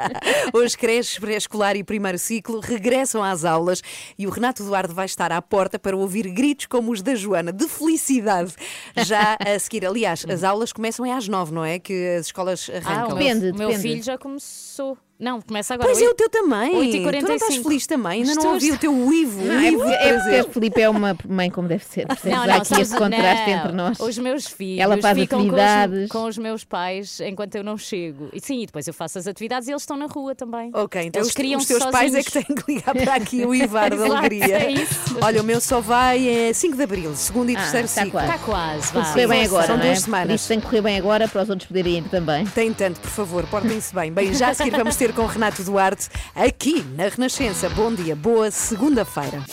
Os 0.65 0.75
creches 0.75 1.17
pré-escolar 1.19 1.77
e 1.77 1.86
primeiro 1.86 2.19
ciclo 2.19 2.60
regressam 2.60 3.23
às 3.23 3.45
aulas 3.45 3.82
e 4.17 4.27
o 4.27 4.29
Renato 4.29 4.62
Duarte 4.62 4.93
vai 4.93 5.05
estar 5.05 5.32
à 5.32 5.41
porta 5.41 5.79
para 5.79 5.95
ouvir 5.95 6.29
gritos 6.32 6.65
como 6.65 6.91
os 6.91 7.01
da 7.01 7.15
Joana, 7.15 7.53
de 7.53 7.65
felicidade. 7.69 8.53
Já 8.97 9.38
a 9.39 9.58
seguir, 9.58 9.86
aliás, 9.86 10.25
as 10.29 10.43
aulas 10.43 10.73
começam 10.73 11.05
é 11.05 11.13
às 11.13 11.29
nove, 11.29 11.53
não 11.53 11.63
é? 11.63 11.79
Que 11.79 12.17
as 12.19 12.25
escolas 12.25 12.69
Ah, 12.73 12.77
arrancam. 12.77 13.15
o 13.15 13.19
Depende, 13.19 13.39
meu, 13.45 13.53
o 13.53 13.58
meu 13.58 13.67
depende. 13.69 13.88
filho 13.88 14.03
já 14.03 14.17
começou. 14.17 14.97
Não, 15.19 15.41
começa 15.41 15.73
agora. 15.73 15.89
Pois 15.89 16.01
é, 16.01 16.08
o 16.10 16.13
teu 16.15 16.29
também. 16.29 16.73
8h45. 16.73 17.19
Tu 17.19 17.27
não 17.27 17.36
estás 17.36 17.55
feliz 17.58 17.88
também? 17.88 18.12
Ainda 18.21 18.27
não 18.27 18.34
Estou- 18.41 18.53
ouvi 18.53 18.71
o 18.71 18.77
teu 18.77 18.93
uivo. 18.93 19.43
Não, 19.43 19.53
é 19.53 19.58
uivo 19.69 19.77
porque, 19.79 19.93
é 19.93 20.13
porque 20.13 20.36
a 20.36 20.43
Filipe 20.45 20.82
é 20.82 20.89
uma 20.89 21.17
mãe 21.27 21.49
como 21.51 21.67
deve 21.67 21.84
ser. 21.84 22.08
percebes? 22.08 22.38
Há 22.39 22.55
aqui 22.55 22.82
este 22.82 22.95
contraste 22.97 23.49
não. 23.51 23.58
entre 23.58 23.71
nós. 23.73 23.99
Os 23.99 24.17
meus 24.17 24.47
filhos 24.47 24.79
Ela 24.82 24.97
faz 24.97 25.17
ficam 25.19 25.39
com 25.39 25.45
os, 25.47 25.60
atividades. 25.60 26.10
com 26.10 26.23
os 26.25 26.38
meus 26.38 26.63
pais 26.63 27.19
enquanto 27.19 27.53
eu 27.55 27.63
não 27.65 27.77
chego. 27.77 28.29
E 28.32 28.39
sim, 28.39 28.62
e 28.62 28.65
depois 28.65 28.88
eu 28.88 28.93
faço 28.93 29.17
as 29.19 29.27
atividades 29.27 29.67
e 29.67 29.71
eles 29.71 29.82
estão 29.82 29.97
na 29.97 30.05
rua 30.05 30.34
também. 30.34 30.71
Ok, 30.73 31.01
então 31.01 31.19
Eles 31.19 31.27
os, 31.27 31.34
criam 31.36 31.60
os 31.60 31.65
teus 31.67 31.84
pais 31.88 32.15
é 32.15 32.23
que 32.23 32.32
têm 32.32 32.43
que 32.43 32.71
ligar 32.73 32.95
para 32.95 33.15
aqui 33.15 33.45
o 33.45 33.53
Ivar 33.53 33.89
da 33.89 34.05
alegria. 34.05 34.58
é 34.58 34.71
isso. 34.71 35.17
Olha, 35.21 35.41
o 35.41 35.43
meu 35.43 35.60
só 35.60 35.82
vai 35.82 36.27
é 36.49 36.53
5 36.53 36.77
de 36.77 36.84
Abril, 36.84 37.13
segundo 37.17 37.49
e 37.49 37.58
Ah, 37.58 37.60
terceiro 37.60 37.86
está 37.88 38.03
ciclo. 38.05 38.12
quase. 38.21 38.32
Está 38.32 38.45
quase, 38.45 38.93
vá. 38.93 39.01
que 39.03 39.08
correr 39.12 39.27
bem 39.27 39.43
agora, 39.45 39.67
São 39.67 39.75
não 39.75 39.84
é? 39.84 39.88
duas 39.88 39.99
semanas. 39.99 40.39
isso 40.39 40.47
tem 40.47 40.60
que 40.62 40.65
correr 40.65 40.82
bem 40.82 40.97
agora 40.97 41.27
para 41.27 41.43
os 41.43 41.49
outros 41.49 41.67
poderem 41.67 41.97
ir 41.97 42.03
também. 42.10 42.45
Tem 42.45 42.73
tanto, 42.73 43.01
por 43.01 43.10
favor, 43.10 43.45
portem-se 43.47 43.93
bem. 43.93 44.13
Bem, 44.13 44.34
já 44.34 44.49
a 44.49 44.53
seguir 44.53 44.71
vamos 44.71 44.95
ter 44.95 45.09
com 45.13 45.26
Renato 45.26 45.63
Duarte 45.63 46.08
aqui 46.36 46.84
na 46.95 47.08
Renascença. 47.08 47.67
Bom 47.69 47.93
dia, 47.93 48.15
boa 48.15 48.52
segunda-feira. 48.52 49.43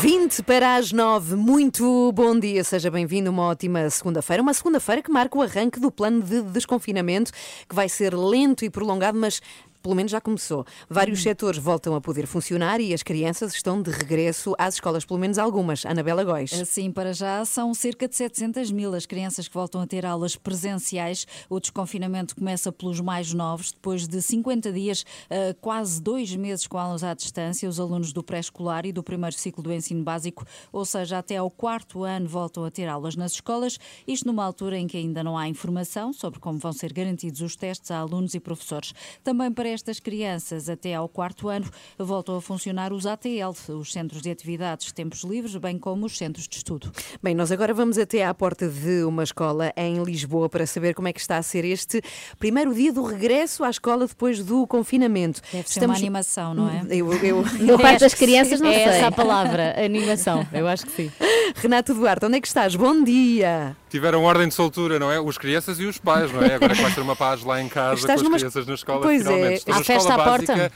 20 0.00 0.42
para 0.42 0.76
as 0.76 0.92
9, 0.92 1.36
muito 1.36 2.12
bom 2.12 2.38
dia, 2.38 2.62
seja 2.62 2.90
bem-vindo. 2.90 3.30
Uma 3.30 3.44
ótima 3.44 3.88
segunda-feira. 3.88 4.42
Uma 4.42 4.52
segunda-feira 4.52 5.00
que 5.00 5.10
marca 5.10 5.38
o 5.38 5.42
arranque 5.42 5.80
do 5.80 5.90
plano 5.90 6.22
de 6.22 6.42
desconfinamento, 6.42 7.32
que 7.68 7.74
vai 7.74 7.88
ser 7.88 8.14
lento 8.14 8.64
e 8.64 8.70
prolongado, 8.70 9.18
mas. 9.18 9.40
Pelo 9.82 9.94
menos 9.94 10.12
já 10.12 10.20
começou. 10.20 10.64
Vários 10.88 11.22
setores 11.22 11.58
voltam 11.58 11.94
a 11.94 12.00
poder 12.00 12.26
funcionar 12.26 12.80
e 12.80 12.92
as 12.92 13.02
crianças 13.02 13.54
estão 13.54 13.80
de 13.80 13.90
regresso 13.90 14.54
às 14.58 14.74
escolas, 14.74 15.04
pelo 15.04 15.20
menos 15.20 15.38
algumas. 15.38 15.84
Anabela 15.86 16.24
Góis. 16.24 16.52
Assim, 16.52 16.90
para 16.90 17.12
já, 17.12 17.44
são 17.44 17.72
cerca 17.74 18.08
de 18.08 18.16
700 18.16 18.70
mil 18.70 18.94
as 18.94 19.06
crianças 19.06 19.48
que 19.48 19.54
voltam 19.54 19.80
a 19.80 19.86
ter 19.86 20.04
aulas 20.04 20.36
presenciais. 20.36 21.26
O 21.48 21.60
desconfinamento 21.60 22.36
começa 22.36 22.72
pelos 22.72 23.00
mais 23.00 23.32
novos, 23.32 23.72
depois 23.72 24.06
de 24.06 24.20
50 24.20 24.72
dias, 24.72 25.04
eh, 25.30 25.54
quase 25.60 26.00
dois 26.00 26.34
meses 26.34 26.66
com 26.66 26.78
aulas 26.78 27.02
à 27.02 27.14
distância. 27.14 27.68
Os 27.68 27.78
alunos 27.78 28.12
do 28.12 28.22
pré-escolar 28.22 28.86
e 28.86 28.92
do 28.92 29.02
primeiro 29.02 29.36
ciclo 29.36 29.62
do 29.62 29.72
ensino 29.72 30.02
básico, 30.02 30.44
ou 30.72 30.84
seja, 30.84 31.18
até 31.18 31.36
ao 31.36 31.50
quarto 31.50 32.04
ano, 32.04 32.28
voltam 32.28 32.64
a 32.64 32.70
ter 32.70 32.88
aulas 32.88 33.16
nas 33.16 33.32
escolas. 33.32 33.78
Isto 34.06 34.26
numa 34.26 34.44
altura 34.44 34.78
em 34.78 34.86
que 34.86 34.96
ainda 34.96 35.22
não 35.22 35.36
há 35.36 35.48
informação 35.48 36.12
sobre 36.12 36.38
como 36.40 36.58
vão 36.58 36.72
ser 36.72 36.92
garantidos 36.92 37.40
os 37.40 37.56
testes 37.56 37.90
a 37.90 37.98
alunos 37.98 38.34
e 38.34 38.40
professores. 38.40 38.92
Também 39.22 39.52
para 39.52 39.68
estas 39.76 40.00
crianças, 40.00 40.68
até 40.70 40.94
ao 40.94 41.06
quarto 41.08 41.48
ano, 41.48 41.66
voltam 41.98 42.34
a 42.36 42.40
funcionar 42.40 42.92
os 42.94 43.04
ATL, 43.06 43.52
os 43.78 43.92
Centros 43.92 44.22
de 44.22 44.30
Atividades 44.30 44.90
Tempos 44.90 45.22
Livres, 45.22 45.54
bem 45.56 45.78
como 45.78 46.06
os 46.06 46.16
Centros 46.16 46.48
de 46.48 46.56
Estudo. 46.56 46.90
Bem, 47.22 47.34
nós 47.34 47.52
agora 47.52 47.74
vamos 47.74 47.98
até 47.98 48.24
à 48.24 48.32
porta 48.32 48.66
de 48.68 49.04
uma 49.04 49.22
escola 49.22 49.72
em 49.76 50.02
Lisboa 50.02 50.48
para 50.48 50.66
saber 50.66 50.94
como 50.94 51.08
é 51.08 51.12
que 51.12 51.20
está 51.20 51.36
a 51.36 51.42
ser 51.42 51.64
este 51.64 52.00
primeiro 52.38 52.74
dia 52.74 52.90
do 52.92 53.02
regresso 53.02 53.62
à 53.64 53.70
escola 53.70 54.06
depois 54.06 54.42
do 54.42 54.66
confinamento. 54.66 55.42
Deve 55.52 55.68
ser 55.68 55.84
uma 55.84 55.94
animação, 55.94 56.54
não 56.54 56.68
é? 56.68 56.82
Eu, 56.90 57.12
eu... 57.22 57.44
Da 57.66 57.78
parte 57.78 58.00
das 58.00 58.14
crianças, 58.14 58.60
não 58.60 58.70
é 58.70 58.74
sei. 58.74 58.82
essa 58.84 59.06
a 59.08 59.12
palavra, 59.12 59.74
animação. 59.84 60.46
Eu 60.52 60.66
acho 60.66 60.86
que 60.86 60.92
sim. 60.92 61.12
Renato 61.56 61.92
Duarte, 61.94 62.24
onde 62.24 62.38
é 62.38 62.40
que 62.40 62.46
estás? 62.48 62.74
Bom 62.74 63.04
dia! 63.04 63.76
Tiveram 63.90 64.24
ordem 64.24 64.48
de 64.48 64.54
soltura, 64.54 64.98
não 64.98 65.10
é? 65.12 65.20
Os 65.20 65.38
crianças 65.38 65.78
e 65.78 65.84
os 65.84 65.98
pais, 65.98 66.30
não 66.32 66.42
é? 66.42 66.54
Agora 66.54 66.74
que 66.74 66.82
vai 66.82 66.92
ter 66.92 67.00
uma 67.00 67.14
paz 67.16 67.42
lá 67.44 67.60
em 67.62 67.68
casa 67.68 67.94
Estás 68.00 68.20
com 68.20 68.20
as 68.20 68.22
numa- 68.24 68.36
crianças 68.38 68.66
na 68.66 68.74
escola, 68.74 69.00
Pois 69.00 69.20
é. 69.20 69.24
finalmente. 69.24 69.55
Na 69.66 69.82
festa 69.84 70.14
à 70.14 70.24
porta? 70.24 70.70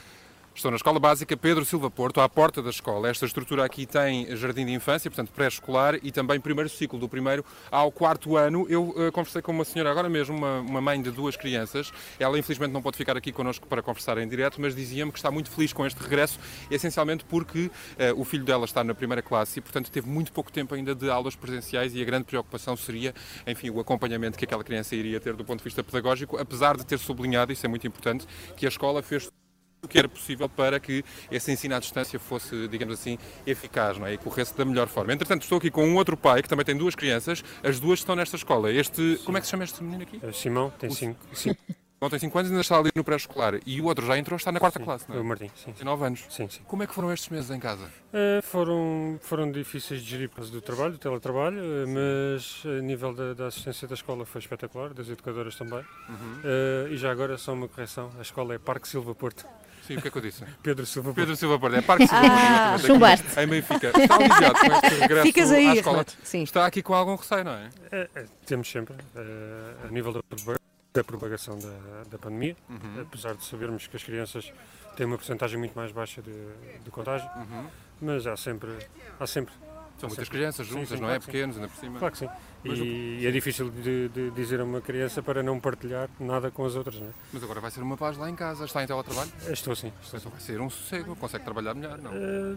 Estou 0.61 0.69
na 0.69 0.75
Escola 0.75 0.99
Básica 0.99 1.35
Pedro 1.35 1.65
Silva 1.65 1.89
Porto, 1.89 2.21
à 2.21 2.29
porta 2.29 2.61
da 2.61 2.69
escola. 2.69 3.09
Esta 3.09 3.25
estrutura 3.25 3.65
aqui 3.65 3.87
tem 3.87 4.27
jardim 4.37 4.63
de 4.63 4.71
infância, 4.71 5.09
portanto 5.09 5.31
pré-escolar, 5.31 5.95
e 6.03 6.11
também 6.11 6.39
primeiro 6.39 6.69
ciclo, 6.69 6.99
do 6.99 7.09
primeiro 7.09 7.43
ao 7.71 7.91
quarto 7.91 8.37
ano. 8.37 8.67
Eu 8.69 8.93
eh, 8.95 9.09
conversei 9.09 9.41
com 9.41 9.51
uma 9.51 9.65
senhora 9.65 9.89
agora 9.89 10.07
mesmo, 10.07 10.37
uma, 10.37 10.59
uma 10.59 10.79
mãe 10.79 11.01
de 11.01 11.09
duas 11.09 11.35
crianças. 11.35 11.91
Ela 12.19 12.37
infelizmente 12.37 12.71
não 12.71 12.79
pode 12.79 12.95
ficar 12.95 13.17
aqui 13.17 13.31
connosco 13.31 13.65
para 13.65 13.81
conversar 13.81 14.19
em 14.19 14.27
direto, 14.27 14.61
mas 14.61 14.75
dizia-me 14.75 15.11
que 15.11 15.17
está 15.17 15.31
muito 15.31 15.49
feliz 15.49 15.73
com 15.73 15.83
este 15.83 15.97
regresso, 15.97 16.37
essencialmente 16.69 17.25
porque 17.25 17.71
eh, 17.97 18.13
o 18.15 18.23
filho 18.23 18.45
dela 18.45 18.65
está 18.65 18.83
na 18.83 18.93
primeira 18.93 19.23
classe 19.23 19.57
e, 19.57 19.63
portanto, 19.63 19.89
teve 19.89 20.07
muito 20.07 20.31
pouco 20.31 20.51
tempo 20.51 20.75
ainda 20.75 20.93
de 20.93 21.09
aulas 21.09 21.35
presenciais 21.35 21.95
e 21.95 22.01
a 22.03 22.05
grande 22.05 22.25
preocupação 22.25 22.77
seria, 22.77 23.15
enfim, 23.47 23.71
o 23.71 23.79
acompanhamento 23.79 24.37
que 24.37 24.45
aquela 24.45 24.63
criança 24.63 24.95
iria 24.95 25.19
ter 25.19 25.33
do 25.33 25.43
ponto 25.43 25.57
de 25.57 25.63
vista 25.63 25.83
pedagógico, 25.83 26.37
apesar 26.37 26.77
de 26.77 26.85
ter 26.85 26.99
sublinhado, 26.99 27.51
isso 27.51 27.65
é 27.65 27.69
muito 27.69 27.87
importante, 27.87 28.27
que 28.55 28.67
a 28.67 28.69
escola 28.69 29.01
fez 29.01 29.27
o 29.83 29.87
que 29.87 29.97
era 29.97 30.07
possível 30.07 30.47
para 30.47 30.79
que 30.79 31.03
esse 31.31 31.51
ensino 31.51 31.75
à 31.75 31.79
distância 31.79 32.19
fosse, 32.19 32.67
digamos 32.67 32.99
assim, 32.99 33.17
eficaz 33.45 33.97
não 33.97 34.05
é? 34.05 34.13
e 34.13 34.17
corresse 34.17 34.55
da 34.55 34.63
melhor 34.63 34.87
forma. 34.87 35.13
Entretanto, 35.13 35.43
estou 35.43 35.57
aqui 35.57 35.71
com 35.71 35.85
um 35.85 35.95
outro 35.95 36.15
pai 36.15 36.41
que 36.43 36.49
também 36.49 36.65
tem 36.65 36.75
duas 36.75 36.95
crianças, 36.95 37.43
as 37.63 37.79
duas 37.79 37.99
estão 37.99 38.15
nesta 38.15 38.35
escola. 38.35 38.71
Este, 38.71 39.19
como 39.25 39.37
é 39.37 39.41
que 39.41 39.47
se 39.47 39.51
chama 39.51 39.63
este 39.63 39.83
menino 39.83 40.03
aqui? 40.03 40.21
Simão, 40.33 40.71
tem 40.77 40.89
5 40.89 41.19
Simão 41.33 42.09
tem 42.09 42.17
5 42.17 42.39
anos 42.39 42.49
e 42.49 42.53
ainda 42.53 42.61
está 42.61 42.77
ali 42.79 42.89
no 42.95 43.03
pré-escolar. 43.03 43.59
E 43.63 43.79
o 43.79 43.85
outro 43.85 44.05
já 44.05 44.17
entrou, 44.17 44.35
está 44.35 44.51
na 44.51 44.59
quarta 44.59 44.79
classe, 44.79 45.05
não 45.07 45.17
é? 45.17 45.19
O 45.19 45.23
Martim, 45.23 45.51
sim. 45.55 45.71
Tem 45.71 45.85
9 45.85 46.03
anos. 46.03 46.25
Sim, 46.29 46.49
sim. 46.49 46.61
Como 46.67 46.81
é 46.81 46.87
que 46.87 46.95
foram 46.95 47.13
estes 47.13 47.29
meses 47.29 47.51
em 47.51 47.59
casa? 47.59 47.91
Eh, 48.11 48.41
foram, 48.41 49.19
foram 49.21 49.51
difíceis 49.51 50.01
de 50.01 50.09
gerir 50.09 50.29
por 50.29 50.37
causa 50.37 50.51
do 50.51 50.61
trabalho, 50.61 50.93
do 50.93 50.97
teletrabalho, 50.97 51.59
eh, 51.59 51.85
mas 52.35 52.63
a 52.65 52.81
nível 52.81 53.13
da, 53.13 53.35
da 53.35 53.47
assistência 53.47 53.87
da 53.87 53.93
escola 53.93 54.25
foi 54.25 54.39
espetacular, 54.39 54.95
das 54.95 55.09
educadoras 55.09 55.55
também. 55.55 55.85
Uhum. 56.09 56.39
Eh, 56.43 56.87
e 56.91 56.97
já 56.97 57.11
agora 57.11 57.37
só 57.37 57.53
uma 57.53 57.67
correção, 57.67 58.11
a 58.17 58.21
escola 58.23 58.55
é 58.55 58.57
Parque 58.57 58.87
Silva 58.87 59.13
Porto. 59.13 59.45
Sim, 59.91 59.97
o 59.97 60.01
que 60.01 60.07
é 60.07 60.11
que 60.11 60.17
eu 60.17 60.21
disse? 60.21 60.43
Pedro 60.63 60.85
Silva. 60.85 61.13
Pedro 61.13 61.35
Silva 61.35 61.59
Porto. 61.59 61.75
É 61.75 61.81
Parque 61.81 62.07
Silva 62.07 62.23
Ah, 62.25 62.77
chumbaste. 62.77 63.39
Em 63.39 63.47
Benfica. 63.47 63.87
Está 63.97 64.15
aliviado 64.15 64.53
com 64.59 64.65
este 64.73 64.99
regresso 64.99 65.21
Ficas 65.27 65.51
aí, 65.51 65.67
à 65.67 65.73
escola. 65.75 65.97
Renato. 65.97 66.17
Sim. 66.23 66.43
Está 66.43 66.65
aqui 66.65 66.81
com 66.81 66.93
algum 66.93 67.15
receio, 67.15 67.43
não 67.43 67.51
é? 67.51 67.69
É, 67.91 68.09
é, 68.15 68.25
temos 68.45 68.69
sempre, 68.71 68.95
eh, 69.15 69.73
a 69.83 69.91
nível 69.91 70.13
da, 70.13 70.23
propaga- 70.23 70.59
da 70.93 71.03
propagação 71.03 71.57
da, 71.59 72.03
da 72.09 72.17
pandemia, 72.17 72.55
Uhum. 72.69 73.01
apesar 73.01 73.33
de 73.35 73.43
sabermos 73.43 73.87
que 73.87 73.95
as 73.97 74.03
crianças 74.03 74.51
têm 74.95 75.05
uma 75.05 75.17
porcentagem 75.17 75.57
muito 75.57 75.73
mais 75.73 75.91
baixa 75.91 76.21
de, 76.21 76.31
de 76.83 76.89
contágio, 76.91 77.29
Uhum. 77.35 77.65
mas 78.01 78.25
há 78.27 78.37
sempre. 78.37 78.69
Há 79.19 79.27
sempre 79.27 79.53
São 80.01 80.09
muitas 80.09 80.25
sempre- 80.27 80.39
crianças 80.39 80.67
Sim, 80.67 80.73
juntas, 80.73 80.89
sim, 80.89 80.93
não 80.95 81.01
claro 81.01 81.15
é? 81.15 81.19
que 81.19 81.25
sim. 81.25 81.31
Pequenos, 81.31 81.55
ainda 81.55 81.67
por 81.69 81.77
cima. 81.79 81.99
Claro 81.99 82.11
que 82.11 82.17
sim. 82.17 82.27
Mas 82.63 82.79
o- 82.79 82.83
E 82.83 83.25
é 83.27 83.31
difícil 83.31 83.69
de, 83.69 84.09
de 84.09 84.31
dizer 84.31 84.59
a 84.59 84.63
uma 84.63 84.81
criança 84.81 85.21
para 85.23 85.41
não 85.41 85.59
partilhar 85.59 86.09
nada 86.19 86.51
com 86.51 86.65
as 86.65 86.75
outras, 86.75 86.99
não 86.99 87.07
é? 87.07 87.11
Mas 87.31 87.43
agora 87.43 87.59
vai 87.61 87.71
ser 87.71 87.81
uma 87.81 87.95
paz 87.97 88.17
lá 88.17 88.29
em 88.29 88.35
casa. 88.35 88.65
Está 88.65 88.83
em 88.83 88.87
teletrabalho? 88.87 89.31
Estou 89.49 89.73
assim. 89.73 89.91
Estou 90.01 90.19
Então 90.19 90.31
vai 90.31 90.41
ser 90.41 90.59
um 90.61 90.69
sossego. 90.69 91.15
Consegue 91.15 91.43
trabalhar 91.43 91.73
melhor, 91.73 91.97
não? 91.99 92.11
Eh, 92.13 92.55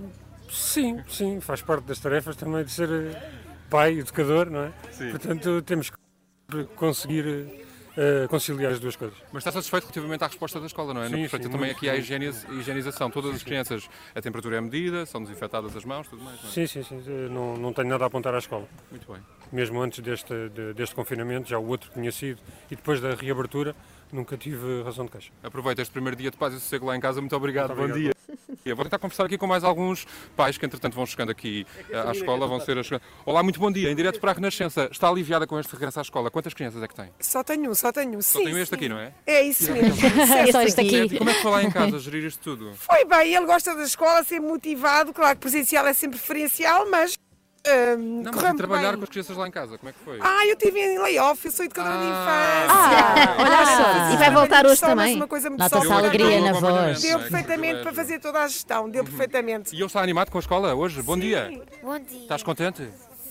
sim, 0.51 1.03
sim, 1.09 1.41
faz 1.41 1.63
parte 1.63 1.85
das 1.85 1.99
tarefas 1.99 2.35
também 2.37 2.65
de 2.65 2.71
ser 2.73 2.91
eh, 2.91 3.31
pai, 3.71 3.99
educador, 3.99 4.51
não 4.51 4.65
é? 4.65 4.73
Sim. 4.91 5.11
Portanto, 5.11 5.63
temos 5.63 5.91
que 5.91 6.65
conseguir 6.77 7.65
eh, 7.97 8.27
conciliar 8.29 8.73
as 8.73 8.81
duas 8.81 8.97
coisas. 8.97 9.17
Mas 9.33 9.41
está 9.41 9.53
satisfeito 9.53 9.85
relativamente 9.85 10.23
à 10.25 10.27
resposta 10.27 10.59
da 10.61 10.67
escola, 10.67 10.93
não 10.95 11.03
é? 11.03 11.09
Sim, 11.09 11.23
no 11.23 11.29
sim, 11.29 11.39
também 11.51 11.71
aqui 11.71 11.87
muito. 11.87 12.01
higieniz- 12.01 12.45
higienização. 12.51 13.11
Todas 13.11 13.35
as 13.35 13.43
crianças, 13.43 13.89
a 14.15 14.21
temperatura 14.21 14.57
é 14.57 14.61
medida, 14.61 15.07
são 15.07 15.23
desinfetadas 15.23 15.77
as 15.77 15.85
mãos, 15.85 16.09
tudo 16.09 16.23
mais, 16.23 16.41
não 16.43 16.49
é? 16.49 16.53
Sim, 16.53 16.67
sim, 16.67 16.83
sim. 16.83 17.03
eh, 17.07 17.29
Não, 17.29 17.57
não 17.57 17.73
tenho 17.73 17.89
nada 17.89 18.05
a 18.05 18.07
apontar 18.07 18.35
à 18.35 18.39
escola. 18.39 18.67
Muito 18.91 19.11
bem. 19.13 19.23
Mesmo 19.53 19.81
antes 19.81 20.01
deste, 20.01 20.33
de- 20.51 20.75
deste 20.75 20.95
confinamento, 20.95 21.49
já 21.49 21.59
o 21.59 21.67
outro 21.67 21.91
tinha 21.93 22.11
sido, 22.11 22.41
e 22.71 22.77
depois 22.77 23.01
da 23.01 23.15
reabertura, 23.15 23.75
nunca 24.13 24.37
tive 24.37 24.83
razão 24.83 25.05
de 25.05 25.11
queixa. 25.13 25.31
Aproveita 25.43 25.83
este 25.83 25.93
primeiro 25.93 26.17
dia 26.17 26.31
de 26.31 26.37
paz 26.37 26.53
e 26.55 26.61
sossego 26.61 26.87
lá 26.87 26.97
em 26.97 27.01
casa. 27.01 27.21
Muito 27.21 27.35
obrigado. 27.37 27.75
Muito 27.75 27.79
Bom 27.79 27.85
obrigado. 27.95 28.15
dia. 28.15 28.15
Eu 28.65 28.75
vou 28.75 28.83
tentar 28.83 28.99
conversar 28.99 29.27
aqui 29.27 29.37
com 29.37 29.47
mais 29.47 29.63
alguns 29.63 30.07
pais 30.35 30.57
que, 30.57 30.65
entretanto, 30.65 30.95
vão 30.95 31.05
chegando 31.05 31.29
aqui 31.29 31.67
eh, 31.91 31.99
à 31.99 32.13
escola. 32.13 32.47
Vão 32.47 32.59
ser 32.61 32.79
a 32.79 32.83
chegar. 32.83 33.03
Olá, 33.27 33.43
muito 33.43 33.61
bom 33.61 33.71
dia. 33.71 33.91
Em 33.91 33.95
direto 33.95 34.19
para 34.19 34.31
a 34.31 34.35
Renascença. 34.35 34.89
Está 34.91 35.07
aliviada 35.07 35.47
com 35.47 35.61
este 35.61 35.71
regresso 35.75 35.99
à 35.99 36.03
escola. 36.03 36.31
Quantas 36.31 36.55
crianças 36.55 36.83
é 36.83 36.89
que 36.89 36.95
tem? 36.95 37.11
Só 37.21 37.45
tenho 37.45 37.71
um, 37.71 37.75
só 37.75 37.93
tenho 37.93 38.17
um. 38.17 38.23
Só 38.23 38.39
Sim, 38.39 38.47
tenho 38.47 38.57
este 38.59 38.71
sim. 38.71 38.77
aqui, 38.77 38.89
não 38.89 38.99
é? 38.99 39.13
É 39.27 39.43
isso 39.43 39.71
mesmo. 39.71 39.95
É 40.35 40.51
só 40.51 40.63
isto 40.63 40.81
aqui. 40.81 40.97
E 40.97 41.19
Como 41.19 41.29
é 41.29 41.35
que 41.35 41.43
foi 41.43 41.51
lá 41.51 41.63
em 41.63 41.71
casa 41.71 41.99
gerir 41.99 42.25
isto 42.25 42.41
tudo? 42.43 42.73
Foi 42.75 43.05
bem, 43.05 43.35
ele 43.35 43.45
gosta 43.45 43.75
da 43.75 43.83
escola, 43.83 44.25
sempre 44.25 44.49
motivado. 44.49 45.13
Claro 45.13 45.35
que 45.37 45.43
presencial 45.43 45.87
é 45.87 45.93
sempre 45.93 46.19
preferencial, 46.19 46.89
mas. 46.91 47.19
Hum, 47.67 48.23
Não, 48.23 48.33
mas 48.35 48.53
e 48.53 48.57
trabalhar 48.57 48.91
bem. 48.91 48.99
com 48.99 49.05
as 49.05 49.11
crianças 49.11 49.37
lá 49.37 49.49
em 49.49 49.51
casa, 49.51 49.79
como 49.79 49.89
é 49.91 49.93
que 49.93 49.99
foi? 50.05 50.19
Ah, 50.21 50.47
eu 50.47 50.57
tive 50.57 50.79
em 50.81 50.99
layoff, 50.99 51.45
eu 51.45 51.51
sou 51.53 51.65
educadora 51.65 51.97
de 51.97 52.05
Ah, 52.05 52.65
infância. 52.67 53.45
olha 53.45 53.67
só. 53.67 54.15
E 54.15 54.17
vai 54.17 54.31
voltar 54.31 54.67
hoje 54.67 54.81
também. 54.81 55.17
Uma 55.17 55.27
coisa 55.29 55.49
muito 55.51 55.61
Nota-se 55.61 55.87
só- 55.87 55.93
a 55.93 55.99
alegria 55.99 56.41
na 56.41 56.53
voz. 56.53 57.03
Deu 57.03 57.19
é? 57.19 57.23
Que 57.23 57.31
perfeitamente 57.31 57.83
para 57.83 57.93
fazer 57.93 58.19
toda 58.21 58.41
a 58.43 58.49
gestão, 58.49 58.89
deu 58.91 59.05
perfeitamente. 59.05 59.75
E 59.75 59.79
ele 59.79 59.87
está 59.87 60.01
animado 60.03 60.31
com 60.31 60.39
a 60.39 60.41
escola 60.41 60.75
hoje? 60.75 61.03
Bom 61.03 61.17
dia. 61.19 61.51
Bom 61.83 61.99
dia. 61.99 62.23
Estás 62.23 62.43
contente? 62.43 62.89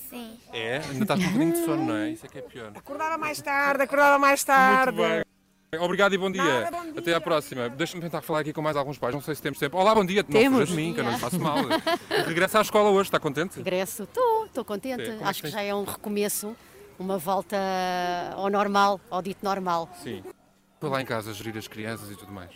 Sim. 0.09 0.38
É? 0.53 0.81
Ainda 0.91 1.03
estás 1.03 1.19
com 1.19 1.27
um 1.27 1.31
bocadinho 1.34 1.53
de 1.53 1.65
sono, 1.65 1.86
não 1.86 1.95
é? 1.95 2.09
Isso 2.11 2.25
é 2.25 2.29
que 2.29 2.38
é 2.38 2.41
pior. 2.41 2.71
Acordava 2.75 3.17
mais 3.17 3.41
tarde, 3.41 3.84
acordava 3.84 4.19
mais 4.19 4.43
tarde. 4.43 5.23
Obrigado 5.80 6.13
e 6.13 6.17
bom 6.17 6.32
dia. 6.32 6.61
Nada, 6.61 6.78
bom 6.78 6.84
dia. 6.84 6.99
Até 6.99 7.13
à 7.13 7.21
próxima. 7.21 7.69
Deixa-me 7.69 8.01
tentar 8.01 8.21
falar 8.21 8.39
aqui 8.39 8.53
com 8.53 8.61
mais 8.61 8.76
alguns 8.76 8.97
pais. 8.97 9.13
Não 9.13 9.21
sei 9.21 9.36
se 9.36 9.41
temos 9.41 9.59
tempo. 9.59 9.78
Olá, 9.78 9.93
bom 9.95 10.05
dia. 10.05 10.24
Não 10.24 10.30
Temos. 10.30 10.59
fujas 10.59 10.69
de 10.69 10.76
mim, 10.76 10.93
que 10.93 10.99
eu 10.99 11.03
não 11.03 11.11
lhe 11.13 11.19
faço 11.19 11.39
mal. 11.39 11.57
Regressa 12.26 12.59
à 12.59 12.61
escola 12.61 12.89
hoje, 12.89 13.07
está 13.07 13.19
contente? 13.19 13.57
Regresso, 13.57 14.03
estou, 14.03 14.45
estou 14.45 14.65
contente. 14.65 15.01
É, 15.03 15.17
é 15.19 15.24
Acho 15.24 15.41
que 15.43 15.49
já 15.49 15.61
é 15.61 15.74
um 15.74 15.84
recomeço, 15.84 16.55
uma 16.99 17.17
volta 17.17 17.57
ao 18.36 18.49
normal, 18.49 18.99
ao 19.09 19.21
dito 19.21 19.43
normal. 19.43 19.89
Sim. 20.03 20.24
Foi 20.80 20.89
lá 20.89 21.01
em 21.01 21.05
casa 21.05 21.34
gerir 21.34 21.57
as 21.57 21.67
crianças 21.67 22.11
e 22.11 22.15
tudo 22.15 22.32
mais. 22.32 22.49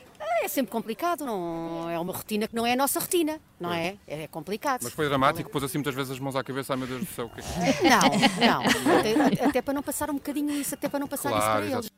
É 0.44 0.48
sempre 0.48 0.72
complicado, 0.72 1.26
não 1.26 1.90
é 1.90 2.00
uma 2.00 2.14
rotina 2.14 2.48
que 2.48 2.56
não 2.56 2.66
é 2.66 2.74
a 2.74 2.76
nossa 2.76 3.00
rotina, 3.00 3.40
não 3.60 3.74
é? 3.74 3.98
É 4.06 4.28
complicado. 4.28 4.82
Mas 4.84 4.94
foi 4.94 5.08
dramático, 5.08 5.50
pôs 5.50 5.64
assim 5.64 5.80
muitas 5.80 5.96
vezes 5.96 6.12
as 6.12 6.20
mãos 6.20 6.36
à 6.36 6.44
cabeça. 6.44 6.74
Ai 6.74 6.78
meu 6.78 6.88
Deus 6.88 7.02
do 7.02 7.08
céu, 7.08 7.26
o 7.26 7.30
que 7.30 7.40
é 7.40 7.44
que... 7.44 7.84
Não, 7.90 8.62
não. 8.62 9.00
Até, 9.00 9.46
até 9.46 9.62
para 9.62 9.74
não 9.74 9.82
passar 9.82 10.10
um 10.10 10.14
bocadinho 10.16 10.52
isso, 10.52 10.76
até 10.76 10.88
para 10.88 11.00
não 11.00 11.08
passar 11.08 11.32
isso 11.32 11.40
Claro, 11.40 11.66
para 11.66 11.76
eles. 11.78 11.92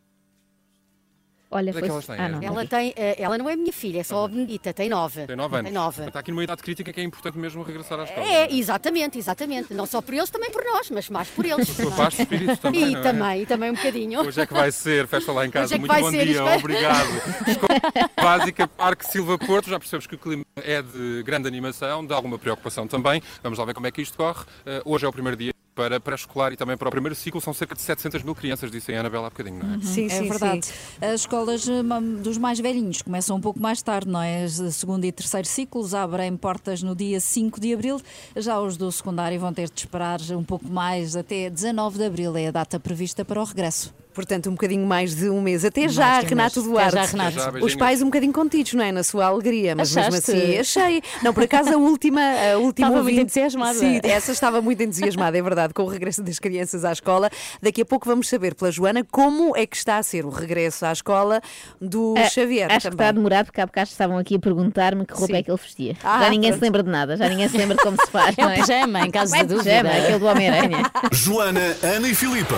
Olha, 1.52 1.70
Onde 1.70 1.70
é 1.70 1.74
foi. 1.74 1.82
que 1.82 1.90
elas 1.90 2.06
têm? 2.06 2.16
Ah, 2.20 2.30
não. 2.30 2.44
Ela 2.44 2.66
tem, 2.68 2.94
eh, 2.96 3.16
ela 3.18 3.36
não 3.36 3.50
é 3.50 3.56
minha 3.56 3.74
filha, 3.74 4.02
é 4.02 4.04
só 4.04 4.26
a 4.26 4.28
Benedita, 4.28 4.72
tem 4.72 4.88
nove. 4.88 5.26
Tem 5.26 5.36
nove 5.36 5.56
anos. 5.56 5.72
Tem 5.72 5.74
nove. 5.74 6.04
Está 6.06 6.20
aqui 6.20 6.30
numa 6.30 6.44
idade 6.44 6.62
crítica 6.62 6.94
que 6.94 7.00
é 7.02 7.04
importante 7.04 7.40
mesmo 7.40 7.64
regressar 7.64 8.00
à 8.00 8.04
escola. 8.04 8.24
É, 8.28 8.54
exatamente, 8.54 9.18
exatamente. 9.18 9.74
Não 9.74 9.88
só 9.88 10.00
por 10.00 10.14
eles, 10.14 10.30
também 10.30 10.52
por 10.52 10.64
nós, 10.64 10.90
mas 10.92 11.10
mais 11.10 11.28
por 11.30 11.46
eles. 11.46 11.68
Por 11.74 11.86
sua 11.86 11.92
paz 11.92 12.14
de 12.14 12.22
espírito 12.22 12.58
também, 12.58 12.82
E 12.84 12.92
não 12.92 13.00
é? 13.00 13.04
também, 13.04 13.42
e 13.42 13.46
também 13.48 13.72
um 13.72 13.74
bocadinho. 13.74 14.20
Hoje 14.22 14.42
é 14.42 14.46
que 14.46 14.54
vai 14.54 14.72
ser 14.72 15.08
festa 15.08 15.32
lá 15.32 15.46
em 15.46 15.50
casa. 15.50 15.66
Hoje 15.66 15.74
é 15.74 15.78
que 15.78 15.80
Muito 15.80 15.92
vai 15.92 16.02
bom 16.02 16.12
ser, 16.12 16.26
dia, 16.28 16.40
é- 16.42 16.58
obrigado. 16.58 17.10
Escola 17.48 17.80
Básica 18.16 18.68
Parque 18.68 19.06
Silva 19.08 19.38
Porto. 19.40 19.70
Já 19.70 19.80
percebes 19.80 20.06
que 20.06 20.16
o 20.16 20.18
clima 20.20 20.44
é 20.58 20.82
de 20.84 21.24
grande 21.24 21.48
animação, 21.48 22.06
de 22.06 22.14
alguma 22.14 22.38
preocupação 22.38 22.88
também. 22.88 23.22
Vamos 23.42 23.58
lá 23.58 23.66
ver 23.66 23.74
como 23.74 23.88
é 23.88 23.92
que 23.92 24.02
isto 24.04 24.16
corre. 24.18 24.46
Eh, 24.66 24.82
hoje 24.86 25.06
é 25.06 25.10
o 25.10 25.12
primeiro 25.12 25.36
dia 25.38 25.52
para 25.80 25.98
pré-escolar 25.98 26.52
e 26.52 26.58
também 26.58 26.76
para 26.76 26.90
o 26.90 26.92
primeiro 26.92 27.16
ciclo. 27.16 27.40
São 27.40 27.54
cerca 27.54 27.74
de 27.74 27.82
700 27.82 28.22
mil 28.22 28.36
crianças, 28.36 28.70
disse 28.70 28.94
a 28.94 29.00
Anabela 29.00 29.28
há 29.28 29.30
bocadinho, 29.30 29.64
não 29.64 29.76
é? 29.76 29.80
Sim, 29.80 30.08
é 30.08 30.10
sim, 30.10 30.28
verdade. 30.28 30.66
sim. 30.66 30.74
As 31.00 31.22
escolas 31.22 31.66
ma- 31.86 32.02
dos 32.02 32.38
mais 32.38 32.60
velhinhos 32.60 33.02
começam 33.02 33.38
um 33.38 33.40
pouco 33.40 33.62
mais 33.62 33.82
tarde, 33.82 34.10
não 34.10 34.22
é? 34.22 34.46
Segundo 34.50 35.06
e 35.06 35.12
terceiro 35.14 35.48
ciclos 35.48 35.94
abrem 35.96 36.36
portas 36.36 36.84
no 36.84 36.94
dia 36.94 37.22
5 37.22 37.62
de 37.62 37.74
abril. 37.74 38.02
Já 38.36 38.60
os 38.60 38.76
do 38.76 38.92
secundário 38.92 39.40
vão 39.40 39.54
ter 39.54 39.70
de 39.70 39.80
esperar 39.80 40.20
um 40.32 40.44
pouco 40.44 40.68
mais, 40.68 41.16
até 41.16 41.50
19 41.50 41.98
de 41.98 42.04
abril 42.04 42.36
é 42.36 42.48
a 42.48 42.52
data 42.52 42.78
prevista 42.78 43.24
para 43.24 43.40
o 43.42 43.46
regresso. 43.46 43.94
Portanto, 44.14 44.50
um 44.50 44.54
bocadinho 44.54 44.86
mais 44.86 45.16
de 45.16 45.30
um 45.30 45.42
mês. 45.42 45.64
Até 45.64 45.82
Mais 45.82 45.94
já, 45.94 46.20
um 46.20 46.26
Renato 46.26 46.60
mês. 46.60 46.72
Duarte. 46.72 46.98
Até 46.98 47.06
já, 47.08 47.12
Renato. 47.12 47.40
Até 47.40 47.60
já, 47.60 47.66
Os 47.66 47.76
pais 47.76 48.02
um 48.02 48.06
bocadinho 48.06 48.34
contidos, 48.34 48.74
não 48.74 48.84
é? 48.84 48.92
Na 48.92 49.04
sua 49.04 49.26
alegria, 49.26 49.76
mas 49.76 49.96
Achaste? 49.96 50.32
mesmo 50.32 50.40
assim, 50.42 50.58
achei. 50.58 51.04
Não, 51.24 51.34
por 51.34 51.44
acaso 51.44 51.74
a 51.74 51.78
última. 51.78 52.20
A 52.22 52.58
última 52.60 52.88
Estava 52.88 52.90
muito 52.92 52.98
ouvinte- 53.00 53.22
entusiasmada. 53.22 53.74
Sim, 53.80 54.00
essa 54.04 54.32
estava 54.32 54.62
muito 54.62 54.82
entusiasmada, 54.84 55.38
é 55.38 55.42
verdade, 55.42 55.74
com 55.74 55.84
o 55.84 55.88
regresso 55.88 56.22
das 56.24 56.40
crianças 56.40 56.84
à 56.84 56.92
escola. 56.92 57.30
Daqui 57.62 57.82
a 57.82 57.86
pouco 57.86 58.08
vamos 58.08 58.28
saber 58.28 58.56
pela 58.56 58.72
Joana 58.72 59.06
como 59.10 59.56
é 59.56 59.66
que 59.66 59.78
está 59.78 59.98
a 59.98 60.04
ser 60.04 60.26
o 60.26 60.30
regresso 60.30 60.86
à 60.86 60.92
escola 60.92 61.40
do 61.80 62.16
Ah, 62.18 62.24
Xavier. 62.30 62.66
Acho 62.72 62.82
que 62.82 62.88
está 62.88 63.06
também. 63.06 63.14
demorado 63.14 63.46
porque 63.46 63.62
há 63.62 63.66
bocado 63.66 63.90
estavam 63.90 64.18
aqui 64.18 64.36
a 64.36 64.40
perguntar-me 64.40 65.06
que 65.06 65.14
roupa 65.14 65.28
Sim. 65.34 65.40
é 65.40 65.44
que 65.44 65.52
ele 65.52 65.60
vestia. 65.62 65.96
Ah, 66.04 66.24
já 66.24 66.30
ninguém 66.30 66.50
pronto. 66.50 66.60
se 66.60 66.66
lembra 66.66 66.84
de 66.84 66.90
nada, 66.90 67.16
já 67.16 67.30
ninguém 67.30 67.48
se 67.48 67.58
lembra 67.58 67.78
de 67.78 67.84
como 67.84 67.96
se 68.04 68.12
faz. 68.12 68.36
É 68.40 68.46
o 68.46 68.50
não 68.50 68.56
pijama, 68.56 69.02
em 69.06 69.12
caso 69.12 69.36
É 69.36 69.44
de 69.44 69.54
o 69.54 69.58
pijama, 69.60 69.84
dúvida. 69.84 70.04
aquele 70.04 70.20
do 70.20 70.26
Homem-Aranha. 70.26 70.84
Joana, 71.12 71.78
Ana 71.84 72.08
e 72.10 72.16
Filipa. 72.16 72.56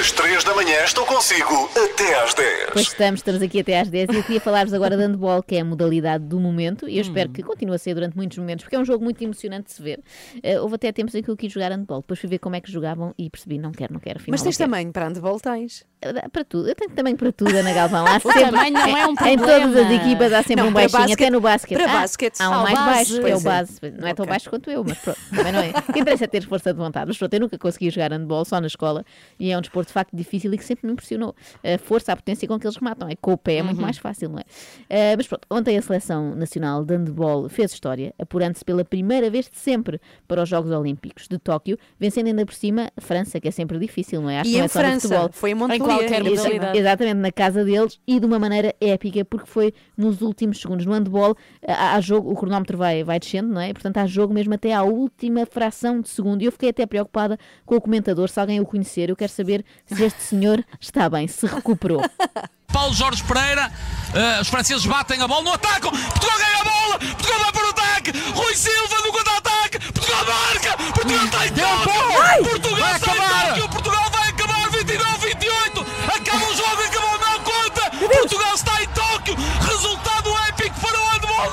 Às 0.00 0.12
3 0.12 0.42
da 0.44 0.54
manhã 0.54 0.76
estou 0.88 1.04
consigo 1.04 1.68
até 1.70 2.18
às 2.22 2.32
10. 2.32 2.70
Pois 2.72 2.86
estamos, 2.86 3.20
estamos 3.20 3.42
aqui 3.42 3.60
até 3.60 3.78
às 3.78 3.88
10 3.88 4.08
e 4.10 4.16
eu 4.16 4.22
queria 4.22 4.40
falar-vos 4.40 4.72
agora 4.72 4.96
de 4.96 5.02
handball, 5.02 5.42
que 5.42 5.56
é 5.56 5.60
a 5.60 5.64
modalidade 5.64 6.24
do 6.24 6.40
momento, 6.40 6.88
e 6.88 6.96
eu 6.96 7.02
espero 7.02 7.28
que 7.28 7.42
continue 7.42 7.74
a 7.74 7.78
ser 7.78 7.94
durante 7.94 8.16
muitos 8.16 8.38
momentos, 8.38 8.64
porque 8.64 8.74
é 8.74 8.78
um 8.78 8.84
jogo 8.86 9.04
muito 9.04 9.22
emocionante 9.22 9.66
de 9.66 9.72
se 9.72 9.82
ver. 9.82 10.00
Eh, 10.42 10.58
houve 10.58 10.76
até 10.76 10.90
tempos 10.90 11.14
em 11.14 11.22
que 11.22 11.28
eu 11.28 11.36
quis 11.36 11.52
jogar 11.52 11.72
handball, 11.72 12.00
depois 12.00 12.18
fui 12.18 12.28
ver 12.28 12.38
como 12.38 12.56
é 12.56 12.60
que 12.60 12.72
jogavam 12.72 13.14
e 13.18 13.28
percebi, 13.28 13.58
não 13.58 13.70
quero, 13.70 13.92
não 13.92 14.00
quero. 14.00 14.18
afinal 14.18 14.32
Mas 14.32 14.42
tens 14.42 14.56
tamanho 14.56 14.90
para 14.90 15.08
handball, 15.08 15.38
tens. 15.38 15.84
Para 16.32 16.44
tudo, 16.44 16.68
eu 16.68 16.74
tenho 16.76 16.90
tamanho 16.92 17.16
para 17.16 17.32
tudo, 17.32 17.56
Ana 17.56 17.72
Galvão. 17.72 18.06
Há 18.06 18.16
O 18.18 18.20
sempre, 18.20 18.42
tamanho 18.44 18.72
não 18.72 18.96
é 18.96 19.06
um 19.06 19.10
Em 19.10 19.36
todas 19.36 19.50
as 19.56 19.62
problema. 19.72 19.92
equipas 19.94 20.32
há 20.32 20.42
sempre 20.42 20.56
Não, 20.62 20.68
um 20.68 20.72
baixinho, 20.72 20.92
basquete- 21.00 21.14
até 21.22 21.30
no 21.30 21.40
basquete. 21.40 21.78
para 21.78 21.90
Ah, 21.90 22.00
basquete. 22.00 22.40
Há 22.40 22.48
um 22.50 22.52
o 22.52 22.62
mais 22.62 22.74
base, 22.78 22.86
baixo, 23.20 23.26
é 23.26 23.34
o 23.34 23.38
é. 23.38 23.40
base. 23.40 23.80
Não 23.98 24.08
é 24.08 24.14
tão 24.14 24.26
baixo 24.26 24.48
quanto 24.50 24.70
eu, 24.70 24.84
mas 24.84 24.96
pronto, 24.98 25.18
também 25.34 25.52
não 25.52 25.58
é. 25.60 25.70
O 25.88 25.92
que 25.92 25.98
interessa 25.98 26.24
é 26.24 26.26
ter 26.28 26.46
força 26.46 26.72
de 26.72 26.78
vontade. 26.78 27.06
Mas 27.08 27.18
pronto, 27.18 27.34
eu 27.34 27.40
nunca 27.40 27.58
consegui 27.58 27.90
jogar 27.90 28.12
handball 28.12 28.44
só 28.44 28.60
na 28.60 28.68
escola 28.68 29.04
e 29.40 29.50
é 29.50 29.58
um 29.58 29.60
desporto 29.60 29.88
de 29.88 29.92
facto 29.92 30.16
difícil 30.16 30.54
e 30.54 30.58
que 30.58 30.64
sempre 30.64 30.86
me 30.86 30.92
impressionou. 30.92 31.34
A 31.64 31.78
força, 31.78 32.12
a 32.12 32.16
potência 32.16 32.46
com 32.46 32.58
que 32.60 32.66
eles 32.66 32.76
rematam. 32.76 33.08
É 33.08 33.16
com 33.16 33.32
o 33.32 33.36
pé, 33.38 33.56
é 33.56 33.62
muito 33.62 33.80
mais 33.80 33.98
fácil, 33.98 34.28
não 34.28 34.38
é? 34.38 34.44
Ah, 34.88 35.14
mas 35.16 35.26
pronto, 35.26 35.46
ontem 35.50 35.76
a 35.76 35.82
seleção 35.82 36.34
nacional 36.36 36.84
de 36.84 36.94
handball 36.94 37.48
fez 37.48 37.72
história, 37.72 38.14
apurando-se 38.18 38.64
pela 38.64 38.84
primeira 38.84 39.28
vez 39.30 39.46
de 39.50 39.58
sempre 39.58 40.00
para 40.28 40.42
os 40.44 40.48
Jogos 40.48 40.70
Olímpicos 40.70 41.26
de 41.28 41.38
Tóquio, 41.38 41.76
vencendo 41.98 42.28
ainda 42.28 42.46
por 42.46 42.54
cima 42.54 42.88
a 42.96 43.00
França, 43.00 43.40
que 43.40 43.48
é 43.48 43.50
sempre 43.50 43.78
difícil, 43.80 44.22
não 44.22 44.30
é? 44.30 44.40
Acho 44.40 44.50
E 44.50 44.52
que 44.52 44.58
não 44.58 44.62
em 44.62 44.64
é 44.64 44.68
só 44.68 44.78
no 44.78 44.84
França, 44.84 45.08
futebol. 45.08 45.30
foi 45.32 45.50
em 45.50 45.54
Montpellier. 45.54 45.87
Qualquer 45.96 46.24
modalidade. 46.24 46.78
Exatamente, 46.78 47.16
na 47.16 47.32
casa 47.32 47.64
deles 47.64 47.98
e 48.06 48.20
de 48.20 48.26
uma 48.26 48.38
maneira 48.38 48.74
épica, 48.80 49.24
porque 49.24 49.46
foi 49.46 49.74
nos 49.96 50.20
últimos 50.20 50.60
segundos. 50.60 50.86
No 50.86 50.92
handball, 50.92 51.36
há, 51.66 51.94
há 51.94 52.00
jogo, 52.00 52.30
o 52.30 52.36
cronómetro 52.36 52.76
vai, 52.76 53.02
vai 53.04 53.18
descendo, 53.18 53.52
não 53.52 53.60
é? 53.60 53.72
Portanto, 53.72 53.98
há 53.98 54.06
jogo 54.06 54.32
mesmo 54.32 54.54
até 54.54 54.72
à 54.72 54.82
última 54.82 55.46
fração 55.46 56.00
de 56.00 56.08
segundo. 56.08 56.42
E 56.42 56.44
eu 56.46 56.52
fiquei 56.52 56.70
até 56.70 56.86
preocupada 56.86 57.38
com 57.64 57.76
o 57.76 57.80
comentador, 57.80 58.28
se 58.28 58.38
alguém 58.40 58.60
o 58.60 58.66
conhecer. 58.66 59.10
Eu 59.10 59.16
quero 59.16 59.32
saber 59.32 59.64
se 59.86 60.02
este 60.02 60.22
senhor 60.22 60.64
está 60.80 61.08
bem, 61.08 61.26
se 61.26 61.46
recuperou. 61.46 62.02
Paulo 62.72 62.94
Jorge 62.94 63.24
Pereira, 63.24 63.72
eh, 64.14 64.40
os 64.40 64.48
franceses 64.48 64.84
batem 64.84 65.20
a 65.22 65.26
bola 65.26 65.42
no 65.42 65.52
ataque, 65.52 65.88
Portugal 65.88 66.38
ganha 66.38 66.60
a 66.60 66.64
bola, 66.64 66.98
Portugal 66.98 67.38
vai 67.40 67.52
para 67.52 67.66
o 67.66 67.70
ataque, 67.70 68.12
Rui 68.34 68.54
Silva 68.54 68.96
no 69.04 69.12
contra-ataque, 69.12 69.78
Portugal 69.92 70.24
marca, 70.26 70.76
Portugal 70.92 71.24
está 71.24 71.46
em 71.46 71.52
Tóquio, 71.52 72.60
Portugal 72.60 72.96
está 72.96 73.16
em 73.16 73.48
Tóquio, 73.48 73.67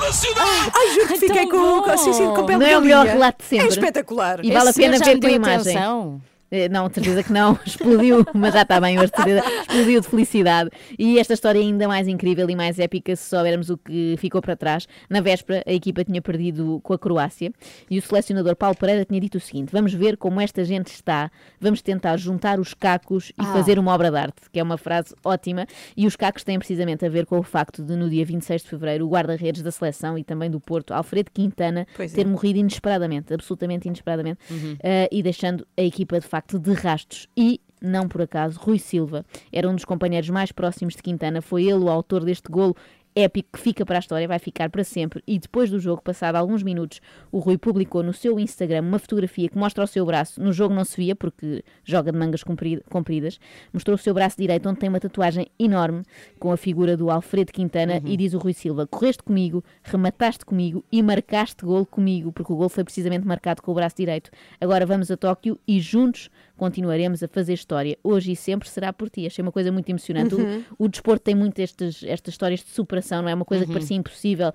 nacional. 0.06 0.46
Ai, 0.74 0.94
juro 0.94 1.06
que 1.08 1.16
fiquei 1.18 1.48
com, 1.48 1.58
bom. 1.58 1.90
assim, 1.90 2.12
sim, 2.12 2.26
com 2.26 2.40
a 2.52 2.58
Não 2.58 2.66
é 2.66 2.78
o 2.78 2.82
melhor 2.82 3.06
relato 3.06 3.42
de 3.42 3.48
sempre. 3.48 3.66
É 3.66 3.68
espetacular. 3.68 4.44
E 4.44 4.50
vale 4.52 4.58
a 4.68 4.70
Esse 4.70 4.72
senhor 4.74 4.92
pena 4.92 5.04
ver 5.04 5.20
com 5.20 5.26
a 5.26 5.30
imagem. 5.30 5.76
atenção. 5.76 6.20
Eh, 6.50 6.68
Não, 6.68 6.88
certeza 6.92 7.22
que 7.22 7.32
não, 7.32 7.58
explodiu, 7.66 8.24
mas 8.34 8.54
já 8.54 8.62
está 8.62 8.80
bem, 8.80 8.98
hoje 8.98 9.10
certeza 9.14 9.42
explodiu 9.62 10.00
de 10.00 10.06
felicidade. 10.08 10.70
E 10.98 11.18
esta 11.18 11.34
história 11.34 11.58
é 11.58 11.62
ainda 11.62 11.88
mais 11.88 12.06
incrível 12.06 12.48
e 12.48 12.54
mais 12.54 12.78
épica 12.78 13.14
se 13.16 13.28
soubermos 13.28 13.68
o 13.70 13.76
que 13.76 14.14
ficou 14.18 14.40
para 14.40 14.54
trás. 14.56 14.86
Na 15.10 15.20
véspera, 15.20 15.62
a 15.66 15.72
equipa 15.72 16.04
tinha 16.04 16.22
perdido 16.22 16.80
com 16.82 16.92
a 16.92 16.98
Croácia 16.98 17.52
e 17.90 17.98
o 17.98 18.02
selecionador 18.02 18.54
Paulo 18.54 18.76
Pereira 18.76 19.04
tinha 19.04 19.20
dito 19.20 19.38
o 19.38 19.40
seguinte: 19.40 19.70
vamos 19.72 19.92
ver 19.92 20.16
como 20.16 20.40
esta 20.40 20.64
gente 20.64 20.88
está, 20.88 21.30
vamos 21.60 21.82
tentar 21.82 22.16
juntar 22.16 22.60
os 22.60 22.74
cacos 22.74 23.30
e 23.30 23.34
Ah. 23.42 23.52
fazer 23.52 23.78
uma 23.78 23.92
obra 23.92 24.10
de 24.10 24.16
arte, 24.16 24.42
que 24.52 24.60
é 24.60 24.62
uma 24.62 24.78
frase 24.78 25.14
ótima. 25.24 25.66
E 25.96 26.06
os 26.06 26.14
cacos 26.14 26.44
têm 26.44 26.58
precisamente 26.58 27.04
a 27.04 27.08
ver 27.08 27.26
com 27.26 27.38
o 27.38 27.42
facto 27.42 27.82
de, 27.82 27.96
no 27.96 28.08
dia 28.08 28.24
26 28.24 28.62
de 28.62 28.68
fevereiro, 28.68 29.04
o 29.06 29.08
guarda-redes 29.10 29.62
da 29.62 29.70
seleção 29.70 30.16
e 30.16 30.22
também 30.22 30.50
do 30.50 30.60
Porto, 30.60 30.92
Alfredo 30.94 31.30
Quintana, 31.32 31.86
Pois 31.96 32.12
é. 32.12 32.16
ter 32.16 32.26
morrido 32.26 32.58
inesperadamente, 32.60 33.34
absolutamente 33.34 33.88
inesperadamente, 33.88 34.38
Uhum. 34.50 34.76
eh, 34.82 35.08
e 35.10 35.22
deixando 35.22 35.66
a 35.76 35.82
equipa 35.82 36.20
de 36.20 36.26
facto 36.26 36.35
de 36.58 36.72
rastos. 36.72 37.28
E, 37.36 37.60
não 37.80 38.08
por 38.08 38.22
acaso, 38.22 38.58
Rui 38.58 38.78
Silva 38.78 39.24
era 39.52 39.68
um 39.68 39.74
dos 39.74 39.84
companheiros 39.84 40.30
mais 40.30 40.52
próximos 40.52 40.94
de 40.94 41.02
Quintana, 41.02 41.42
foi 41.42 41.64
ele 41.64 41.84
o 41.84 41.88
autor 41.88 42.24
deste 42.24 42.50
golo 42.50 42.76
épico 43.16 43.48
que 43.54 43.58
fica 43.58 43.86
para 43.86 43.96
a 43.96 43.98
história, 43.98 44.28
vai 44.28 44.38
ficar 44.38 44.68
para 44.68 44.84
sempre. 44.84 45.22
E 45.26 45.38
depois 45.38 45.70
do 45.70 45.80
jogo, 45.80 46.02
passado 46.02 46.36
alguns 46.36 46.62
minutos, 46.62 47.00
o 47.32 47.38
Rui 47.38 47.56
publicou 47.56 48.02
no 48.02 48.12
seu 48.12 48.38
Instagram 48.38 48.82
uma 48.82 48.98
fotografia 48.98 49.48
que 49.48 49.56
mostra 49.56 49.82
o 49.82 49.86
seu 49.86 50.04
braço. 50.04 50.40
No 50.40 50.52
jogo 50.52 50.74
não 50.74 50.84
se 50.84 50.96
via, 50.98 51.16
porque 51.16 51.64
joga 51.82 52.12
de 52.12 52.18
mangas 52.18 52.44
compri- 52.44 52.82
compridas. 52.90 53.40
Mostrou 53.72 53.94
o 53.94 53.98
seu 53.98 54.12
braço 54.12 54.36
direito, 54.36 54.68
onde 54.68 54.78
tem 54.78 54.90
uma 54.90 55.00
tatuagem 55.00 55.46
enorme 55.58 56.02
com 56.38 56.52
a 56.52 56.56
figura 56.58 56.94
do 56.96 57.10
Alfredo 57.10 57.52
Quintana. 57.52 58.02
E 58.04 58.16
diz 58.18 58.34
o 58.34 58.38
Rui 58.38 58.52
Silva: 58.52 58.86
Correste 58.86 59.22
comigo, 59.22 59.64
remataste 59.82 60.44
comigo 60.44 60.84
e 60.92 61.02
marcaste 61.02 61.64
gol 61.64 61.86
comigo, 61.86 62.30
porque 62.32 62.52
o 62.52 62.56
gol 62.56 62.68
foi 62.68 62.84
precisamente 62.84 63.26
marcado 63.26 63.62
com 63.62 63.72
o 63.72 63.74
braço 63.74 63.96
direito. 63.96 64.30
Agora 64.60 64.84
vamos 64.84 65.10
a 65.10 65.16
Tóquio 65.16 65.58
e 65.66 65.80
juntos 65.80 66.28
continuaremos 66.56 67.22
a 67.22 67.28
fazer 67.28 67.52
história. 67.54 67.96
Hoje 68.02 68.32
e 68.32 68.36
sempre 68.36 68.68
será 68.68 68.92
por 68.92 69.10
ti. 69.10 69.26
Achei 69.26 69.42
uma 69.42 69.52
coisa 69.52 69.70
muito 69.70 69.88
emocionante. 69.88 70.34
O- 70.34 70.38
Uhum. 70.38 70.64
O, 70.78 70.88
desporto 70.88 71.22
tem 71.24 71.34
muito 71.34 71.58
estes, 71.58 72.02
estas 72.04 72.34
histórias 72.34 72.60
de 72.60 72.70
superação, 72.70 73.22
não 73.22 73.28
é? 73.28 73.34
Uma 73.34 73.44
coisa 73.44 73.64
que 73.64 73.70
Uhum. 73.70 73.74
parecia 73.74 73.96
impossível 73.96 74.52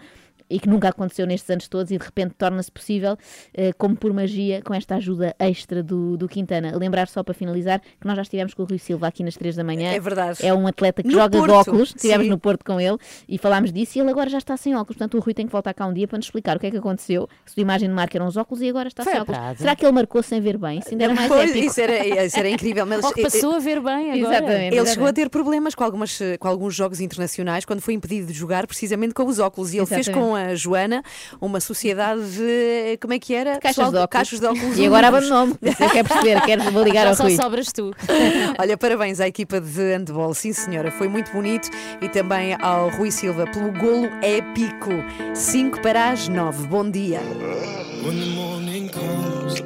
e 0.52 0.60
que 0.60 0.68
nunca 0.68 0.90
aconteceu 0.90 1.26
nestes 1.26 1.50
anos 1.50 1.68
todos 1.68 1.92
e 1.92 1.98
de 1.98 2.04
repente 2.04 2.36
torna-se 2.38 2.72
possível, 2.72 3.18
eh, 3.54 3.72
como 3.74 3.96
por 3.96 4.14
magia, 4.14 4.62
com 4.62 4.74
esta 4.74 4.96
ajuda 4.96 5.36
extra 5.40 5.82
do, 5.82 6.18
do 6.18 6.28
Quintana. 6.28 6.76
Lembrar 6.78 7.08
só 7.08 7.24
para 7.24 7.34
finalizar 7.34 7.80
que 7.80 8.06
nós 8.06 8.16
já 8.16 8.22
estivemos 8.24 8.54
com 8.54 8.64
o 8.64 8.66
Rui 8.66 8.78
Silva 8.78 9.08
aqui 9.08 9.24
nas 9.24 9.36
3 9.36 9.56
da 9.56 9.64
manhã. 9.64 9.92
É 9.92 10.00
verdade. 10.00 10.46
É 10.46 10.54
um 10.54 10.68
atleta 10.68 11.02
que 11.02 11.10
No 11.10 11.16
joga 11.16 11.30
de 11.30 11.38
Porto, 11.38 11.54
óculos. 11.70 11.94
Estivemos 11.96 12.26
sim. 12.26 12.30
no 12.30 12.38
Porto 12.38 12.64
com 12.66 12.80
ele 12.80 12.98
e 13.28 13.38
falámos 13.38 13.72
disso 13.72 13.98
e 13.98 14.02
ele 14.02 14.10
agora 14.10 14.30
já 14.30 14.38
está 14.38 14.58
sem 14.58 14.74
óculos. 14.76 14.98
Portanto, 14.98 15.18
o 15.18 15.20
Rui 15.22 15.34
tem 15.34 15.46
que 15.46 15.52
voltar 15.52 15.74
cá 15.74 15.86
um 15.88 15.94
dia 15.94 16.08
para 16.08 16.18
nos 16.18 16.26
explicar 16.26 16.58
o 16.58 16.60
que 16.60 16.68
é 16.68 16.72
que 16.72 16.78
aconteceu. 16.78 17.28
Se 17.46 17.60
a 17.60 17.62
imagem 17.62 17.88
de 17.90 17.96
marca 17.96 18.18
eram 18.18 18.28
os 18.28 18.38
óculos 18.38 18.62
e 18.62 18.70
agora 18.70 18.88
está 18.88 19.04
Foi 19.04 19.14
sem 19.14 19.22
óculos. 19.22 19.40
Prado. 19.40 19.58
Será 19.58 19.76
que 19.76 19.86
ele 19.86 19.92
marcou 19.94 20.22
sem 20.22 20.42
ver 20.42 20.58
bem? 20.58 20.80
Isso 20.80 20.90
ainda 20.92 21.04
era 21.06 21.14
mais 21.14 21.28
Pois, 21.28 21.50
épico. 21.50 21.66
isso, 21.66 21.82
era, 21.82 22.26
isso 22.26 22.40
era 22.40 22.50
incrível. 22.50 22.86
Mas 22.86 23.04
Ou 23.06 23.14
que 23.14 23.22
passou 23.22 23.56
a 23.56 23.60
ver 23.60 23.80
bem 23.82 24.12
agora. 24.12 24.38
Exatamente. 24.38 24.76
Ele 24.76 24.88
chegou 24.88 25.08
a 25.08 25.14
ter 25.14 25.30
problemas 25.30 25.76
com, 25.76 25.84
algumas, 25.84 26.20
com 26.40 26.48
alguns 26.48 26.76
jogos 26.76 27.00
internacionais 27.00 27.66
quando 27.66 27.82
foi 27.82 27.94
impedido 27.94 28.28
de 28.28 28.34
jogar 28.34 28.68
precisamente 28.68 29.14
com 29.14 29.26
os 29.26 29.40
óculos. 29.40 29.74
E 29.74 29.78
ele 29.78 29.86
fez 29.86 30.08
Exatamente. 30.08 30.30
com 30.30 30.36
a 30.36 30.41
Joana 30.56 31.04
uma 31.40 31.60
sociedade 31.60 32.22
de. 32.32 32.98
Como 33.02 33.14
é 33.14 33.20
que 33.20 33.34
era? 33.34 33.60
Caixas 33.60 33.76
Pessoal 33.76 33.92
de 33.92 33.98
óculos. 33.98 34.10
Caixas 34.12 34.40
de 34.40 34.46
óculos 34.46 34.78
E 34.78 34.86
agora 34.86 35.08
abandonou-me. 35.08 35.56
Quero 35.92 36.08
perceber, 36.08 36.42
quero 36.42 36.72
vou 36.72 36.84
ligar 36.84 37.04
Já 37.04 37.10
ao 37.10 37.16
só 37.16 37.24
Rui. 37.24 37.36
sobras 37.36 37.72
tu. 37.72 37.92
Olha, 38.60 38.78
parabéns 38.78 39.20
à 39.20 39.28
equipa 39.28 39.60
de 39.60 39.82
handball, 39.82 40.34
sim 40.34 40.54
senhora, 40.54 40.92
foi 40.92 41.08
muito 41.08 41.32
bonito. 41.32 41.70
E 42.02 42.10
também 42.10 42.56
ao 42.62 42.90
Rui 42.90 43.12
Silva 43.12 43.46
pelo 43.48 43.72
golo 43.72 44.10
épico. 44.22 44.92
5 45.34 45.82
para 45.82 46.10
as 46.12 46.28
9. 46.28 46.68
Bom 46.68 46.90
dia. 46.90 47.20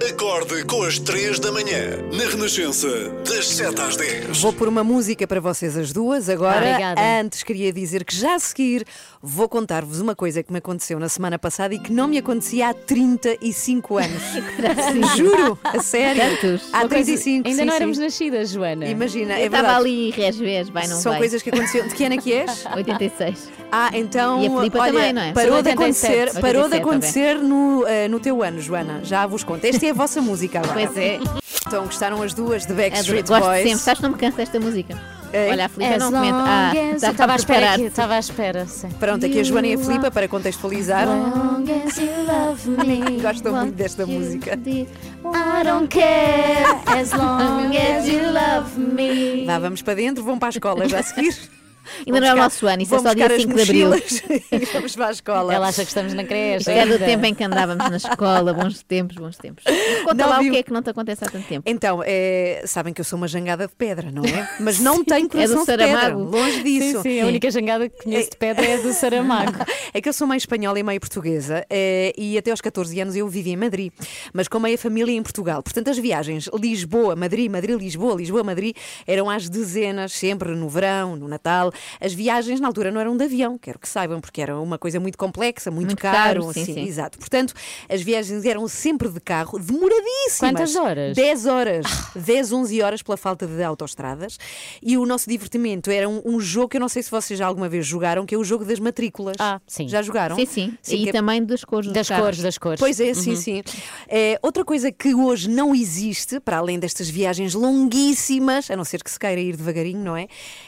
Acorde 0.10 0.64
com 0.66 0.84
as 0.84 1.00
3 1.00 1.40
da 1.40 1.52
manhã, 1.52 1.98
na 2.14 2.26
Renascença, 2.30 2.88
das 3.28 3.48
7 3.50 3.82
às 3.82 3.96
10. 3.96 4.42
Vou 4.42 4.52
pôr 4.54 4.68
uma 4.68 4.84
música 4.84 5.26
para 5.28 5.40
vocês 5.40 5.78
as 5.78 5.92
duas. 5.92 6.30
Agora, 6.30 6.58
Obrigada. 6.58 7.02
antes 7.02 7.44
queria 7.44 7.72
dizer 7.72 8.04
que 8.04 8.16
já 8.16 8.36
a 8.36 8.40
seguir 8.40 8.86
vou 9.28 9.50
contar-vos 9.50 10.00
uma 10.00 10.16
coisa 10.16 10.44
que 10.44 10.52
me 10.52 10.60
aconteceu 10.60 11.00
na 11.00 11.10
semana 11.10 11.40
passada 11.40 11.74
e 11.74 11.80
que 11.80 11.92
não 11.92 12.08
me 12.08 12.18
acontecia 12.18 12.70
há 12.70 12.74
35 12.74 13.98
anos. 13.98 14.22
Juro, 15.18 15.58
a 15.64 15.80
sério. 15.80 16.22
Tantos. 16.22 16.70
Há 16.72 16.80
Uma 16.82 16.90
coisa- 16.90 17.06
35 17.06 17.48
Ainda 17.48 17.60
sim, 17.60 17.66
não 17.66 17.72
sim. 17.74 17.76
éramos 17.78 17.98
nascidas, 17.98 18.50
Joana. 18.52 18.86
Imagina, 18.86 19.34
Eu 19.34 19.44
é 19.44 19.46
estava 19.46 19.76
ali 19.76 20.12
resvés, 20.12 20.70
vai, 20.70 20.88
não 20.88 20.98
São 20.98 21.12
vai. 21.14 21.20
coisas 21.20 21.42
que 21.42 21.50
aconteceram. 21.50 21.88
De 21.88 21.96
que 21.96 22.04
ano 22.06 22.16
é 22.16 22.18
que 22.18 22.34
és? 22.34 22.66
86. 22.76 23.50
Ah, 23.72 23.90
então. 23.94 24.42
E 24.44 24.48
a 24.48 24.50
Filipa 24.52 24.80
olha, 24.80 24.94
também, 24.94 25.14
não 25.14 25.22
é? 25.22 25.34
Parou 25.34 25.54
Sou 25.54 25.64
de 25.64 25.70
87. 25.70 26.14
acontecer, 26.30 26.42
parou 26.42 26.70
de 26.70 26.76
87 26.76 26.82
acontecer 26.82 27.36
no, 27.40 27.86
eh, 27.88 28.08
no 28.08 28.20
teu 28.20 28.44
ano, 28.44 28.62
Joana. 28.62 29.00
Já 29.04 29.26
vos 29.26 29.44
conto. 29.44 29.66
Esta 29.66 29.86
é 29.86 29.90
a 29.90 29.94
vossa 29.94 30.22
música 30.22 30.60
agora. 30.60 30.74
Pois 30.74 30.96
é. 30.98 31.20
Então 31.68 31.86
gostaram 31.86 32.22
as 32.22 32.34
duas 32.34 32.66
de 32.66 32.72
Adoro, 32.74 32.90
Backstreet 32.90 33.28
gosto 33.28 33.44
Boys. 33.44 33.64
sempre. 33.64 33.80
Sabes 33.80 33.98
que 34.00 34.04
não 34.04 34.12
me 34.12 34.18
canso 34.20 34.38
desta 34.38 34.60
música? 34.60 35.02
É? 35.36 35.50
Olha, 35.52 35.66
a 35.66 35.70
Filipa 35.70 35.94
As 35.96 36.00
não 36.00 36.12
comenta. 36.12 36.38
Ah, 36.38 36.72
long 36.74 36.80
as- 36.90 36.96
está 36.96 37.12
Estava 37.12 37.32
à 37.32 37.36
a 37.36 37.38
espera. 37.38 37.74
aqui, 37.74 37.82
Estava 37.84 38.14
à 38.16 38.20
espera, 38.20 38.66
sim. 38.68 38.90
Pronto, 39.00 39.26
aqui 39.26 39.40
a 39.40 39.44
Joana 39.44 39.68
e 39.68 39.74
a 39.74 39.78
Filipa 39.78 40.10
para 40.10 40.28
contextualizar. 40.30 41.08
Long 41.08 41.66
as 41.86 41.98
you 41.98 42.08
love 42.26 42.70
me, 42.88 43.22
Gostam 43.22 43.52
what 43.54 43.66
muito 43.66 43.76
desta 43.76 44.06
música. 44.06 44.56
did, 44.56 44.88
I 45.26 45.64
don't 45.64 45.88
care 45.90 46.64
as 46.88 47.12
long 47.18 47.76
as 47.76 48.08
you 48.08 48.22
love 48.32 48.80
me. 48.80 49.46
Vá, 49.46 49.60
vamos 49.60 49.82
para 49.82 49.96
dentro, 49.96 50.24
vão 50.24 50.40
para 50.40 50.48
a 50.48 50.52
escola 50.52 50.88
já 50.88 51.00
a 51.00 51.04
seguir. 51.04 51.36
Ainda 52.06 52.20
não 52.20 52.28
é 52.28 52.34
o 52.34 52.38
nosso 52.38 52.68
ano, 52.68 52.82
isso 52.84 52.96
é 52.96 53.00
só 53.00 53.14
dia 53.14 53.28
buscar 53.28 53.36
as 53.36 53.41
5 53.41 53.56
de 53.56 53.62
abril. 53.62 53.91
e 54.62 54.66
vamos 54.74 54.96
para 54.96 55.08
a 55.08 55.12
escola. 55.12 55.54
Ela 55.54 55.68
acha 55.68 55.82
que 55.84 55.88
estamos 55.89 56.14
na 56.14 56.24
creche. 56.24 56.70
É 56.70 56.86
do 56.86 56.93
ainda. 56.93 57.06
tempo 57.06 57.26
em 57.26 57.34
que 57.34 57.43
andávamos 57.43 57.89
na 57.89 57.98
escola, 57.98 58.54
bons 58.54 58.84
tempos, 58.84 59.16
bons 59.18 59.38
tempos. 59.38 59.64
Conta 60.04 60.14
Não 60.16 60.30
lá 60.30 60.39
viu- 60.39 60.50
o 60.50 60.52
que 60.54 60.60
é 60.60 60.64
que 60.64 60.72
não 60.74 60.82
te 60.82 60.89
acontece 60.89 61.24
há 61.24 61.28
tanto 61.28 61.48
tempo. 61.48 61.64
Então, 61.70 62.02
é, 62.06 62.64
sabem 62.66 62.93
que 62.93 63.02
eu 63.02 63.06
sou 63.06 63.18
uma 63.18 63.28
jangada 63.28 63.68
de 63.68 63.74
pedra, 63.76 64.12
não 64.12 64.24
é? 64.24 64.50
Mas 64.60 64.80
não 64.80 65.04
tenho 65.06 65.26
É 65.26 65.28
do 65.28 65.30
coração 65.30 65.60
de 65.62 65.66
pedra, 65.66 65.88
Saramago. 65.88 66.24
longe 66.24 66.64
disso. 66.64 67.02
Sim, 67.02 67.10
sim, 67.10 67.22
a 67.22 67.26
única 67.28 67.52
jangada 67.52 67.89
que 67.89 68.04
conheço 68.04 68.30
de 68.32 68.38
pedra 68.38 68.66
é 68.66 68.76
a 68.76 68.82
do 68.82 68.91
Saramago. 68.93 69.54
É 69.93 70.02
que 70.02 70.10
eu 70.10 70.14
sou 70.14 70.28
meio 70.28 70.38
espanhola 70.38 70.80
e 70.80 70.84
meio 70.84 71.00
portuguesa 71.00 71.66
eh, 71.70 72.14
e 72.18 72.38
até 72.38 72.52
aos 72.52 72.62
14 72.62 73.00
anos 73.02 73.16
eu 73.16 73.28
vivi 73.28 73.52
em 73.52 73.58
Madrid, 73.58 73.91
mas 74.34 74.48
com 74.48 74.60
meia 74.60 74.78
família 74.78 75.12
em 75.14 75.22
Portugal. 75.24 75.62
Portanto, 75.64 75.89
as 75.89 75.98
viagens 75.98 76.50
Lisboa, 76.54 77.16
Madrid, 77.16 77.50
Madrid, 77.50 77.78
Lisboa, 77.80 78.16
Lisboa, 78.16 78.43
Madrid 78.43 78.76
eram 79.08 79.30
às 79.30 79.48
dezenas, 79.50 80.12
sempre 80.14 80.50
no 80.56 80.68
verão, 80.70 81.16
no 81.16 81.28
Natal. 81.28 81.72
As 82.00 82.14
viagens 82.14 82.60
na 82.60 82.68
altura 82.68 82.92
não 82.92 83.00
eram 83.02 83.16
de 83.18 83.24
avião, 83.24 83.58
quero 83.58 83.80
que 83.80 83.88
saibam, 83.88 84.20
porque 84.22 84.42
era 84.42 84.60
uma 84.60 84.78
coisa 84.78 85.00
muito 85.00 85.18
complexa, 85.18 85.70
muito, 85.72 85.88
Muito 85.88 86.02
caro. 86.02 86.42
caro, 86.42 86.54
sim, 86.54 86.62
assim, 86.62 86.74
sim. 86.74 86.84
Exato. 86.88 87.18
Portanto, 87.18 87.54
as 87.90 88.02
viagens 88.02 88.46
eram 88.46 88.68
sempre 88.68 89.10
de 89.10 89.20
carro, 89.20 89.58
demoradíssimas. 89.60 90.40
Quantas 90.40 90.76
horas? 90.76 91.16
10 91.16 91.46
horas, 91.46 91.86
10, 92.16 92.52
11 92.52 92.82
horas 92.82 93.02
pela 93.02 93.18
falta 93.18 93.46
de 93.48 93.64
autoestradas. 93.64 94.38
E 94.82 94.98
o 94.98 95.06
nosso 95.06 95.30
divertimento 95.30 95.90
era 95.92 96.08
um, 96.10 96.22
um 96.26 96.40
jogo 96.40 96.70
que 96.70 96.78
eu 96.78 96.82
não 96.82 96.90
sei 96.90 97.04
se 97.04 97.12
vocês 97.12 97.38
já 97.40 97.46
alguma 97.46 97.70
vez 97.70 97.86
jogaram, 97.86 98.26
que 98.26 98.34
é 98.36 98.38
o 98.38 98.44
jogo 98.44 98.66
das 98.66 98.80
matrículas. 98.80 99.36
Ah, 99.40 99.60
sim. 99.68 99.88
Já 99.88 100.02
jogaram? 100.02 100.36
Sim, 100.36 100.46
sim. 100.46 100.78
Sim, 100.82 100.96
e 101.06 101.10
é- 101.10 101.12
também 101.12 101.44
das 101.44 101.64
cores 101.64 101.92
Das 101.92 102.08
carros. 102.08 102.26
cores, 102.26 102.40
das 102.42 102.58
cores. 102.58 102.80
Pois 102.80 103.00
é, 103.00 103.14
sim, 103.14 103.32
Uhum. 103.32 103.36
sim. 103.36 103.64
É, 104.08 104.40
outra 104.42 104.64
coisa 104.66 104.92
que 104.92 105.14
hoje 105.14 105.50
não 105.50 105.74
existe, 105.76 106.40
para 106.40 106.58
além 106.58 106.80
destas 106.80 107.10
viagens 107.10 107.54
longuíssimas, 107.54 108.70
a 108.70 108.76
não 108.76 108.84
ser 108.84 109.04
que 109.04 109.10
se 109.12 109.20
queira 109.20 109.40
ir 109.40 109.56
devagarinho, 109.56 110.04
não 110.04 110.16
é? 110.18 110.28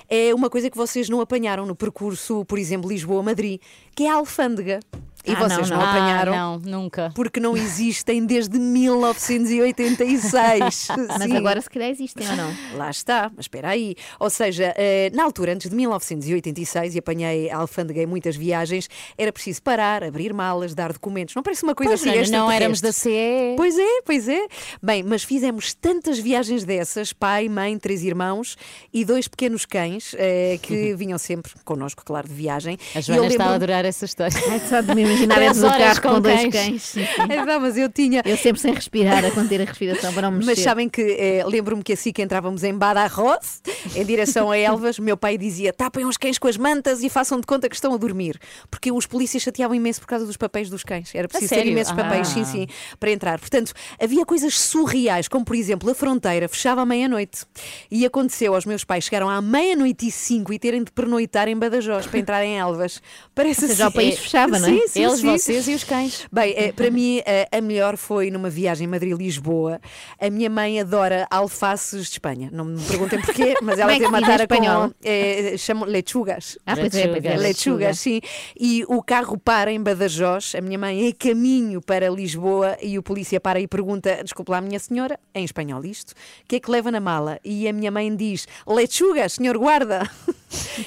É 0.09 0.34
uma 0.34 0.49
coisa 0.49 0.70
que 0.70 0.78
vocês 0.78 1.07
não 1.10 1.22
apanharam 1.22 1.66
no 1.66 1.76
percurso, 1.76 2.45
por 2.45 2.58
exemplo, 2.58 2.89
Lisboa-Madrid, 2.89 3.60
que 3.95 4.03
é 4.03 4.10
a 4.10 4.16
alfândega. 4.16 4.80
E 5.28 5.34
Ah, 5.34 5.39
vocês 5.39 5.69
não, 5.69 5.78
não, 5.78 5.84
não. 5.86 5.91
apanharam? 5.91 6.34
Ah, 6.34 6.38
não, 6.38 6.59
nunca. 6.59 7.11
Porque 7.13 7.39
não 7.39 7.55
existem 7.57 8.25
desde 8.25 8.57
1986. 8.57 10.88
Mas 11.07 11.23
Sim. 11.23 11.38
agora 11.38 11.61
se 11.61 11.69
calhar 11.69 11.89
existem 11.89 12.28
ou 12.30 12.36
não? 12.36 12.53
Lá 12.75 12.89
está, 12.89 13.32
mas 13.36 13.45
espera 13.45 13.69
aí. 13.69 13.95
Ou 14.19 14.30
seja, 14.30 14.73
eh, 14.78 15.09
na 15.13 15.23
altura, 15.23 15.53
antes 15.53 15.69
de 15.69 15.75
1986, 15.75 16.95
e 16.95 16.99
apanhei 16.99 17.49
a 17.49 17.57
alfândega 17.57 18.01
em 18.01 18.05
muitas 18.05 18.36
viagens, 18.36 18.89
era 19.17 19.32
preciso 19.32 19.61
parar, 19.61 20.03
abrir 20.03 20.34
malas, 20.34 20.73
dar 20.73 20.93
documentos. 20.93 21.36
Não 21.36 21.43
parece 21.43 21.63
uma 21.63 21.75
coisa 21.75 21.91
Pois, 21.91 22.01
assim 22.01 22.09
não 22.09 22.21
extraterrestre? 22.21 22.55
éramos 22.63 22.82
da 22.82 22.91
CE. 22.91 23.53
Pois 23.57 23.78
é, 23.78 24.01
pois 24.05 24.28
é. 24.28 24.47
Bem, 24.82 25.03
mas 25.03 25.23
fizemos 25.23 25.73
tantas 25.73 26.19
viagens 26.19 26.63
dessas, 26.63 27.13
pai, 27.13 27.49
mãe, 27.49 27.78
três 27.78 28.03
irmãos 28.03 28.55
e 28.93 29.03
dois 29.03 29.28
pequenos 29.28 29.65
cães 29.65 30.15
eh, 30.17 30.57
que 30.61 30.93
vinham 30.95 31.17
sempre 31.17 31.51
connosco, 31.65 32.03
claro, 32.05 32.28
de 32.28 32.34
viagem. 32.34 32.78
A 32.95 32.99
E 32.99 33.01
Joana 33.01 33.28
está 33.28 33.45
a 33.45 33.55
adorar 33.55 33.86
essa 33.86 34.05
história. 34.05 34.38
É 34.38 34.59
só 34.59 34.82
de 34.82 34.93
me 34.95 35.03
imaginar 35.24 35.39
dentro 35.39 35.61
do 35.61 35.70
carro 35.70 36.01
com, 36.01 36.09
com 36.09 36.22
dois 36.22 36.41
cães. 36.41 36.51
cães. 36.53 36.82
Sim, 36.84 37.05
sim. 37.05 37.22
É, 37.34 37.45
não, 37.45 37.59
mas 37.59 37.78
eu 37.78 37.89
tinha. 37.89 38.22
Eu 38.26 38.38
sempre 38.38 38.61
sem 38.61 38.74
respirar, 38.74 39.24
a 39.26 39.32
conter 39.32 39.61
a 39.61 39.65
respiração 39.65 40.13
para 40.13 40.24
não 40.24 40.32
me 40.32 40.38
Mas 40.38 40.47
mexer. 40.47 40.61
sabem 40.63 40.89
que 40.89 41.01
eh, 41.01 41.43
lembro-me 41.45 41.84
que 41.84 41.93
assim 41.93 42.11
que 42.11 42.22
entrávamos 42.22 42.63
em 42.63 42.74
Badajoz, 42.74 43.61
em 43.95 44.05
direção 44.05 44.51
a 44.51 44.57
Elvas, 44.57 44.99
meu 44.99 45.18
pai 45.18 45.38
dizia: 45.38 45.72
tapem 45.74 46.05
os 46.05 46.18
cães 46.18 46.38
com 46.38 46.47
as 46.47 46.57
mantas 46.57 47.03
e 47.03 47.09
façam 47.09 47.39
de 47.39 47.45
conta 47.47 47.68
que 47.70 47.76
estão 47.76 47.93
a 47.93 47.97
dormir. 47.97 48.39
Porque 48.70 48.91
os 48.91 49.05
polícias 49.05 49.43
chateavam 49.43 49.76
imenso 49.76 49.99
por 50.01 50.07
causa 50.07 50.26
dos 50.26 50.38
papéis 50.38 50.70
dos 50.70 50.84
cães. 50.84 51.13
Era 51.13 51.28
preciso 51.28 51.53
ter 51.53 51.65
imensos 51.68 51.93
papéis, 51.93 52.28
Ah. 52.30 52.34
sim, 52.34 52.45
sim, 52.45 52.68
para 52.99 53.11
entrar. 53.11 53.39
Portanto, 53.39 53.74
havia 54.01 54.26
coisas 54.26 54.59
surreais, 54.59 55.28
como 55.28 55.45
por 55.45 55.55
exemplo, 55.55 55.89
a 55.89 55.95
fronteira 55.95 56.47
fechava 56.47 56.82
à 56.82 56.86
meia-noite. 56.86 57.45
E 57.89 58.05
aconteceu 58.05 58.53
aos 58.55 58.65
meus 58.65 58.84
pais 58.84 59.03
chegaram 59.05 59.30
à 59.30 59.41
meia-noite 59.41 60.07
e 60.07 60.11
cinco 60.11 60.51
e 60.53 60.59
terem 60.59 60.84
de 60.84 60.91
pernoitar 60.91 61.47
em 61.47 61.55
Badajoz 61.57 62.07
para 62.07 62.20
entrar 62.20 62.43
em 62.43 62.57
Elvas. 62.57 63.01
Parece 63.34 63.63
Ou 63.63 63.68
seja, 63.70 63.88
assim. 63.88 63.91
o 63.91 63.95
país 63.95 64.20
fechava, 64.20 64.59
não 64.59 64.68
é? 64.68 64.72
Sim, 64.72 64.88
sim, 64.88 65.05
Eles, 65.08 65.20
sim. 65.20 65.28
vocês 65.28 65.68
e 65.68 65.74
os 65.74 65.84
cães. 65.84 66.26
Bem, 66.32 66.53
eh, 66.55 66.72
para 66.72 66.89
mim 66.91 67.22
eh, 67.26 67.47
a 67.51 67.62
melhor 67.62 67.97
foi 67.97 68.30
numa 68.32 68.49
viagem 68.49 68.88
Madrid-Lisboa. 68.88 69.80
A 70.20 70.30
minha 70.30 70.49
mãe 70.49 70.80
adora 70.80 71.28
alfaces 71.30 72.05
de 72.08 72.12
Espanha. 72.14 72.49
Não 72.51 72.66
me 72.66 72.82
perguntem 72.84 73.20
porquê, 73.22 73.55
mas 73.62 73.80
ela 73.80 73.91
Como 73.91 73.95
é 73.95 73.99
tem 73.99 74.08
uma 74.08 74.22
tara 74.22 74.43
espanhol? 74.43 74.89
com. 74.89 74.93
eh, 75.03 75.55
chamam 75.58 75.88
lechugas. 75.88 76.58
Ah, 76.66 76.76
pois 76.76 76.93
é, 76.95 77.08
pois 77.08 77.26
é, 77.26 77.38
lechugas. 77.38 77.99
sim. 77.99 78.22
E 78.60 78.84
o 78.88 79.01
carro 79.01 79.38
para 79.38 79.72
em 79.72 79.82
Badajoz. 79.82 80.53
A 80.55 80.62
minha 80.62 80.78
mãe 80.78 81.08
é 81.08 81.12
caminho 81.12 81.82
para 81.82 82.10
Lisboa 82.10 82.78
e 82.82 82.97
o 82.97 83.03
polícia 83.03 83.39
para 83.39 83.60
e 83.60 83.68
pergunta: 83.68 84.20
Desculpe 84.24 84.51
lá, 84.51 84.62
minha 84.62 84.80
senhora, 84.80 85.20
em 85.34 85.43
espanhol 85.43 85.84
isto, 85.86 86.12
o 86.12 86.16
que 86.47 86.58
é 86.58 86.60
que 86.60 86.70
leva 86.72 86.91
na 86.91 86.99
mala? 86.99 87.39
E 87.43 87.68
a 87.68 87.74
minha 87.74 87.91
mãe 87.91 88.14
diz: 88.16 88.47
Lechugas, 88.68 89.34
senhor 89.34 89.58
guarda. 89.58 90.10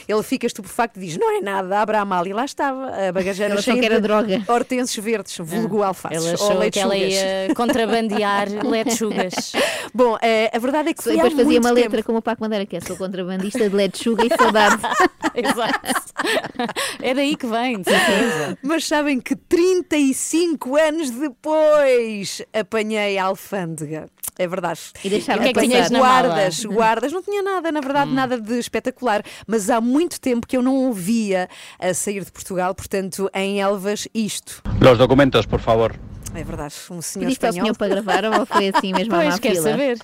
Ele 0.09 0.23
fica 0.23 0.47
estupefacto 0.47 0.99
e 0.99 1.07
diz: 1.07 1.17
Não 1.19 1.39
é 1.39 1.41
nada, 1.41 1.81
abre 1.81 1.97
a 1.97 2.05
mala. 2.05 2.29
E 2.29 2.33
lá 2.33 2.45
estava 2.45 2.87
a 3.09 3.13
bagageira 3.13 3.53
Ela 3.55 3.63
cheia 3.63 3.79
que 3.79 3.85
era 3.85 3.97
de 3.97 4.03
droga. 4.03 4.43
hortenses 4.49 4.97
verdes, 4.97 5.37
vulgo 5.39 5.83
alfaces. 5.83 6.17
Ela 6.25 6.29
ou 6.39 6.59
achou 6.63 6.71
que 6.71 6.79
ela 6.79 6.97
ia 6.97 7.55
contrabandear 7.55 8.49
lechugas. 8.65 9.53
Bom, 9.93 10.17
eh, 10.23 10.51
a 10.55 10.59
verdade 10.59 10.91
é 10.91 10.95
que 10.95 11.03
foi 11.03 11.15
Depois 11.15 11.35
fazia 11.35 11.61
uma 11.61 11.69
tempo. 11.75 11.81
letra 11.81 12.03
como 12.03 12.19
o 12.19 12.23
Paco 12.23 12.41
Madeira, 12.43 12.65
que 12.65 12.77
é 12.77 12.81
sou 12.81 12.97
contrabandista 12.97 13.69
de 13.69 13.75
lechuga 13.77 14.25
e 14.25 14.29
saudade. 14.37 14.81
Exato. 15.35 15.81
É 17.03 17.15
daí 17.15 17.35
que 17.35 17.47
vem, 17.47 17.81
de 17.81 17.89
certeza. 17.91 18.59
Mas 18.63 18.87
sabem 18.87 19.21
que 19.21 19.35
35 19.35 20.77
anos 20.77 21.11
depois 21.11 22.43
apanhei 22.53 23.17
a 23.19 23.25
alfândega. 23.25 24.07
É 24.39 24.47
verdade. 24.47 24.81
E 25.05 25.09
deixaram 25.11 25.41
o 25.41 25.43
que 25.45 25.51
é 25.51 25.53
que 25.53 25.61
tinhas 25.61 25.91
guardas, 25.91 26.65
guardas, 26.65 27.13
não 27.13 27.23
tinha 27.23 27.43
nada, 27.43 27.71
na 27.71 27.81
verdade, 27.81 28.11
nada 28.13 28.41
de 28.41 28.59
espetacular. 28.59 29.23
Mas 29.51 29.69
há 29.69 29.81
muito 29.81 30.21
tempo 30.21 30.47
que 30.47 30.57
eu 30.57 30.63
não 30.63 30.77
ouvia 30.77 31.49
a 31.81 31.93
sair 31.93 32.25
de 32.25 32.31
Portugal, 32.31 32.73
portanto, 32.73 33.29
em 33.35 33.61
Elvas, 33.61 34.07
isto. 34.15 34.63
Los 34.81 34.97
documentos, 34.97 35.45
por 35.45 35.59
favor. 35.59 35.93
É 36.33 36.45
verdade, 36.45 36.75
um 36.91 37.03
senhor 37.03 37.25
Pediste 37.27 37.45
ao 37.45 37.51
espanhol. 37.51 37.65
senhor 37.67 37.77
para 37.77 37.89
gravar 37.89 38.25
ou 38.25 38.47
foi 38.47 38.69
assim 38.69 38.93
mesmo 38.95 39.13
à 39.15 39.19
Pois, 39.19 39.29
má 39.35 39.39
quero 39.41 39.55
fila? 39.57 39.71
saber. 39.71 39.99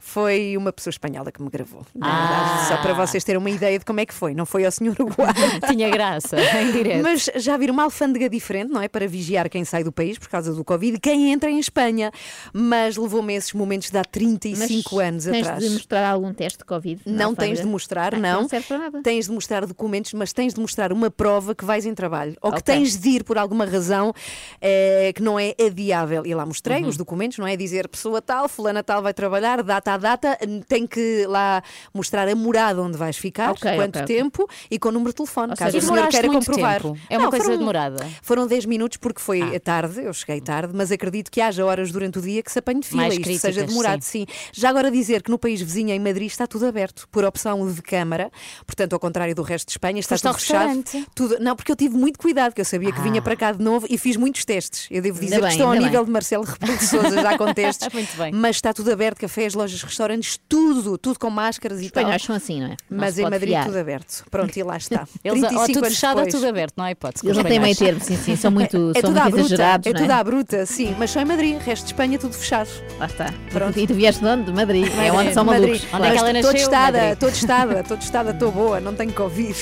Foi 0.00 0.56
uma 0.56 0.72
pessoa 0.72 0.90
espanhola 0.90 1.30
que 1.30 1.42
me 1.42 1.50
gravou. 1.50 1.84
Ah. 2.00 2.28
verdade, 2.28 2.68
só 2.68 2.76
para 2.82 2.94
vocês 2.94 3.22
terem 3.24 3.38
uma 3.38 3.50
ideia 3.50 3.78
de 3.78 3.84
como 3.84 4.00
é 4.00 4.06
que 4.06 4.14
foi. 4.14 4.34
Não 4.34 4.46
foi 4.46 4.64
ao 4.64 4.70
senhor 4.72 4.94
guarda. 4.96 5.40
Tinha 5.68 5.90
graça, 5.90 6.36
em 6.40 6.72
direto. 6.72 7.02
Mas 7.02 7.28
já 7.36 7.56
viram 7.56 7.74
uma 7.74 7.82
alfândega 7.84 8.28
diferente, 8.28 8.72
não 8.72 8.80
é? 8.80 8.88
Para 8.88 9.06
vigiar 9.06 9.48
quem 9.50 9.64
sai 9.64 9.84
do 9.84 9.92
país 9.92 10.18
por 10.18 10.28
causa 10.28 10.54
do 10.54 10.64
Covid 10.64 10.96
e 10.96 11.00
quem 11.00 11.32
entra 11.32 11.50
em 11.50 11.58
Espanha. 11.58 12.10
Mas 12.52 12.96
levou-me 12.96 13.34
esses 13.34 13.52
momentos 13.52 13.90
de 13.90 13.98
há 13.98 14.04
35 14.04 14.96
Mas 14.96 15.06
anos 15.06 15.24
tens 15.24 15.46
atrás. 15.46 15.62
de 15.64 15.70
mostrar 15.70 16.10
algum 16.10 16.32
teste 16.32 16.58
de 16.58 16.64
Covid? 16.64 17.02
Não 17.04 17.34
tens 17.34 17.60
de 17.60 17.66
mostrar, 17.66 18.14
Ah, 18.14 18.18
não. 18.18 18.42
Não 18.42 18.48
serve 18.48 18.66
para 18.66 18.78
nada. 18.78 19.02
Tens 19.02 19.26
de 19.26 19.32
mostrar 19.32 19.66
documentos, 19.66 20.12
mas 20.14 20.32
tens 20.32 20.54
de 20.54 20.60
mostrar 20.60 20.92
uma 20.92 21.10
prova 21.10 21.54
que 21.54 21.64
vais 21.64 21.84
em 21.84 21.94
trabalho. 21.94 22.34
Ou 22.40 22.50
que 22.52 22.58
Ok. 22.60 22.74
tens 22.74 22.96
de 22.96 23.08
ir 23.10 23.24
por 23.24 23.36
alguma 23.36 23.64
razão 23.66 24.14
eh, 24.62 25.12
que 25.14 25.22
não 25.22 25.38
é 25.38 25.54
adiável. 25.66 26.24
E 26.26 26.34
lá 26.34 26.44
mostrei 26.46 26.82
Uhum. 26.82 26.88
os 26.88 26.96
documentos, 26.96 27.38
não 27.38 27.46
é? 27.46 27.56
Dizer 27.56 27.88
pessoa 27.88 28.20
tal, 28.22 28.48
fulana 28.48 28.82
tal 28.82 29.02
vai 29.02 29.12
trabalhar, 29.14 29.62
data 29.62 29.92
a 29.92 29.96
data, 29.96 30.38
tem 30.68 30.86
que 30.86 31.26
lá 31.26 31.62
mostrar 31.94 32.28
a 32.28 32.34
morada 32.34 32.80
onde 32.82 32.96
vais 32.96 33.16
ficar, 33.16 33.50
Ok, 33.50 33.62
quanto 33.74 33.96
ok, 33.96 34.02
ok. 34.02 34.16
tempo 34.16 34.48
e 34.70 34.78
com 34.78 34.88
o 34.88 34.92
número 34.92 35.10
de 35.10 35.16
telefone, 35.16 35.52
Ou 35.52 35.56
caso 35.56 35.72
seja, 35.72 35.86
o 35.90 35.94
senhor 35.94 36.08
queira 36.08 36.28
comprovar. 36.28 36.82
tempo. 36.82 36.96
É 37.10 37.16
uma 37.16 37.24
Não, 37.24 37.30
coisa 37.30 37.44
foram- 37.46 37.58
demorada. 37.58 38.06
Foram 38.22 38.46
10 38.46 38.64
minutos 38.66 38.96
porque 38.98 39.20
foi 39.20 39.58
tarde, 39.60 40.02
eu 40.02 40.12
cheguei 40.12 40.40
tarde, 40.40 40.72
mas 40.74 40.90
acredito 40.92 41.30
que 41.30 41.40
haja 41.40 41.64
horas 41.64 41.90
durante 41.90 42.18
o 42.18 42.22
dia 42.22 42.42
que 42.42 42.50
se 42.52 42.58
apanhe 42.58 42.80
de 42.80 42.86
fila 42.88 43.02
Mais 43.02 43.14
e 43.16 43.20
isto 43.20 43.38
seja 43.40 43.64
demorado, 43.64 44.02
sim. 44.02 44.26
Já 44.52 44.70
agora 44.70 44.90
dizer 44.90 45.22
que 45.22 45.30
no 45.30 45.38
país 45.38 45.60
vizinho, 45.60 45.90
em 45.90 45.98
Madrid, 45.98 46.28
está 46.28 46.46
tudo 46.46 46.66
aberto, 46.66 47.08
por 47.10 47.24
opção 47.24 47.66
de 47.72 47.82
Câmara, 47.82 48.30
portanto, 48.66 48.92
ao 48.92 48.98
contrário 49.00 49.34
do 49.34 49.42
resto 49.42 49.66
de 49.66 49.72
Espanha, 49.72 50.00
está 50.00 50.16
Foste 50.16 50.22
tudo 50.24 50.38
fechado. 50.38 50.84
Tudo, 51.14 51.38
não, 51.40 51.54
porque 51.56 51.70
eu 51.72 51.76
tive 51.76 51.96
muito 51.96 52.18
cuidado, 52.18 52.52
que 52.54 52.60
eu 52.60 52.64
sabia 52.64 52.92
que 52.92 53.00
vinha 53.00 53.20
Ah. 53.20 53.22
para 53.22 53.36
cá 53.36 53.52
de 53.52 53.62
novo 53.62 53.86
e 53.88 53.96
fiz 53.98 54.16
muitos 54.16 54.44
testes. 54.44 54.86
Eu 54.90 55.02
devo 55.02 55.18
dizer 55.20 55.40
que 55.40 55.55
estou 55.56 55.66
ao 55.68 55.74
nível 55.74 55.90
bem. 56.00 56.04
de 56.06 56.10
Marcelo 56.10 56.44
Rebelo 56.44 56.78
de 56.78 56.84
Souza 56.86 57.22
já 57.22 57.38
com 57.38 57.52
testes. 57.54 57.88
Muito 57.92 58.16
bem. 58.16 58.32
Mas 58.32 58.56
está 58.56 58.72
tudo 58.72 58.90
aberto, 58.92 59.18
cafés, 59.20 59.54
lojas, 59.54 59.82
restaurantes, 59.82 60.38
tudo, 60.48 60.96
tudo 60.98 61.18
com 61.18 61.30
máscaras 61.30 61.78
e 61.80 61.90
tal. 61.90 62.02
Espanhóis 62.02 62.22
são 62.22 62.36
assim, 62.36 62.60
não 62.60 62.66
é? 62.68 62.76
Não 62.90 62.98
Mas 63.00 63.18
em 63.18 63.22
Madrid 63.24 63.48
fiar. 63.50 63.64
tudo 63.66 63.78
aberto. 63.78 64.24
Pronto, 64.30 64.56
e 64.56 64.62
lá 64.62 64.76
está. 64.78 65.06
Eles, 65.24 65.42
ou 65.42 65.48
35 65.48 65.72
tudo 65.72 65.84
anos 65.84 65.94
fechado 65.94 66.18
ou 66.18 66.24
depois. 66.24 66.34
tudo 66.42 66.48
aberto, 66.48 66.74
não 66.76 66.84
há 66.84 66.90
hipótese. 66.90 67.22
com 67.22 67.28
Eles 67.28 67.36
os 67.38 67.42
não 67.42 67.50
têm 67.50 67.60
meio 67.60 67.76
termo, 67.76 68.00
sim, 68.00 68.16
sim, 68.16 68.36
são 68.36 68.50
muito, 68.50 68.92
É 68.96 69.00
são 69.00 69.10
tudo 69.10 69.18
à 69.18 69.22
muito 69.22 69.34
bruta, 69.36 69.46
exagerados, 69.54 69.86
é 69.86 69.92
não 69.92 70.00
tudo 70.00 70.10
é? 70.10 70.14
à 70.14 70.24
bruta, 70.24 70.66
sim, 70.66 70.94
mas 70.98 71.10
só 71.10 71.20
em 71.20 71.24
Madrid, 71.24 71.58
resto 71.60 71.84
de 71.86 71.92
Espanha 71.92 72.18
tudo 72.18 72.34
fechado. 72.34 72.68
Lá 72.98 73.06
está. 73.06 73.32
Pronto. 73.50 73.78
E 73.78 73.86
tu 73.86 73.94
vieste 73.94 74.20
de 74.22 74.28
onde? 74.28 74.44
De 74.44 74.52
Madrid. 74.52 74.86
É 74.98 75.12
onde 75.12 75.32
são 75.34 75.44
Madrid. 75.44 75.68
malucos. 75.68 75.94
Onde 75.94 76.06
é 76.06 76.10
que 76.12 76.18
ela 76.18 76.26
Estou 76.32 76.32
nasceu? 76.32 76.52
testada, 76.52 76.98
Madrid. 76.98 77.12
estou 77.14 77.30
testada, 77.30 77.80
estou 77.80 77.96
testada, 77.96 78.30
estou 78.30 78.52
boa, 78.52 78.80
não 78.80 78.94
tenho 78.94 79.12
Covid. 79.12 79.56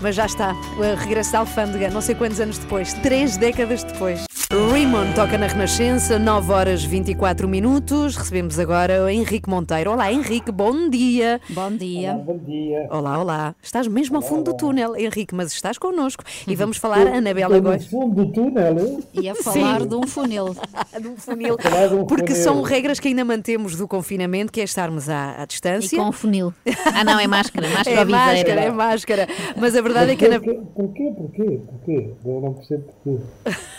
Mas 0.00 0.14
já 0.14 0.26
está, 0.26 0.52
o 0.76 0.96
regresso 0.96 1.32
da 1.32 1.38
alfândega, 1.40 1.90
não 1.90 2.00
sei 2.00 2.14
quantos 2.14 2.40
anos 2.40 2.58
depois, 2.58 2.92
três 2.94 3.36
décadas 3.36 3.82
depois. 3.84 4.24
Raymond 4.54 5.12
toca 5.16 5.36
na 5.36 5.48
Renascença, 5.48 6.16
9 6.16 6.52
horas 6.52 6.84
24 6.84 7.48
minutos. 7.48 8.14
Recebemos 8.14 8.56
agora 8.56 9.02
o 9.04 9.08
Henrique 9.08 9.50
Monteiro. 9.50 9.90
Olá, 9.90 10.12
Henrique, 10.12 10.52
bom 10.52 10.88
dia. 10.88 11.40
Bom 11.50 11.72
dia. 11.72 12.14
Bom 12.14 12.38
dia. 12.38 12.86
Olá, 12.88 13.18
olá. 13.20 13.54
Estás 13.60 13.88
mesmo 13.88 14.14
ao 14.16 14.22
fundo 14.22 14.52
do 14.52 14.56
túnel, 14.56 14.94
Henrique, 14.96 15.34
mas 15.34 15.52
estás 15.52 15.76
connosco. 15.76 16.22
E 16.46 16.54
vamos 16.54 16.76
falar, 16.76 17.04
Anabela 17.08 17.56
Estou 17.56 17.62
no 17.62 17.62
Góis. 17.62 17.86
fundo 17.88 18.24
do 18.24 18.32
túnel, 18.32 18.78
eu? 18.78 19.22
Ia 19.22 19.34
falar 19.34 19.84
de 19.86 19.94
um 19.96 20.06
funil. 20.06 20.54
de 21.02 21.08
um 21.08 21.16
funil. 21.16 21.56
de 21.56 21.94
um 21.96 22.06
Porque 22.06 22.32
funil. 22.32 22.42
são 22.44 22.62
regras 22.62 23.00
que 23.00 23.08
ainda 23.08 23.24
mantemos 23.24 23.74
do 23.74 23.88
confinamento, 23.88 24.52
que 24.52 24.60
é 24.60 24.64
estarmos 24.64 25.08
à, 25.08 25.40
à 25.40 25.42
E 25.42 25.46
distância. 25.48 25.98
com 25.98 26.08
o 26.08 26.12
funil. 26.12 26.54
Ah, 26.94 27.02
não, 27.02 27.18
é 27.18 27.26
máscara. 27.26 27.66
Máscara 27.74 28.00
É 28.00 28.04
máscara, 28.04 28.60
é 28.60 28.70
máscara. 28.70 29.28
Mas 29.56 29.74
a 29.74 29.82
verdade 29.82 30.12
é 30.12 30.16
que 30.16 30.24
a 30.24 30.28
Ana- 30.28 30.40
Porquê, 30.40 30.60
porquê, 30.76 31.12
porquê, 31.16 31.60
porquê? 31.66 32.10
Eu 32.24 32.40
não 32.40 32.52
percebo 32.54 32.84
porquê. 33.02 33.20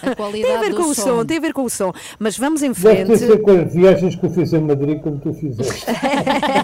A 0.04 0.16
qualidade 0.16 0.65
a 0.66 0.70
ver 0.70 0.76
com 0.76 0.90
o 0.90 0.96
som, 0.96 1.26
tem 1.26 1.38
a 1.38 1.42
ver 1.42 1.54
com 1.54 1.64
o 1.64 1.70
som. 1.70 1.94
Mas 2.20 2.38
vamos 2.38 2.62
em 2.64 2.72
Deve 2.72 2.82
frente. 2.82 3.08
ter 3.08 3.18
sido 3.18 3.40
com 3.40 3.52
as 3.52 3.74
viagens 3.74 4.16
que 4.16 4.26
eu 4.26 4.30
fiz 4.30 4.54
em 4.54 4.62
Madrid 4.62 5.02
como 5.02 5.20
tu 5.20 5.34
fizeste. 5.34 5.86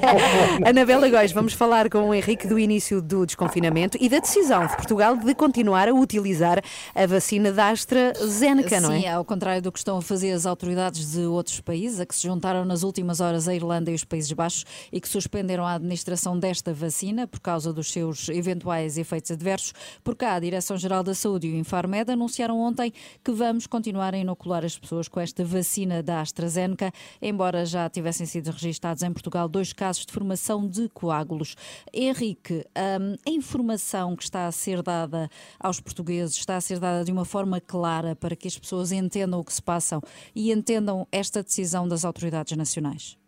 Anabela 0.65 1.09
Góis, 1.09 1.31
vamos 1.31 1.53
falar 1.53 1.89
com 1.89 2.09
o 2.09 2.13
Henrique 2.13 2.47
do 2.47 2.57
início 2.57 3.01
do 3.01 3.25
desconfinamento 3.25 3.97
e 3.99 4.09
da 4.09 4.19
decisão 4.19 4.65
de 4.65 4.75
Portugal 4.75 5.15
de 5.15 5.33
continuar 5.35 5.87
a 5.87 5.93
utilizar 5.93 6.61
a 6.95 7.05
vacina 7.05 7.51
da 7.51 7.69
AstraZeneca, 7.69 8.79
não 8.79 8.91
Sim, 8.91 9.05
é? 9.05 9.11
ao 9.11 9.25
contrário 9.25 9.61
do 9.61 9.71
que 9.71 9.79
estão 9.79 9.97
a 9.97 10.01
fazer 10.01 10.31
as 10.31 10.45
autoridades 10.45 11.11
de 11.11 11.21
outros 11.21 11.59
países, 11.61 11.99
a 11.99 12.05
que 12.05 12.15
se 12.15 12.23
juntaram 12.23 12.65
nas 12.65 12.83
últimas 12.83 13.19
horas 13.19 13.47
a 13.47 13.55
Irlanda 13.55 13.91
e 13.91 13.95
os 13.95 14.03
Países 14.03 14.31
Baixos 14.31 14.65
e 14.91 14.99
que 14.99 15.07
suspenderam 15.07 15.65
a 15.65 15.73
administração 15.73 16.37
desta 16.37 16.73
vacina 16.73 17.27
por 17.27 17.39
causa 17.39 17.71
dos 17.71 17.91
seus 17.91 18.29
eventuais 18.29 18.97
efeitos 18.97 19.31
adversos. 19.31 19.73
Por 20.03 20.15
cá, 20.15 20.35
a 20.35 20.39
Direção-Geral 20.39 21.03
da 21.03 21.13
Saúde 21.13 21.47
e 21.47 21.53
o 21.53 21.55
Infarmed 21.55 22.11
anunciaram 22.11 22.59
ontem 22.59 22.91
que 23.23 23.31
vamos 23.31 23.67
continuar 23.67 23.90
a 23.99 24.17
inocular 24.17 24.63
as 24.63 24.77
pessoas 24.77 25.07
com 25.07 25.19
esta 25.19 25.43
vacina 25.43 26.01
da 26.01 26.21
AstraZeneca, 26.21 26.91
embora 27.21 27.65
já 27.65 27.89
tivessem 27.89 28.25
sido 28.25 28.51
registados 28.51 29.03
em 29.03 29.11
Portugal 29.11 29.49
dois 29.49 29.73
casos 29.73 30.05
de 30.05 30.13
formação 30.13 30.67
de 30.67 30.87
coágulos. 30.89 31.55
Henrique, 31.93 32.65
hum, 32.99 33.15
a 33.25 33.29
informação 33.29 34.15
que 34.15 34.23
está 34.23 34.47
a 34.47 34.51
ser 34.51 34.81
dada 34.81 35.29
aos 35.59 35.79
portugueses 35.79 36.35
está 36.37 36.55
a 36.55 36.61
ser 36.61 36.79
dada 36.79 37.03
de 37.03 37.11
uma 37.11 37.25
forma 37.25 37.59
clara 37.59 38.15
para 38.15 38.35
que 38.35 38.47
as 38.47 38.57
pessoas 38.57 38.91
entendam 38.91 39.39
o 39.39 39.43
que 39.43 39.53
se 39.53 39.61
passam 39.61 40.01
e 40.33 40.51
entendam 40.51 41.07
esta 41.11 41.43
decisão 41.43 41.87
das 41.87 42.05
autoridades 42.05 42.55
nacionais? 42.55 43.20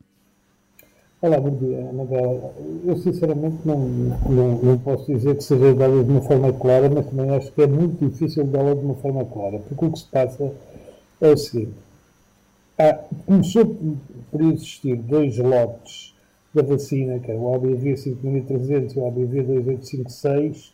Olá, 1.24 1.40
bom 1.40 1.56
dia, 1.56 1.90
Anabela. 1.90 2.54
Eu 2.86 2.98
sinceramente 2.98 3.56
não, 3.64 3.80
não, 3.80 4.62
não 4.62 4.78
posso 4.78 5.06
dizer 5.06 5.38
que 5.38 5.42
seja 5.46 5.74
dada 5.74 6.04
de 6.04 6.12
uma 6.12 6.20
forma 6.20 6.52
clara, 6.52 6.90
mas 6.90 7.06
também 7.06 7.30
acho 7.34 7.50
que 7.54 7.62
é 7.62 7.66
muito 7.66 8.06
difícil 8.06 8.44
dá-la 8.44 8.74
de 8.74 8.82
uma 8.82 8.96
forma 8.96 9.24
clara, 9.24 9.58
porque 9.60 9.86
o 9.86 9.92
que 9.94 10.00
se 10.00 10.06
passa 10.10 10.54
é 11.22 11.30
o 11.30 11.38
seguinte. 11.38 11.72
Há- 12.78 13.00
começou 13.26 13.66
por- 14.30 14.42
existir 14.42 14.98
dois 14.98 15.38
lotes 15.38 16.14
da 16.54 16.62
vacina, 16.62 17.18
que 17.20 17.32
é 17.32 17.36
o 17.36 17.56
ABV 17.56 17.96
5300 17.96 18.94
e 18.94 19.00
o 19.00 19.08
ABV 19.08 19.44
2856, 19.44 20.74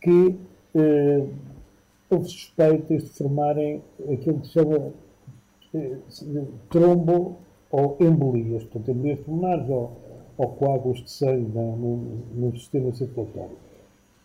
que 0.00 0.34
eh, 0.76 1.24
houve 2.08 2.24
suspeitas 2.30 3.02
de 3.02 3.10
formarem 3.10 3.82
aquilo 4.10 4.40
que 4.40 4.46
se 4.46 4.52
chama 4.54 4.92
eh, 5.74 5.96
trombo 6.70 7.43
ou 7.70 7.96
embolias, 8.00 8.64
portanto, 8.64 8.90
embolias 8.90 9.20
pulmonares 9.20 9.68
ou, 9.68 9.92
ou 10.36 10.48
coágulos 10.48 11.02
de 11.02 11.10
sangue 11.10 11.48
no, 11.52 11.76
no- 11.76 12.18
no 12.34 12.56
sistema 12.58 12.92
circulatório. 12.94 13.56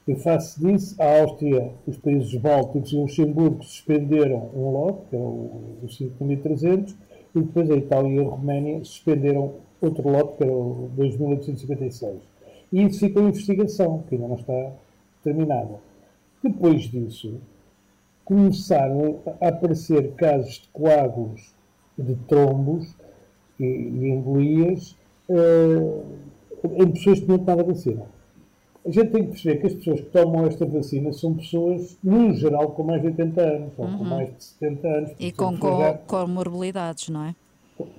Em 0.08 0.16
face 0.16 0.60
disso, 0.60 0.96
a 1.02 1.22
Áustria, 1.22 1.72
os 1.88 1.98
países 1.98 2.34
bálticos 2.36 2.92
e 2.92 2.96
o 2.98 3.02
Luxemburgo 3.02 3.64
suspenderam 3.64 4.50
um 4.56 4.72
lote, 4.72 5.02
que 5.10 5.16
era 5.16 5.24
o, 5.24 5.78
o 5.84 5.90
5300, 5.90 6.96
e 7.36 7.42
depois 7.42 7.70
a 7.70 7.76
Itália 7.76 8.10
e 8.22 8.26
a 8.26 8.30
Roménia 8.30 8.84
suspenderam 8.84 9.54
outro 9.82 10.10
lote, 10.10 10.38
que 10.38 10.44
era 10.44 10.52
o 10.54 10.90
2856. 10.96 12.20
E 12.74 12.84
isso 12.84 13.00
ficou 13.00 13.24
em 13.24 13.28
investigação, 13.30 14.04
que 14.08 14.16
ainda 14.16 14.28
não 14.28 14.36
está 14.36 14.72
terminada. 15.24 15.80
Depois 16.44 16.84
disso, 16.84 17.40
começaram 18.26 19.20
a 19.42 19.48
aparecer 19.50 20.12
casos 20.14 20.62
de 20.62 20.68
coágulos 20.70 21.54
de 21.98 22.16
trombos 22.28 22.96
e, 23.60 23.64
e 23.66 24.10
embolias 24.10 24.95
eh, 25.30 26.01
em 26.78 26.91
pessoas 26.91 27.20
que 27.20 27.28
não 27.28 27.38
tomaram 27.39 27.62
a 27.62 27.68
vacina. 27.68 28.03
A 28.86 28.91
gente 28.91 29.12
tem 29.12 29.24
que 29.24 29.30
perceber 29.32 29.57
que 29.60 29.68
as 29.68 29.74
pessoas 29.74 29.99
que 30.01 30.07
tomam 30.07 30.45
esta 30.45 30.66
vacina 30.66 31.12
são 31.14 31.34
pessoas, 31.34 31.97
no 32.03 32.34
geral, 32.34 32.72
com 32.72 32.84
mais 32.84 33.01
de 33.01 33.07
80 33.07 33.41
anos, 33.41 33.72
ou 33.78 33.86
com 33.86 33.91
Uhum. 33.91 34.03
mais 34.05 34.30
de 34.36 34.43
70 34.43 34.88
anos. 34.88 35.12
E 35.20 35.32
com, 35.32 35.57
com 35.57 35.97
comorbilidades, 36.07 37.10
não 37.10 37.26
é? 37.26 37.36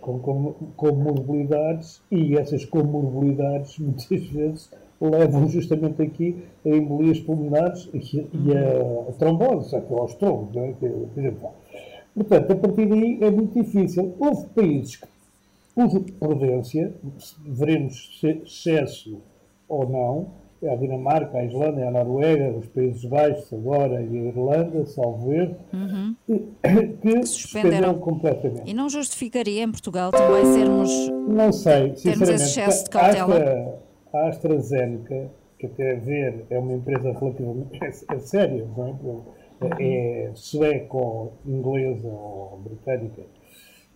com, 0.01 0.19
com 0.19 0.53
comorbilidades 0.77 2.03
e 2.11 2.37
essas 2.37 2.65
comorbilidades 2.67 3.79
muitas 3.79 4.23
vezes 4.27 4.71
levam 5.01 5.49
justamente 5.49 6.03
aqui 6.03 6.37
a 6.67 6.69
embolias 6.69 7.19
pulmonares 7.21 7.89
e, 7.95 8.27
e 8.35 8.53
a, 8.55 9.09
a 9.09 9.13
trombose, 9.13 9.75
ou 9.89 10.01
aos 10.01 10.15
trombos, 10.17 10.55
não 10.55 10.65
é? 10.65 10.73
por 10.73 11.09
exemplo. 11.17 11.49
Portanto, 12.15 12.51
a 12.53 12.57
partir 12.57 12.87
daí 12.87 13.19
é 13.23 13.31
muito 13.31 13.55
difícil. 13.63 14.15
Houve 14.19 14.47
países 14.49 14.97
que, 14.97 15.07
por 15.75 16.01
prudência, 16.19 16.93
veremos 17.47 18.19
se 18.21 18.29
excesso 18.45 19.21
ou 19.69 19.89
não, 19.89 20.29
é 20.63 20.71
a 20.73 20.77
Dinamarca, 20.77 21.39
a 21.39 21.45
Islândia, 21.45 21.89
a 21.89 21.91
Noruega, 21.91 22.51
os 22.59 22.67
Países 22.67 23.03
Baixos 23.07 23.51
agora 23.53 24.03
e 24.03 24.19
a 24.19 24.23
Irlanda, 24.29 24.85
salvo 24.85 25.33
erro, 25.33 25.57
Uhum. 25.73 26.15
que 26.27 27.25
suspenderam 27.25 27.25
Suspenderam. 27.27 27.95
completamente. 27.99 28.71
E 28.71 28.75
não 28.75 28.89
justificaria 28.91 29.63
em 29.63 29.71
Portugal 29.71 30.11
também 30.11 30.45
sermos. 30.53 30.91
Não 31.29 31.51
sei, 31.53 31.73
Termos 31.93 32.01
sinceramente. 32.03 32.35
esse 32.43 32.45
excesso 32.61 32.85
de 32.85 32.91
cautela? 32.91 33.79
A 34.13 34.29
AstraZeneca, 34.29 35.31
que 35.59 35.67
até 35.67 35.93
a 35.93 35.99
ver 36.01 36.45
é 36.51 36.59
uma 36.59 36.75
empresa 36.75 37.11
relativamente 37.13 37.79
é, 37.83 37.89
é 38.15 38.19
séria, 38.19 38.67
não 38.77 38.87
é? 38.87 39.81
É 39.83 40.31
sueco-inglesa 40.35 42.09
ou 42.09 42.61
britânica, 42.65 43.23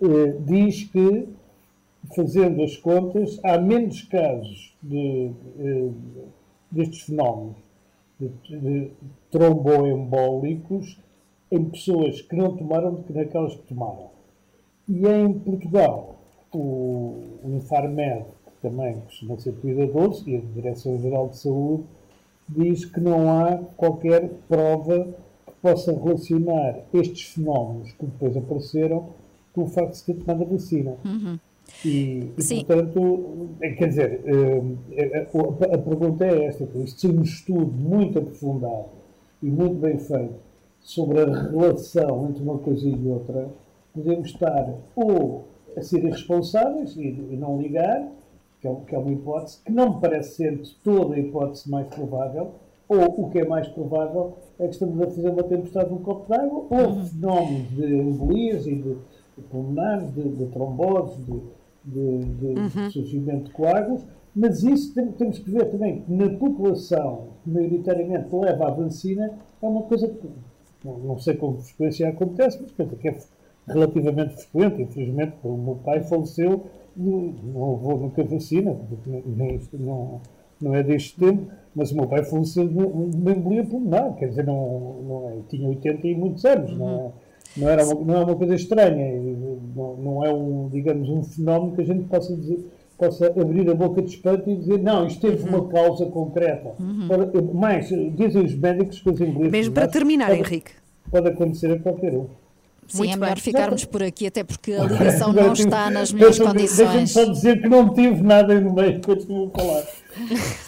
eh, 0.03 0.35
diz 0.41 0.85
que, 0.85 1.29
fazendo 2.15 2.63
as 2.63 2.77
contas, 2.77 3.41
há 3.45 3.59
menos 3.59 4.03
casos 4.03 4.77
de, 4.83 5.33
eh, 5.59 5.91
destes 6.71 7.03
fenómenos 7.03 7.57
de, 8.19 8.29
de 8.49 8.91
tromboembólicos 9.31 10.99
em 11.51 11.65
pessoas 11.65 12.21
que 12.21 12.37
não 12.37 12.57
tomaram 12.57 12.95
do 12.95 13.03
que 13.03 13.13
naquelas 13.13 13.55
que 13.55 13.63
tomaram. 13.63 14.11
E 14.89 15.07
em 15.07 15.33
Portugal, 15.33 16.17
o, 16.53 17.39
o 17.43 17.57
Infarmed, 17.57 18.25
que 18.45 18.69
também 18.69 19.01
costuma 19.01 19.39
ser 19.39 19.55
cuidadoso, 19.55 20.29
e 20.29 20.37
a 20.37 20.41
Direção-Geral 20.41 21.29
de 21.29 21.39
Saúde, 21.39 21.85
diz 22.49 22.85
que 22.85 23.01
não 23.01 23.31
há 23.31 23.59
qualquer 23.77 24.29
prova 24.49 25.15
que 25.47 25.53
possa 25.63 25.93
relacionar 25.93 26.85
estes 26.93 27.23
fenómenos 27.23 27.93
que 27.93 28.05
depois 28.05 28.37
apareceram 28.37 29.09
com 29.55 29.63
o 29.63 29.67
facto 29.67 29.91
de 29.93 29.97
se 29.99 30.07
ter 30.07 30.15
tomado 30.15 30.43
a 30.43 30.47
vacina. 30.47 30.97
Uhum. 31.05 31.39
E, 31.85 32.31
e, 32.37 32.65
portanto, 32.65 33.49
é, 33.61 33.71
quer 33.73 33.89
dizer, 33.89 34.21
eh, 34.27 35.27
a, 35.73 35.75
a- 35.75 35.79
pergunta 35.79 36.25
é 36.25 36.45
esta: 36.47 36.65
isto 36.79 37.01
ser 37.01 37.11
um 37.19 37.23
estudo 37.23 37.73
muito 37.73 38.19
aprofundado 38.19 38.87
e 39.43 39.51
muito 39.51 39.77
bem 39.77 39.99
feito 39.99 40.35
sobre 40.81 41.21
a 41.21 41.25
relação 41.25 42.29
entre 42.29 42.43
uma 42.43 42.59
coisa 42.59 42.89
e 42.89 43.09
outra, 43.09 43.49
podemos 43.95 44.29
estar 44.29 44.75
ou 44.95 45.45
a 45.77 45.83
ser 45.83 46.05
irresponsáveis 46.05 46.97
e, 46.97 47.11
não 47.37 47.61
ligar, 47.61 48.09
que 48.61 48.69
é, 48.69 48.75
que 48.87 48.95
é 48.95 48.99
uma 48.99 49.11
hipótese, 49.13 49.59
que 49.65 49.73
não 49.73 49.95
me 49.95 50.01
parece 50.01 50.37
ser 50.37 50.57
de 50.59 50.75
toda 50.77 51.15
a 51.15 51.19
hipótese 51.19 51.71
mais 51.71 51.87
provável, 51.89 52.53
ou 52.89 53.25
o 53.27 53.31
que 53.31 53.39
é 53.41 53.47
mais 53.49 53.67
provável 53.69 54.35
é 54.59 54.67
que 54.67 54.73
estamos 54.75 55.01
a 55.01 55.07
fazer 55.07 55.31
uma 55.31 55.43
tempestade 55.43 55.91
num 55.91 55.99
copo 55.99 56.29
d'água, 56.29 56.67
ou 56.71 57.03
fenómenos 57.05 57.69
de 57.71 57.97
embolias 57.97 58.67
e 58.67 58.75
de 58.75 58.97
pulmonares, 59.43 60.13
de, 60.15 60.23
de 60.29 60.47
tromboses, 60.47 61.17
de, 61.27 61.41
de, 61.85 62.19
de 62.19 62.47
Uhum. 62.79 62.91
surgimento 62.91 63.45
de 63.45 63.51
coágulos, 63.51 64.07
mas 64.35 64.63
isso 64.63 64.95
tem- 64.95 65.13
temos 65.13 65.39
que 65.39 65.51
ver 65.51 65.71
também 65.71 66.01
que 66.03 66.13
na 66.13 66.29
população 66.31 67.29
que 67.45 67.51
maioritariamente 67.51 68.35
leva 68.35 68.69
à 68.69 68.71
vacina 68.71 69.31
é 69.63 69.67
uma 69.67 69.83
coisa 69.83 70.09
que 70.09 70.29
não, 70.85 70.99
não 70.99 71.19
sei 71.19 71.35
com 71.35 71.55
que 71.55 71.63
frequência 71.65 72.09
acontece, 72.09 72.59
mas 72.61 72.73
penso 72.73 72.97
que 72.97 73.09
é 73.09 73.17
relativamente 73.67 74.35
frequente. 74.37 74.83
Infelizmente, 74.83 75.35
o 75.43 75.57
meu 75.57 75.77
pai 75.77 76.03
faleceu, 76.03 76.65
não 76.97 77.33
não 77.53 77.73
levou 77.77 77.99
nunca 77.99 78.23
vacina, 78.25 78.77
nem, 79.27 79.61
não, 79.75 80.21
não 80.61 80.75
é 80.75 80.83
deste 80.83 81.19
tempo, 81.19 81.47
mas 81.75 81.91
o 81.93 81.97
meu 81.97 82.07
pai 82.07 82.25
faleceu 82.25 82.67
de 82.69 82.79
uma 82.79 83.33
embolia 83.33 83.65
pulmonar, 83.65 84.15
quer 84.17 84.29
dizer, 84.29 84.45
não, 84.47 85.03
não 85.03 85.31
é, 85.31 85.37
tinha 85.49 85.69
80 85.69 86.07
e 86.07 86.15
muitos 86.15 86.45
anos, 86.45 86.77
não 86.77 86.89
é? 86.91 87.13
Não, 87.57 87.69
era 87.69 87.85
uma, 87.85 87.95
não 88.05 88.15
é 88.21 88.25
uma 88.25 88.35
coisa 88.37 88.55
estranha, 88.55 89.21
não, 89.77 89.97
não 89.97 90.25
é 90.25 90.33
um, 90.33 90.69
digamos, 90.73 91.09
um 91.09 91.23
fenómeno 91.23 91.75
que 91.75 91.83
a 91.83 91.85
gente 91.85 92.05
possa 92.05 92.35
dizer, 92.35 92.67
possa 92.99 93.27
abrir 93.27 93.69
a 93.71 93.75
boca 93.75 94.03
de 94.03 94.11
espanto 94.11 94.51
e 94.51 94.57
dizer, 94.57 94.79
não, 94.81 95.07
isto 95.07 95.21
teve 95.21 95.49
uma 95.49 95.69
causa 95.69 96.07
concreta. 96.07 96.73
Pode- 97.09 97.55
mais, 97.55 97.89
dizem 97.89 98.45
os 98.45 98.55
médicos 98.57 99.01
que 99.01 99.11
as 99.11 99.21
embolias 99.21 99.53
Mesmo 99.53 99.73
para 99.75 99.87
terminar, 99.89 100.29
pode- 100.31 100.41
Henrique. 100.41 100.73
Pode 101.11 101.29
acontecer 101.29 101.71
a 101.73 101.79
qualquer 101.79 102.13
um. 102.15 102.27
Sim, 102.87 102.99
Muito 102.99 103.13
é 103.15 103.17
melhor 103.17 103.35
bem. 103.35 103.43
ficarmos 103.43 103.85
por 103.87 104.03
aqui, 104.03 104.27
até 104.27 104.45
porque 104.45 104.73
a 104.73 104.85
ligação 104.85 105.33
não 105.33 105.53
está 105.55 105.91
nas 105.91 106.13
melhores 106.13 106.37
deixa-me- 106.39 106.59
Deixa-me 106.59 106.87
condições. 106.89 107.11
só 107.13 107.25
dizer 107.25 107.63
que 107.63 107.69
não 107.69 107.95
tive 107.95 108.23
nada 108.23 108.61
no 108.61 108.75
meio 108.75 108.99
enquanto 108.99 109.21
estive 109.21 109.45
a 109.55 109.59
falar. 109.59 109.85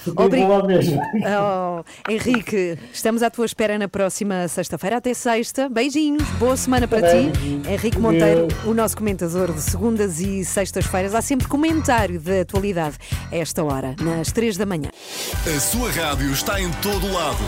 Fiquei 0.05 0.13
Obri- 0.25 0.45
lá 0.47 0.63
mesmo. 0.65 1.01
Oh, 1.01 1.85
Henrique, 2.11 2.79
estamos 2.93 3.23
à 3.23 3.31
tua 3.31 3.47
espera 3.47 3.79
na 3.79 3.89
próxima 3.89 4.47
sexta-feira. 4.49 4.97
Até 4.97 5.15
sexta. 5.15 5.69
Beijinhos, 5.69 6.23
boa 6.39 6.57
semana 6.57 6.87
para 6.89 7.03
ti. 7.03 7.33
Henrique 7.69 7.99
Monteiro, 7.99 8.49
o 8.65 8.75
nosso 8.75 8.97
comentador 8.97 9.53
de 9.53 9.61
segundas 9.61 10.21
e 10.21 10.45
sextas-feiras. 10.45 11.15
Há 11.15 11.23
sempre 11.23 11.47
comentário 11.49 12.21
da 12.21 12.41
atualidade 12.41 12.97
a 13.31 13.37
esta 13.37 13.63
hora, 13.65 13.95
nas 14.01 14.33
três 14.33 14.57
da 14.57 14.67
manhã. 14.67 14.91
A 15.47 15.61
sua 15.61 15.91
rádio 15.91 16.31
está 16.33 16.61
em 16.61 16.71
todo 16.83 17.11
lado. 17.13 17.39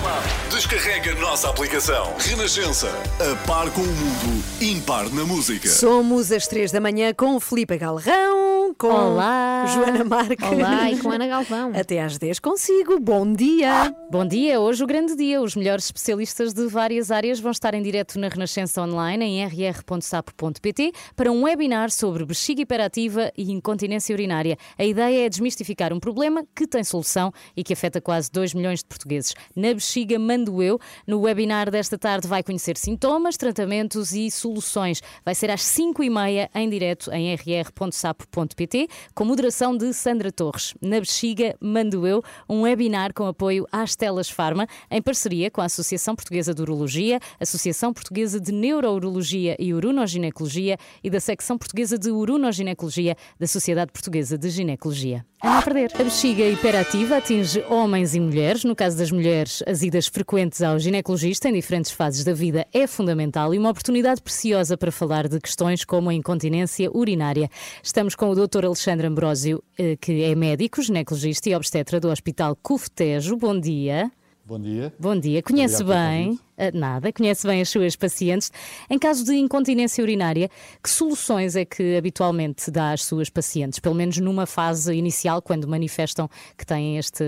Descarrega 0.51 1.13
a 1.13 1.15
nossa 1.21 1.49
aplicação. 1.51 2.13
Renascença. 2.19 2.89
A 3.21 3.47
par 3.47 3.71
com 3.71 3.81
o 3.81 3.87
mundo, 3.87 4.45
impar 4.61 5.09
na 5.11 5.25
música. 5.25 5.69
Somos 5.69 6.31
às 6.33 6.47
três 6.47 6.71
da 6.73 6.81
manhã 6.81 7.13
com 7.15 7.37
o 7.37 7.41
Filipe 7.41 7.77
Galrão, 7.77 8.75
com 8.77 8.89
Olá. 8.89 9.65
Joana 9.75 10.05
Marques. 10.05 10.47
Olá, 10.49 10.91
e 10.91 10.97
com 10.99 11.11
Ana 11.11 11.27
Galvão. 11.27 11.73
Até 11.89 12.03
às 12.03 12.19
10 12.19 12.39
consigo. 12.41 13.01
Bom 13.01 13.33
dia. 13.33 13.91
Bom 14.11 14.27
dia, 14.27 14.61
hoje 14.61 14.85
o 14.85 14.87
grande 14.87 15.17
dia. 15.17 15.41
Os 15.41 15.57
melhores 15.57 15.87
especialistas 15.87 16.53
de 16.53 16.67
várias 16.67 17.11
áreas 17.11 17.41
vão 17.41 17.51
estar 17.51 17.73
em 17.73 17.81
direto 17.81 18.19
na 18.19 18.29
Renascença 18.29 18.83
Online 18.83 19.25
em 19.25 19.47
rr.sapo.pt 19.47 20.93
para 21.17 21.33
um 21.33 21.45
webinar 21.45 21.91
sobre 21.91 22.27
bexiga 22.27 22.61
hiperativa 22.61 23.33
e 23.35 23.51
incontinência 23.51 24.13
urinária. 24.13 24.59
A 24.77 24.85
ideia 24.85 25.25
é 25.25 25.29
desmistificar 25.31 25.91
um 25.95 25.99
problema 25.99 26.45
que 26.55 26.67
tem 26.67 26.85
solução 26.85 27.33
e 27.57 27.65
que 27.65 27.73
afeta 27.73 28.03
quase 28.03 28.31
2 28.31 28.53
milhões 28.53 28.81
de 28.81 28.85
portugueses. 28.85 29.33
Na 29.57 29.73
bexiga 29.73 30.19
mando 30.19 30.63
eu. 30.63 30.79
No 31.07 31.23
webinar 31.23 31.71
desta 31.71 31.97
tarde 31.97 32.29
vai 32.29 32.43
conhecer 32.43 32.77
sintomas, 32.77 33.39
tratamentos 33.39 34.13
e 34.13 34.31
soluções. 34.31 35.01
Vai 35.25 35.35
ser 35.35 35.51
às 35.51 35.63
5 35.63 36.03
e 36.03 36.11
meia 36.11 36.51
em 36.55 36.69
direto 36.69 37.11
em 37.13 37.35
rr.sapo.pt 37.35 38.89
com 39.15 39.25
moderação 39.25 39.75
de 39.75 39.91
Sandra 39.95 40.31
Torres. 40.31 40.75
Na 40.83 41.01
bexiga 41.01 41.57
mando 41.59 41.78
eu 42.07 42.23
um 42.49 42.63
webinar 42.63 43.13
com 43.13 43.27
apoio 43.27 43.67
às 43.71 43.95
Telas 43.95 44.29
Farma 44.29 44.67
em 44.91 45.01
parceria 45.01 45.51
com 45.51 45.61
a 45.61 45.65
Associação 45.65 46.15
Portuguesa 46.15 46.55
de 46.55 46.63
Urologia, 46.63 47.21
Associação 47.41 47.93
Portuguesa 47.93 48.41
de 48.41 48.53
Neurourologia 48.53 49.57
e 49.59 49.73
Uronoginecologia 49.73 50.77
e 51.03 51.11
da 51.11 51.21
Secção 51.21 51.57
Portuguesa 51.57 51.99
de 51.99 52.11
Uronoginecologia 52.11 53.17
da 53.39 53.47
Sociedade 53.47 53.93
Portuguesa 53.93 54.37
de 54.37 54.49
Ginecologia. 54.51 55.25
A 55.41 55.55
não 55.55 55.63
perder. 55.63 55.93
A 55.95 56.03
bexiga 56.03 56.45
hiperativa 56.45 57.19
atinge 57.19 57.65
homens 57.69 58.13
e 58.13 58.19
mulheres. 58.19 58.65
No 58.65 58.75
caso 58.75 58.99
das 58.99 59.13
mulheres, 59.13 59.63
as 59.69 59.83
idas 59.83 60.09
frequentes 60.09 60.63
ao 60.63 60.81
ginecologista 60.81 61.49
em 61.49 61.53
diferentes 61.53 61.93
fases 61.93 62.25
da 62.25 62.33
vida 62.33 62.67
é 62.73 62.89
fundamental 62.89 63.55
e 63.55 63.59
uma 63.59 63.71
oportunidade 63.71 64.21
preciosa 64.21 64.77
para 64.77 64.91
falar 64.91 65.29
de 65.29 65.39
questões 65.39 65.85
como 65.85 66.11
a 66.11 66.15
incontinência 66.15 66.91
urinária. 66.93 67.49
Estamos 67.81 68.17
com 68.17 68.31
o 68.31 68.35
Dr. 68.35 68.65
Alexandre 68.65 69.07
Ambrósio, 69.07 69.63
eh, 69.79 69.97
que 70.01 70.25
é 70.25 70.35
médico, 70.35 70.83
ginecologista 70.83 71.49
e 71.49 71.55
obstetra 71.55 71.68
do 72.01 72.09
Hospital 72.09 72.57
Cuftejo. 72.57 73.37
Bom 73.37 73.59
dia. 73.59 74.11
Bom 74.49 74.59
dia. 74.59 74.95
Bom 74.99 75.19
dia. 75.19 75.43
Conhece 75.43 75.83
Obrigado 75.83 76.09
bem, 76.09 76.41
ah, 76.57 76.71
nada, 76.73 77.13
conhece 77.13 77.47
bem 77.47 77.61
as 77.61 77.69
suas 77.69 77.95
pacientes. 77.95 78.51
Em 78.89 78.99
caso 78.99 79.23
de 79.23 79.35
incontinência 79.35 80.03
urinária, 80.03 80.49
que 80.83 80.89
soluções 80.89 81.55
é 81.55 81.67
que 81.67 81.99
habitualmente 81.99 82.71
dá 82.71 82.93
às 82.93 83.05
suas 83.05 83.29
pacientes, 83.29 83.79
pelo 83.79 83.95
menos 83.95 84.17
numa 84.17 84.47
fase 84.47 84.95
inicial, 84.95 85.43
quando 85.43 85.69
manifestam 85.69 86.31
que 86.57 86.65
têm 86.65 86.97
este, 86.97 87.25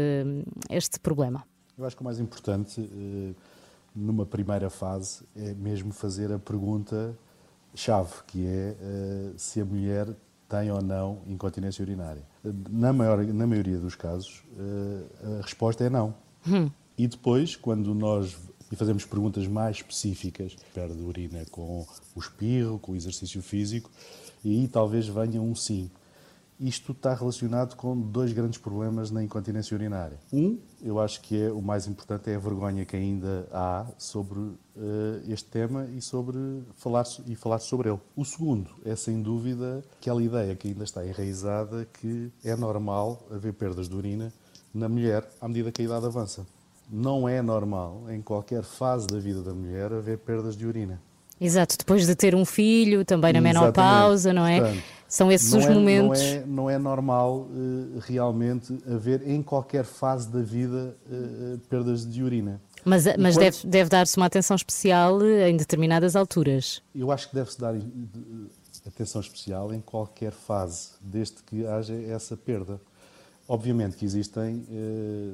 este 0.71 0.99
problema? 0.99 1.45
Eu 1.77 1.85
acho 1.85 1.95
que 1.95 2.01
o 2.01 2.05
mais 2.07 2.19
importante 2.19 2.81
eh, 2.81 3.35
numa 3.95 4.25
primeira 4.25 4.71
fase 4.71 5.23
é 5.37 5.53
mesmo 5.53 5.93
fazer 5.93 6.33
a 6.33 6.39
pergunta-chave, 6.39 8.15
que 8.27 8.47
é 8.47 8.77
eh, 8.81 9.33
se 9.37 9.61
a 9.61 9.65
mulher 9.67 10.09
tem 10.49 10.71
ou 10.73 10.81
não 10.81 11.19
incontinência 11.27 11.83
urinária. 11.83 12.30
Na, 12.43 12.93
maior, 12.93 13.25
na 13.25 13.47
maioria 13.47 13.79
dos 13.79 13.95
casos, 13.95 14.43
eh, 14.59 15.39
a 15.39 15.43
resposta 15.43 15.85
é 15.85 15.91
não. 15.91 16.15
Hum. 16.49 16.71
E 16.97 17.07
depois, 17.07 17.55
quando 17.57 17.95
nós 17.95 18.37
e 18.71 18.77
fazemos 18.77 19.05
perguntas 19.05 19.49
mais 19.49 19.77
específicas, 19.77 20.57
perde 20.73 21.03
urina 21.03 21.45
com 21.51 21.85
o 22.15 22.21
espirro, 22.21 22.79
com 22.79 22.93
o 22.93 22.97
exercício 22.97 23.43
físico, 23.43 23.91
e 24.45 24.61
aí 24.61 24.69
talvez 24.69 25.09
venha 25.09 25.43
um 25.43 25.55
sim. 25.55 25.91
Isto 26.61 26.93
está 26.93 27.15
relacionado 27.15 27.75
com 27.75 27.99
dois 27.99 28.33
grandes 28.33 28.59
problemas 28.59 29.11
na 29.11 29.25
incontinência 29.25 29.75
urinária. 29.75 30.19
Um, 30.31 30.59
eu 30.83 31.01
acho 31.01 31.23
que 31.23 31.43
é 31.43 31.51
o 31.51 31.63
mais 31.63 31.87
importante, 31.87 32.31
é 32.31 32.37
a 32.37 32.39
vergonha 32.39 32.85
que 32.85 32.95
ainda 32.95 33.49
há 33.51 33.87
sobre 33.97 34.39
uh, 34.39 34.59
este 35.27 35.49
tema 35.49 35.87
e 35.87 36.03
sobre 36.03 36.39
falar 36.77 37.07
e 37.27 37.35
falar 37.35 37.61
sobre 37.61 37.89
ele. 37.89 37.99
O 38.15 38.25
segundo 38.25 38.71
é 38.85 38.95
sem 38.95 39.23
dúvida 39.23 39.83
aquela 39.99 40.23
ideia 40.23 40.55
que 40.55 40.69
ainda 40.69 40.85
está 40.85 41.05
enraizada 41.05 41.89
que 41.95 42.31
é 42.45 42.55
normal 42.55 43.27
haver 43.31 43.55
perdas 43.55 43.89
de 43.89 43.97
urina 43.97 44.31
na 44.75 44.89
mulher 44.89 45.27
à 45.41 45.49
medida 45.49 45.73
que 45.73 45.81
a 45.81 45.85
idade 45.87 46.05
avança. 46.05 46.47
Não 46.93 47.27
é 47.27 47.41
normal 47.41 48.05
em 48.11 48.21
qualquer 48.21 48.65
fase 48.65 49.07
da 49.07 49.19
vida 49.19 49.41
da 49.43 49.55
mulher 49.55 49.93
haver 49.93 50.19
perdas 50.19 50.57
de 50.57 50.67
urina. 50.67 51.01
Exato, 51.41 51.79
depois 51.79 52.07
de 52.07 52.15
ter 52.15 52.35
um 52.35 52.45
filho, 52.45 53.03
também 53.03 53.33
na 53.33 53.41
menopausa, 53.41 54.31
não 54.31 54.47
é? 54.47 54.61
Portanto, 54.61 54.83
São 55.11 55.31
esses 55.31 55.51
não 55.53 55.59
os 55.59 55.67
é- 55.67 55.75
momentos. 55.75 56.21
Não 56.21 56.25
é, 56.29 56.45
não 56.47 56.71
é 56.71 56.79
normal 56.79 57.49
eh, 57.53 57.99
realmente 58.03 58.79
haver 58.89 59.29
em 59.29 59.43
qualquer 59.43 59.85
fase 59.85 60.29
da 60.31 60.41
vida 60.41 60.97
eh, 61.11 61.59
perdas 61.69 62.07
de 62.09 62.23
urina. 62.23 62.61
Mas, 62.85 63.05
mas 63.19 63.35
quando- 63.35 63.41
deve, 63.45 63.67
deve 63.67 63.91
dar-se 63.91 64.17
uma 64.17 64.27
atenção 64.27 64.55
especial 64.55 65.21
eh, 65.23 65.51
em 65.51 65.57
determinadas 65.57 66.15
alturas. 66.15 66.81
Eu 66.95 67.11
acho 67.11 67.29
que 67.29 67.35
deve-se 67.35 67.61
dar 67.61 67.75
eh, 67.75 67.81
atenção 68.87 69.21
especial 69.21 69.75
em 69.75 69.81
qualquer 69.81 70.31
fase, 70.33 70.91
desde 71.01 71.43
que 71.43 71.67
haja 71.67 71.93
essa 71.95 72.37
perda. 72.37 72.81
Obviamente 73.49 73.97
que 73.97 74.05
existem, 74.05 74.65
eh, 74.71 75.33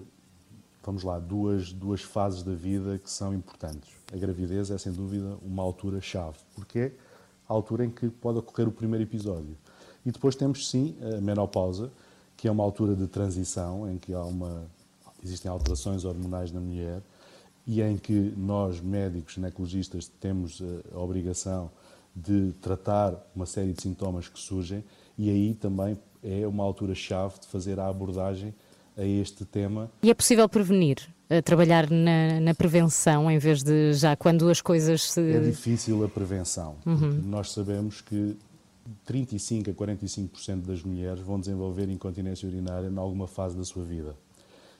vamos 0.82 1.02
lá, 1.04 1.18
duas, 1.18 1.70
duas 1.70 2.00
fases 2.00 2.42
da 2.42 2.54
vida 2.54 2.98
que 2.98 3.10
são 3.10 3.34
importantes. 3.34 3.90
A 4.10 4.16
gravidez 4.16 4.70
é, 4.70 4.78
sem 4.78 4.90
dúvida, 4.90 5.36
uma 5.42 5.62
altura-chave, 5.62 6.38
porque 6.54 6.78
é 6.78 6.92
a 7.48 7.52
altura 7.52 7.84
em 7.84 7.90
que 7.90 8.08
pode 8.08 8.38
ocorrer 8.38 8.66
o 8.66 8.72
primeiro 8.72 9.04
episódio. 9.04 9.56
E 10.06 10.12
depois 10.12 10.36
temos, 10.36 10.70
sim, 10.70 10.94
a 11.02 11.20
menopausa, 11.20 11.90
que 12.36 12.46
é 12.46 12.50
uma 12.50 12.62
altura 12.62 12.94
de 12.94 13.08
transição, 13.08 13.90
em 13.90 13.98
que 13.98 14.14
há 14.14 14.22
uma, 14.22 14.62
existem 15.22 15.50
alterações 15.50 16.04
hormonais 16.04 16.52
na 16.52 16.60
mulher 16.60 17.02
e 17.66 17.82
em 17.82 17.96
que 17.96 18.32
nós, 18.36 18.80
médicos, 18.80 19.34
ginecologistas, 19.34 20.08
temos 20.20 20.60
eh, 20.60 20.94
a 20.94 21.00
obrigação 21.00 21.68
de 22.14 22.52
tratar 22.62 23.14
uma 23.34 23.44
série 23.44 23.72
de 23.72 23.82
sintomas 23.82 24.28
que 24.28 24.38
surgem 24.38 24.84
e 25.18 25.28
aí 25.28 25.54
também 25.54 25.98
é 26.22 26.46
uma 26.46 26.62
altura-chave 26.62 27.40
de 27.40 27.46
fazer 27.48 27.80
a 27.80 27.88
abordagem 27.88 28.54
a 28.96 29.04
este 29.04 29.44
tema. 29.44 29.90
E 30.02 30.10
é 30.10 30.14
possível 30.14 30.48
prevenir, 30.48 30.98
eh, 31.28 31.42
trabalhar 31.42 31.90
na, 31.90 32.40
na 32.40 32.54
prevenção 32.54 33.28
em 33.28 33.38
vez 33.38 33.64
de 33.64 33.92
já 33.94 34.14
quando 34.14 34.48
as 34.48 34.60
coisas 34.60 35.10
se. 35.10 35.20
É 35.20 35.40
difícil 35.40 36.04
a 36.04 36.08
prevenção. 36.08 36.76
Uhum. 36.86 37.20
Nós 37.24 37.50
sabemos 37.50 38.00
que 38.00 38.36
35 39.04 39.70
a 39.70 39.74
45% 39.74 40.62
das 40.62 40.82
mulheres 40.82 41.20
vão 41.20 41.38
desenvolver 41.38 41.88
incontinência 41.88 42.48
urinária 42.48 42.88
em 42.88 42.98
alguma 42.98 43.26
fase 43.26 43.56
da 43.56 43.64
sua 43.64 43.84
vida. 43.84 44.16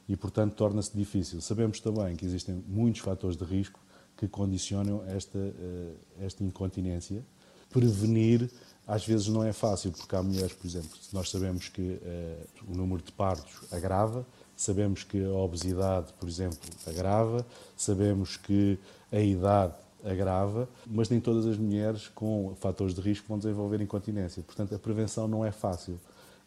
E, 0.08 0.16
portanto, 0.16 0.54
torna-se 0.54 0.96
difícil. 0.96 1.40
Sabemos 1.40 1.80
também 1.80 2.14
que 2.14 2.24
existem 2.24 2.62
muitos 2.68 3.00
fatores 3.00 3.36
de 3.36 3.44
risco 3.44 3.80
que 4.16 4.28
condicionam 4.28 5.04
esta, 5.06 5.38
eh, 5.38 5.92
esta 6.20 6.44
incontinência. 6.44 7.24
Prevenir, 7.70 8.48
às 8.86 9.04
vezes, 9.04 9.26
não 9.26 9.42
é 9.42 9.52
fácil, 9.52 9.90
porque 9.90 10.14
há 10.14 10.22
mulheres, 10.22 10.52
por 10.52 10.66
exemplo, 10.66 10.90
nós 11.12 11.28
sabemos 11.28 11.68
que 11.68 11.98
eh, 12.02 12.46
o 12.68 12.74
número 12.74 13.02
de 13.02 13.12
partos 13.12 13.64
agrava, 13.72 14.24
sabemos 14.56 15.02
que 15.02 15.22
a 15.24 15.32
obesidade, 15.32 16.12
por 16.18 16.28
exemplo, 16.28 16.58
agrava, 16.86 17.44
sabemos 17.76 18.36
que 18.36 18.78
a 19.10 19.20
idade 19.20 19.74
agrava, 20.04 20.68
mas 20.86 21.08
nem 21.08 21.20
todas 21.20 21.46
as 21.46 21.56
mulheres 21.56 22.08
com 22.08 22.54
fatores 22.56 22.94
de 22.94 23.00
risco 23.00 23.26
vão 23.28 23.38
desenvolver 23.38 23.80
incontinência. 23.80 24.42
Portanto, 24.42 24.74
a 24.74 24.78
prevenção 24.78 25.26
não 25.26 25.44
é 25.44 25.50
fácil. 25.50 25.98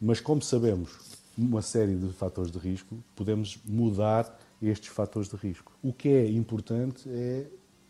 Mas 0.01 0.19
como 0.19 0.41
sabemos 0.41 1.19
uma 1.37 1.61
série 1.61 1.95
de 1.95 2.11
fatores 2.13 2.51
de 2.51 2.57
risco, 2.57 2.97
podemos 3.15 3.57
mudar 3.65 4.39
estes 4.61 4.89
fatores 4.89 5.29
de 5.29 5.35
risco. 5.35 5.71
O 5.81 5.93
que 5.93 6.09
é 6.09 6.29
importante 6.29 7.09
é 7.09 7.47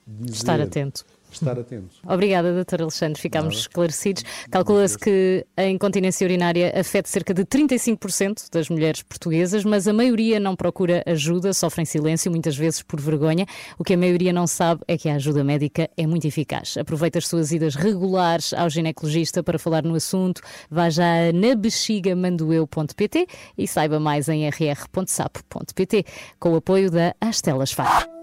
dizer, 0.10 0.36
Estar 0.36 0.60
atento. 0.62 1.06
Estar 1.32 1.60
atento. 1.60 1.96
Obrigada, 2.08 2.52
Dr. 2.64 2.82
Alexandre. 2.82 3.22
Ficámos 3.22 3.54
Nada. 3.54 3.62
esclarecidos. 3.62 4.24
Calcula-se 4.50 4.98
que 4.98 5.46
a 5.56 5.66
incontinência 5.66 6.26
urinária 6.26 6.74
afeta 6.76 7.08
cerca 7.08 7.34
de 7.34 7.46
35% 7.46 8.50
das 8.52 8.68
mulheres 8.70 9.04
portuguesas, 9.04 9.64
mas 9.64 9.88
a 9.88 9.94
maioria 9.94 10.40
não 10.40 10.56
procura 10.56 11.04
ajuda, 11.06 11.54
sofre 11.54 11.84
em 11.84 11.86
silêncio, 11.86 12.32
muitas 12.32 12.58
vezes 12.58 12.82
por 12.82 13.00
vergonha. 13.00 13.46
O 13.78 13.84
que 13.84 13.94
a 13.94 13.98
maioria 13.98 14.34
não 14.34 14.48
sabe 14.48 14.82
é 14.88 14.98
que 14.98 15.08
a 15.08 15.16
ajuda 15.16 15.44
médica 15.44 15.88
é 15.96 16.08
muito 16.08 16.26
eficaz. 16.26 16.76
Aproveita 16.78 17.20
as 17.20 17.28
suas 17.28 17.52
idas 17.52 17.76
regulares 17.76 18.52
ao 18.54 18.70
ginecologista 18.70 19.44
para 19.44 19.60
falar 19.60 19.84
no 19.84 19.94
assunto. 19.96 20.42
Vá 20.70 20.90
já 20.90 21.30
a 21.30 21.32
nabexigamandoeu.pt 21.32 23.28
e 23.58 23.68
saiba 23.68 24.00
mais 24.00 24.28
em 24.30 24.50
rr.sapo.pt 24.50 26.06
com 26.40 26.54
o 26.54 26.56
apoio 26.56 26.90
da 26.90 27.14
Astelas 27.22 27.72
Far. 27.72 28.19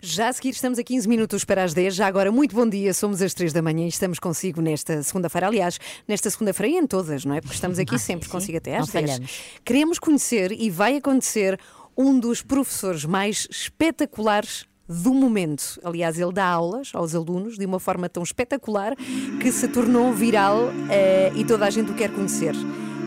Já 0.00 0.28
a 0.28 0.32
seguir 0.32 0.50
estamos 0.50 0.78
a 0.78 0.82
15 0.82 1.08
minutos 1.08 1.44
para 1.44 1.62
as 1.64 1.74
10. 1.74 1.94
Já 1.94 2.06
agora, 2.06 2.30
muito 2.30 2.54
bom 2.54 2.68
dia. 2.68 2.92
Somos 2.94 3.22
às 3.22 3.34
3 3.34 3.52
da 3.52 3.62
manhã 3.62 3.84
e 3.84 3.88
estamos 3.88 4.18
consigo 4.18 4.60
nesta 4.60 5.02
segunda-feira. 5.02 5.46
Aliás, 5.46 5.78
nesta 6.06 6.30
segunda-feira 6.30 6.74
e 6.74 6.78
em 6.78 6.86
todas, 6.86 7.24
não 7.24 7.34
é? 7.34 7.40
Porque 7.40 7.54
estamos 7.54 7.78
aqui 7.78 7.98
sempre 8.00 8.28
consigo 8.28 8.58
até 8.58 8.76
às 8.76 8.86
Não 8.86 8.92
10. 8.92 9.10
falhamos. 9.10 9.40
Queremos 9.64 9.98
conhecer 9.98 10.52
e 10.52 10.70
vai 10.70 10.96
acontecer 10.96 11.58
um 11.96 12.18
dos 12.18 12.42
professores 12.42 13.04
mais 13.04 13.46
espetaculares 13.50 14.66
do 14.88 15.14
momento. 15.14 15.80
Aliás, 15.84 16.18
ele 16.18 16.32
dá 16.32 16.44
aulas 16.46 16.90
aos 16.92 17.14
alunos 17.14 17.56
de 17.56 17.64
uma 17.64 17.78
forma 17.80 18.08
tão 18.08 18.22
espetacular 18.22 18.94
que 19.40 19.50
se 19.52 19.68
tornou 19.68 20.12
viral 20.12 20.70
eh, 20.90 21.32
e 21.34 21.44
toda 21.44 21.66
a 21.66 21.70
gente 21.70 21.90
o 21.92 21.94
quer 21.94 22.10
conhecer. 22.12 22.54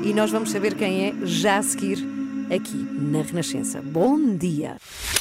E 0.03 0.13
nós 0.13 0.31
vamos 0.31 0.51
saber 0.51 0.75
quem 0.75 1.07
é 1.07 1.13
já 1.25 1.57
a 1.57 1.63
seguir 1.63 2.24
aqui 2.49 2.77
na 2.93 3.21
Renascença. 3.23 3.81
Bom 3.81 4.35
dia! 4.35 4.77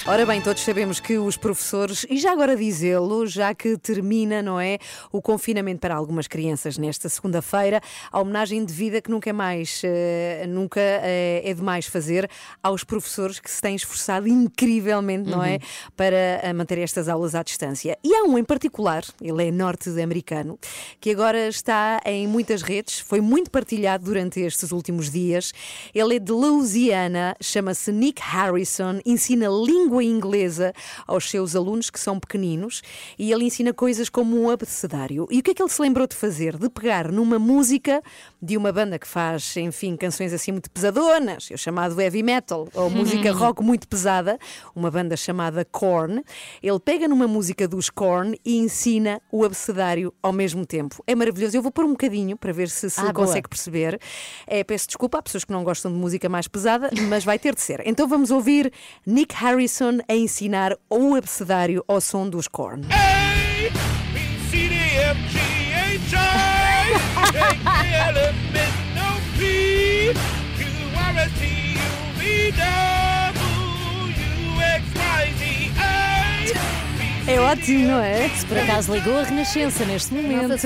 Ora 0.06 0.26
bem, 0.26 0.42
todos 0.42 0.62
sabemos 0.62 1.00
que 1.00 1.16
os 1.16 1.36
professores, 1.38 2.04
e 2.10 2.18
já 2.18 2.32
agora 2.32 2.54
dizê-lo, 2.54 3.26
já 3.26 3.54
que 3.54 3.78
termina, 3.78 4.42
não 4.42 4.60
é, 4.60 4.78
o 5.10 5.22
confinamento 5.22 5.80
para 5.80 5.94
algumas 5.94 6.26
crianças 6.28 6.76
nesta 6.76 7.08
segunda-feira, 7.08 7.80
a 8.12 8.20
homenagem 8.20 8.62
de 8.64 8.72
vida 8.72 9.00
que 9.00 9.10
nunca 9.10 9.30
é 9.30 9.32
mais, 9.32 9.80
eh, 9.82 10.44
nunca 10.48 10.80
eh, 10.80 11.40
é 11.44 11.54
demais 11.54 11.86
fazer 11.86 12.28
aos 12.62 12.84
professores 12.84 13.40
que 13.40 13.50
se 13.50 13.62
têm 13.62 13.74
esforçado 13.74 14.28
incrivelmente, 14.28 15.30
não 15.30 15.42
é, 15.42 15.54
Uhum. 15.54 15.58
para 15.96 16.16
eh, 16.42 16.52
manter 16.52 16.78
estas 16.78 17.08
aulas 17.08 17.34
à 17.34 17.42
distância. 17.42 17.96
E 18.04 18.14
há 18.14 18.24
um 18.24 18.36
em 18.36 18.44
particular, 18.44 19.02
ele 19.22 19.48
é 19.48 19.50
norte-americano, 19.50 20.58
que 21.00 21.10
agora 21.10 21.48
está 21.48 22.00
em 22.04 22.26
muitas 22.26 22.60
redes, 22.60 22.98
foi 23.00 23.20
muito 23.22 23.50
partilhado 23.50 24.04
durante 24.04 24.40
estes 24.40 24.70
últimos 24.72 25.10
dias. 25.10 25.52
Ele 25.94 26.16
é 26.16 26.18
de 26.18 26.32
Louisiana, 26.32 27.13
chama-se 27.40 27.90
Nick 27.92 28.20
Harrison, 28.22 29.00
ensina 29.04 29.46
língua 29.48 30.02
inglesa 30.02 30.72
aos 31.06 31.30
seus 31.30 31.54
alunos 31.56 31.90
que 31.90 31.98
são 32.00 32.18
pequeninos 32.18 32.82
e 33.18 33.32
ele 33.32 33.44
ensina 33.44 33.72
coisas 33.72 34.08
como 34.08 34.40
um 34.40 34.50
abecedário. 34.50 35.26
E 35.30 35.38
o 35.38 35.42
que 35.42 35.50
é 35.50 35.54
que 35.54 35.62
ele 35.62 35.70
se 35.70 35.80
lembrou 35.80 36.06
de 36.06 36.14
fazer? 36.16 36.56
De 36.56 36.68
pegar 36.68 37.10
numa 37.10 37.38
música 37.38 38.02
de 38.40 38.56
uma 38.56 38.72
banda 38.72 38.98
que 38.98 39.06
faz, 39.06 39.56
enfim, 39.56 39.96
canções 39.96 40.32
assim 40.32 40.52
muito 40.52 40.70
pesadonas, 40.70 41.48
o 41.50 41.56
chamado 41.58 41.98
heavy 42.00 42.22
metal, 42.22 42.68
ou 42.74 42.90
música 42.90 43.32
rock 43.32 43.62
muito 43.62 43.88
pesada, 43.88 44.38
uma 44.74 44.90
banda 44.90 45.16
chamada 45.16 45.64
Korn. 45.64 46.22
Ele 46.62 46.78
pega 46.80 47.08
numa 47.08 47.26
música 47.26 47.66
dos 47.66 47.88
Korn 47.90 48.38
e 48.44 48.58
ensina 48.58 49.20
o 49.32 49.44
abecedário 49.44 50.12
ao 50.22 50.32
mesmo 50.32 50.64
tempo. 50.66 51.02
É 51.06 51.14
maravilhoso. 51.14 51.56
Eu 51.56 51.62
vou 51.62 51.70
pôr 51.72 51.84
um 51.84 51.90
bocadinho 51.90 52.36
para 52.36 52.52
ver 52.52 52.68
se 52.68 52.90
se 52.90 53.00
Ah, 53.00 53.04
boa. 53.12 53.26
consegue 53.26 53.48
perceber. 53.48 53.98
É, 54.46 54.62
peço 54.62 54.86
desculpa 54.86 55.18
a 55.18 55.22
pessoas 55.22 55.44
que 55.44 55.52
não 55.52 55.64
gostam 55.64 55.90
de 55.92 55.98
música 55.98 56.28
mais 56.28 56.46
pesada, 56.48 56.90
mas 57.08 57.24
vai 57.24 57.38
ter 57.38 57.54
de 57.54 57.60
ser. 57.60 57.82
Então 57.84 58.06
vamos 58.08 58.30
ouvir 58.30 58.72
Nick 59.06 59.34
Harrison 59.34 59.98
a 60.08 60.14
ensinar 60.14 60.76
o 60.88 61.14
abecedário 61.14 61.84
ao 61.86 62.00
som 62.00 62.28
dos 62.28 62.48
Korn. 62.48 62.82
É 77.26 77.40
ótimo, 77.40 77.88
não 77.88 78.02
é? 78.02 78.28
Se 78.28 78.44
por 78.44 78.58
acaso 78.58 78.94
ligou 78.94 79.18
a 79.18 79.22
Renascença 79.22 79.84
neste 79.86 80.12
momento. 80.12 80.42
Não 80.42 80.48
não. 80.48 80.56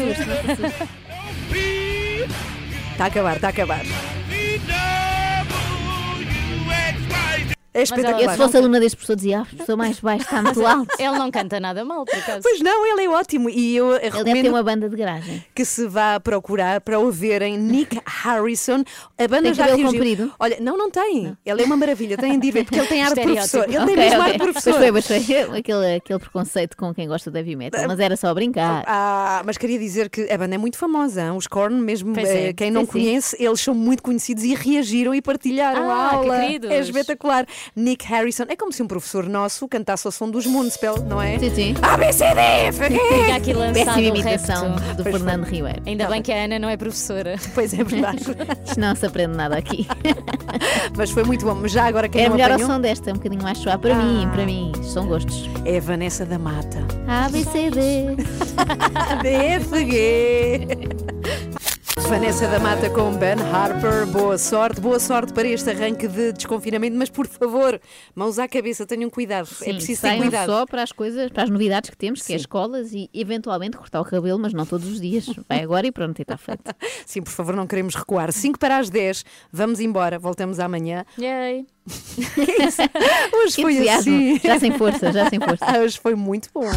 Está 2.92 3.04
a 3.04 3.06
acabar, 3.06 3.36
está 3.36 3.46
a 3.46 3.50
acabar. 3.50 3.82
É 7.78 7.82
espetacular. 7.82 8.22
Eu, 8.22 8.30
se 8.30 8.36
fosse 8.36 8.56
aluna 8.56 8.80
deste 8.80 8.96
professor, 9.08 9.16
dizia: 9.16 9.40
ah, 9.40 9.44
professor 9.44 9.76
mais 9.76 10.00
baixo 10.00 10.24
está 10.24 10.42
muito 10.42 10.66
alto. 10.66 10.88
Ele 10.98 11.18
não 11.18 11.30
canta 11.30 11.58
nada 11.60 11.84
mal, 11.84 12.04
por 12.04 12.14
acaso. 12.14 12.40
Pois 12.42 12.60
não, 12.60 12.86
ele 12.86 13.04
é 13.04 13.08
ótimo. 13.08 13.48
E 13.50 13.76
eu 13.76 13.96
Ele 13.96 14.24
deve 14.24 14.42
ter 14.42 14.48
uma 14.48 14.62
banda 14.62 14.88
de 14.88 14.96
garagem. 14.96 15.44
que 15.54 15.64
se 15.64 15.86
vá 15.86 16.18
procurar 16.20 16.80
para 16.80 16.98
ouvirem 16.98 17.56
Nick 17.58 18.00
Harrison. 18.06 18.82
A 19.18 19.26
banda 19.28 19.42
Tem 19.44 19.54
já 19.54 19.64
reagiu. 19.66 19.86
comprido? 19.90 20.32
Olha, 20.38 20.56
não, 20.60 20.76
não 20.76 20.90
tem. 20.90 21.36
Ele 21.44 21.62
é 21.62 21.64
uma 21.64 21.76
maravilha, 21.76 22.16
tem 22.16 22.38
de 22.38 22.50
ver, 22.50 22.64
porque 22.64 22.78
ele 22.78 22.86
tem 22.88 23.02
ar 23.02 23.14
de 23.14 23.20
professor. 23.20 23.64
Ele 23.64 23.72
tem 23.74 23.82
Ok, 23.84 23.96
mesmo 23.96 24.20
ar 24.20 24.28
ok. 24.28 24.32
de 24.32 24.38
professor. 24.38 24.72
Pois 24.74 24.76
foi, 24.76 24.92
pois 24.92 25.06
foi. 25.06 25.58
Aquele, 25.58 25.94
aquele 25.96 26.18
preconceito 26.18 26.76
com 26.76 26.94
quem 26.94 27.08
gosta 27.08 27.30
de 27.30 27.38
heavy 27.38 27.56
metal. 27.56 27.84
Mas 27.86 27.98
era 28.00 28.16
só 28.16 28.32
brincar. 28.34 28.84
Ah, 28.86 29.42
mas 29.44 29.56
queria 29.58 29.78
dizer 29.78 30.08
que 30.10 30.30
a 30.30 30.38
banda 30.38 30.54
é 30.54 30.58
muito 30.58 30.76
famosa. 30.78 31.32
Os 31.32 31.46
Korn, 31.46 31.80
mesmo 31.80 32.18
eh, 32.18 32.48
é. 32.48 32.52
quem 32.52 32.70
não 32.70 32.82
Sim, 32.82 32.86
sim. 32.86 32.92
conhece, 32.92 33.36
eles 33.42 33.60
são 33.60 33.74
muito 33.74 34.02
conhecidos 34.02 34.44
e 34.44 34.54
reagiram 34.54 35.14
e 35.14 35.20
partilharam 35.22 35.90
Ah, 35.90 36.06
a 36.06 36.08
que 36.10 36.14
aula. 36.16 36.40
queridos. 36.40 36.70
É 36.70 36.80
espetacular. 36.80 37.46
Nick 37.74 38.04
Harrison 38.06 38.44
é 38.48 38.56
como 38.56 38.72
se 38.72 38.82
um 38.82 38.86
professor 39.00 39.28
nosso 39.28 39.68
cantasse 39.68 40.06
ao 40.06 40.12
som 40.12 40.30
dos 40.30 40.46
Municipal, 40.46 40.98
não 40.98 41.20
é? 41.22 41.38
Sim, 41.38 41.54
sim. 41.54 41.74
ABCD! 41.82 42.72
Fica 42.72 43.36
aqui 43.36 43.52
lançado 43.52 43.74
Péssima 43.84 43.96
o 43.96 44.00
imitação 44.00 44.70
do 44.96 45.02
Pois 45.02 45.16
Fernando 45.16 45.44
Ribeiro. 45.44 45.82
Ainda 45.86 46.06
bem 46.08 46.22
que 46.22 46.32
a 46.32 46.44
Ana 46.44 46.58
não 46.58 46.68
é 46.68 46.76
professora. 46.76 47.36
Pois 47.54 47.72
é 47.74 47.82
verdade. 47.82 48.24
Não 48.76 48.94
se 48.94 49.06
aprende 49.06 49.36
nada 49.36 49.56
aqui. 49.56 49.86
mas 50.96 51.10
foi 51.10 51.24
muito 51.24 51.44
bom. 51.44 51.54
Mas 51.54 51.72
Já 51.72 51.86
agora 51.86 52.08
quem 52.08 52.24
É 52.24 52.28
melhor 52.28 52.52
apanhou 52.52 52.70
som 52.70 52.80
desta, 52.80 53.10
um 53.10 53.14
bocadinho 53.14 53.42
mais 53.42 53.58
suave. 53.58 53.78
Para 53.78 53.94
mim, 53.94 54.28
para 54.32 54.44
mim, 54.44 54.72
são 54.82 55.06
gostos. 55.06 55.48
é 55.64 55.78
a 55.78 55.80
Vanessa 55.80 56.24
da 56.24 56.38
Mata. 56.38 56.78
A, 57.08 57.28
B, 57.28 57.44
C, 57.44 57.70
D. 57.70 58.16
DFG. 59.22 61.57
Vanessa 62.06 62.46
da 62.48 62.58
Mata 62.58 62.88
com 62.88 63.12
Ben 63.16 63.34
Harper, 63.52 64.06
boa 64.06 64.38
sorte, 64.38 64.80
boa 64.80 64.98
sorte 65.00 65.32
para 65.32 65.46
este 65.48 65.68
arranque 65.70 66.06
de 66.08 66.32
desconfinamento, 66.32 66.96
mas 66.96 67.10
por 67.10 67.26
favor, 67.26 67.78
mãos 68.14 68.38
à 68.38 68.48
cabeça, 68.48 68.86
tenham 68.86 69.10
cuidado, 69.10 69.48
é 69.60 69.64
Sim, 69.64 69.74
preciso 69.74 70.02
ter 70.02 70.16
cuidado. 70.16 70.46
só 70.46 70.64
para 70.64 70.82
as 70.82 70.92
coisas, 70.92 71.30
para 71.30 71.42
as 71.42 71.50
novidades 71.50 71.90
que 71.90 71.96
temos, 71.96 72.22
que 72.22 72.32
é 72.32 72.36
Sim. 72.36 72.40
escolas 72.42 72.92
e 72.94 73.10
eventualmente 73.12 73.76
cortar 73.76 74.00
o 74.00 74.04
cabelo, 74.04 74.38
mas 74.38 74.54
não 74.54 74.64
todos 74.64 74.88
os 74.88 75.00
dias. 75.00 75.26
Vai 75.48 75.62
agora 75.62 75.86
e 75.86 75.92
pronto, 75.92 76.18
e 76.18 76.22
está 76.22 76.38
feito. 76.38 76.62
Sim, 77.04 77.20
por 77.22 77.30
favor, 77.32 77.54
não 77.54 77.66
queremos 77.66 77.94
recuar. 77.94 78.32
5 78.32 78.58
para 78.58 78.78
as 78.78 78.88
10, 78.88 79.24
vamos 79.52 79.78
embora, 79.80 80.18
voltamos 80.18 80.58
amanhã. 80.60 81.04
Yay. 81.18 81.66
Hoje 83.34 83.56
Que 83.56 83.62
foi 83.62 83.72
entusiasmo. 83.74 84.14
assim. 84.14 84.40
Já 84.42 84.58
sem 84.58 84.72
força, 84.72 85.12
já 85.12 85.28
sem 85.28 85.40
força. 85.40 85.64
Hoje 85.80 85.98
foi 85.98 86.14
muito 86.14 86.48
bom. 86.54 86.70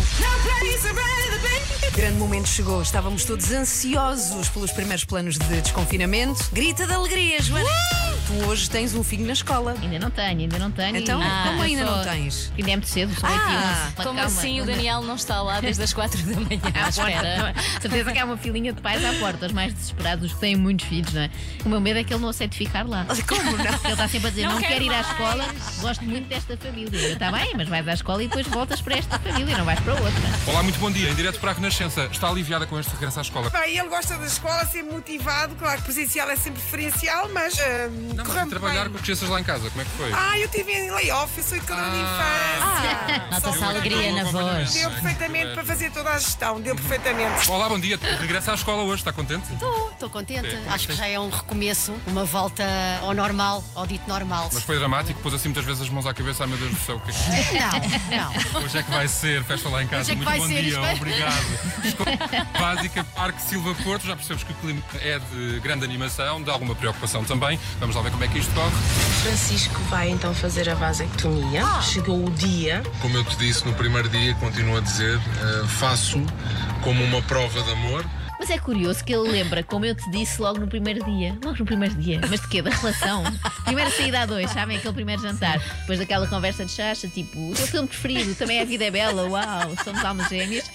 Grande 1.95 2.17
momento 2.17 2.47
chegou, 2.47 2.81
estávamos 2.81 3.25
todos 3.25 3.51
ansiosos 3.51 4.47
pelos 4.49 4.71
primeiros 4.71 5.03
planos 5.03 5.37
de 5.37 5.61
desconfinamento. 5.61 6.41
Grita 6.53 6.87
de 6.87 6.93
alegria, 6.93 7.41
Joana! 7.41 7.67
Tu 8.27 8.45
hoje 8.47 8.69
tens 8.69 8.95
um 8.95 9.03
filho 9.03 9.25
na 9.25 9.33
escola. 9.33 9.75
Ainda 9.81 9.99
não 9.99 10.09
tenho, 10.09 10.39
ainda 10.39 10.57
não 10.57 10.71
tenho. 10.71 10.95
Então, 10.95 11.21
E- 11.21 11.47
como 11.49 11.61
ainda 11.63 11.85
só- 11.85 11.97
não 11.97 12.03
tens? 12.03 12.53
Ainda 12.57 12.71
é 12.71 12.75
muito 12.77 12.87
cedo, 12.87 13.19
são 13.19 13.29
Ah, 13.29 13.33
8 13.33 13.41
e 13.41 13.55
11. 13.57 13.95
Como 13.95 14.03
Calma, 14.05 14.23
assim 14.23 14.61
o 14.61 14.65
Daniel 14.65 15.01
não 15.01 15.15
está 15.15 15.41
lá 15.41 15.59
desde 15.59 15.83
as 15.83 15.91
4 15.91 16.21
da 16.23 16.35
manhã 16.39 16.61
à 16.85 16.87
espera? 16.89 17.53
porta. 17.53 17.81
Certeza 17.81 18.11
que 18.13 18.19
há 18.19 18.25
uma 18.25 18.37
filinha 18.37 18.71
de 18.71 18.81
pais 18.81 19.03
à 19.03 19.11
porta, 19.15 19.47
os 19.47 19.51
mais 19.51 19.73
desesperados, 19.73 20.25
os 20.27 20.33
que 20.33 20.39
têm 20.39 20.55
muitos 20.55 20.85
filhos, 20.87 21.11
não 21.13 21.21
é? 21.23 21.29
O 21.65 21.69
meu 21.69 21.81
medo 21.81 21.99
é 21.99 22.03
que 22.05 22.13
ele 22.13 22.21
não 22.21 22.29
aceite 22.29 22.55
ficar 22.57 22.87
lá. 22.87 23.05
Como 23.27 23.43
não? 23.43 23.65
Ele 23.65 23.91
está 23.91 24.07
sempre 24.07 24.27
a 24.27 24.29
dizer: 24.29 24.43
Não 24.45 24.53
não, 24.53 24.61
quero 24.61 24.81
ir 24.83 24.89
à 24.89 24.93
mais." 24.93 25.07
escola, 25.09 25.45
gosto 25.81 26.05
muito 26.05 26.29
desta 26.29 26.55
família. 26.55 26.97
Eu, 26.99 27.13
Está 27.13 27.31
bem, 27.33 27.51
mas 27.57 27.67
vais 27.67 27.85
à 27.85 27.93
escola 27.93 28.23
e 28.23 28.27
depois 28.29 28.47
voltas 28.47 28.79
para 28.79 28.95
esta 28.95 29.19
família, 29.19 29.57
não 29.57 29.65
vais 29.65 29.79
para 29.81 29.93
outra. 29.93 30.11
Olá, 30.47 30.63
muito 30.63 30.79
bom 30.79 30.89
dia. 30.89 31.09
Em 31.09 31.15
direto 31.15 31.37
para 31.39 31.51
a 31.51 31.53
Renascença. 31.55 31.80
Está 32.11 32.27
aliviada 32.29 32.65
com 32.67 32.79
este 32.79 32.91
regresso 32.91 33.19
à 33.19 33.21
escola? 33.21 33.49
Bem, 33.49 33.77
ele 33.77 33.89
gosta 33.89 34.15
da 34.17 34.25
escola, 34.25 34.65
sempre 34.65 34.93
motivado, 34.93 35.55
claro 35.55 35.77
que 35.77 35.83
presencial 35.85 36.29
é 36.29 36.35
sempre 36.35 36.61
preferencial, 36.61 37.29
mas 37.33 37.57
ah, 37.59 37.89
Não, 38.15 38.23
mas 38.25 38.47
e 38.47 38.49
trabalhar 38.49 38.83
bem. 38.83 38.91
com 38.91 38.97
as 38.97 39.01
crianças 39.03 39.29
lá 39.29 39.39
em 39.39 39.43
casa, 39.43 39.69
como 39.69 39.81
é 39.81 39.85
que 39.85 39.91
foi? 39.91 40.11
Ah, 40.13 40.37
eu 40.39 40.47
tive 40.49 40.71
em 40.71 40.91
layoff, 40.91 41.37
eu 41.37 41.43
sou 41.43 41.57
educadora 41.57 41.89
de 41.89 41.97
infância. 41.97 43.27
Nota-se 43.31 43.57
Só 43.59 43.65
a 43.65 43.69
alegria 43.69 44.11
na 44.13 44.23
voz. 44.31 44.73
Deu 44.73 44.89
perfeitamente 44.91 45.53
para 45.53 45.63
fazer 45.63 45.91
toda 45.91 46.09
a 46.11 46.17
gestão, 46.19 46.61
deu 46.61 46.75
perfeitamente. 46.75 47.49
Olá, 47.49 47.67
bom 47.69 47.79
dia. 47.79 47.99
Regressa 48.19 48.51
à 48.51 48.55
escola 48.55 48.83
hoje, 48.83 49.01
está 49.01 49.11
contente? 49.13 49.51
Estou, 49.53 49.89
estou 49.91 50.09
contente. 50.09 50.47
É, 50.47 50.63
Acho 50.69 50.87
que 50.87 50.93
já 50.95 51.07
é 51.07 51.19
um 51.19 51.29
recomeço, 51.29 51.93
uma 52.07 52.23
volta 52.25 52.63
ao 53.01 53.13
normal, 53.13 53.63
ao 53.75 53.85
dito 53.87 54.07
normal. 54.07 54.49
Mas 54.53 54.63
foi 54.63 54.77
dramático, 54.77 55.19
pôs 55.21 55.33
assim 55.33 55.49
muitas 55.49 55.65
vezes 55.65 55.81
as 55.81 55.89
mãos 55.89 56.05
à 56.05 56.13
cabeça. 56.13 56.43
Ai 56.43 56.49
meu 56.49 56.57
Deus 56.57 56.71
do 56.71 56.79
céu, 56.79 56.95
o 56.97 56.99
que 57.01 57.11
é 57.11 57.13
que 57.13 57.59
Não, 58.11 58.17
não. 58.53 58.61
Hoje 58.63 58.77
é 58.77 58.83
que 58.83 58.91
vai 58.91 59.07
ser, 59.07 59.43
festa 59.43 59.69
lá 59.69 59.83
em 59.83 59.87
casa. 59.87 60.01
Hoje 60.03 60.11
é 60.11 60.15
que 60.15 60.23
Muito 60.23 60.29
vai 60.29 60.39
bom 60.39 60.47
ser, 60.47 60.61
dia, 60.63 60.79
vai- 60.79 60.95
obrigado. 60.95 61.70
Básica 62.59 63.03
Parque 63.15 63.41
Silva 63.41 63.73
Porto, 63.83 64.05
já 64.05 64.15
percebes 64.15 64.43
que 64.43 64.51
o 64.51 64.55
clima 64.55 64.81
é 65.01 65.19
de 65.19 65.59
grande 65.59 65.85
animação, 65.85 66.41
de 66.41 66.49
alguma 66.49 66.75
preocupação 66.75 67.23
também. 67.23 67.59
Vamos 67.79 67.95
lá 67.95 68.01
ver 68.01 68.11
como 68.11 68.23
é 68.23 68.27
que 68.27 68.39
isto 68.39 68.53
corre. 68.53 68.71
Francisco 69.21 69.79
vai 69.89 70.09
então 70.09 70.33
fazer 70.33 70.69
a 70.69 70.75
vasectomia. 70.75 71.63
Chegou 71.81 72.25
o 72.25 72.31
dia. 72.31 72.83
Como 73.01 73.15
eu 73.17 73.23
te 73.23 73.35
disse 73.37 73.65
no 73.65 73.73
primeiro 73.73 74.09
dia, 74.09 74.33
continuo 74.35 74.77
a 74.77 74.81
dizer, 74.81 75.17
eh, 75.17 75.67
faço 75.67 76.21
como 76.83 77.03
uma 77.03 77.21
prova 77.21 77.61
de 77.61 77.71
amor. 77.71 78.05
Mas 78.41 78.49
é 78.49 78.57
curioso 78.57 79.05
que 79.05 79.13
ele 79.13 79.29
lembra, 79.29 79.61
como 79.61 79.85
eu 79.85 79.93
te 79.93 80.09
disse 80.09 80.41
logo 80.41 80.57
no 80.57 80.67
primeiro 80.67 81.05
dia. 81.05 81.37
Logo 81.45 81.59
no 81.59 81.65
primeiro 81.65 81.93
dia. 81.93 82.19
Mas 82.27 82.41
de 82.41 82.47
quê? 82.47 82.59
Da 82.59 82.71
relação? 82.71 83.23
Primeira 83.65 83.91
saída 83.91 84.21
a 84.21 84.25
dois, 84.25 84.49
sabem? 84.49 84.77
Aquele 84.77 84.95
primeiro 84.95 85.21
jantar. 85.21 85.59
Depois 85.81 85.99
daquela 85.99 86.25
conversa 86.25 86.65
de 86.65 86.71
chacha, 86.71 87.07
tipo, 87.07 87.51
o 87.51 87.53
teu 87.53 87.67
filme 87.67 87.87
preferido, 87.87 88.33
também 88.33 88.59
A 88.59 88.65
Vida 88.65 88.85
é 88.85 88.89
Bela, 88.89 89.29
uau, 89.29 89.75
somos 89.83 90.03
almas 90.03 90.27
gêmeas. 90.27 90.71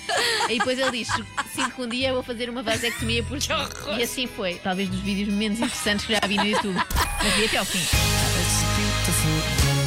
E 0.48 0.60
depois 0.60 0.78
ele 0.78 0.92
diz: 0.92 1.08
sinto 1.08 1.74
que 1.74 1.82
um 1.82 1.88
dia 1.88 2.10
eu 2.10 2.14
vou 2.14 2.22
fazer 2.22 2.48
uma 2.48 2.62
vasectomia 2.62 3.24
por 3.24 3.36
ti. 3.40 3.48
E 3.98 4.02
assim 4.04 4.28
foi. 4.28 4.60
Talvez 4.62 4.88
dos 4.88 5.00
vídeos 5.00 5.28
menos 5.28 5.58
interessantes 5.58 6.06
que 6.06 6.12
já 6.12 6.20
vi 6.24 6.36
no 6.36 6.46
YouTube. 6.46 6.80
Mas 7.20 7.34
vi 7.34 7.46
até 7.46 7.56
ao 7.56 7.64
fim. 7.64 7.80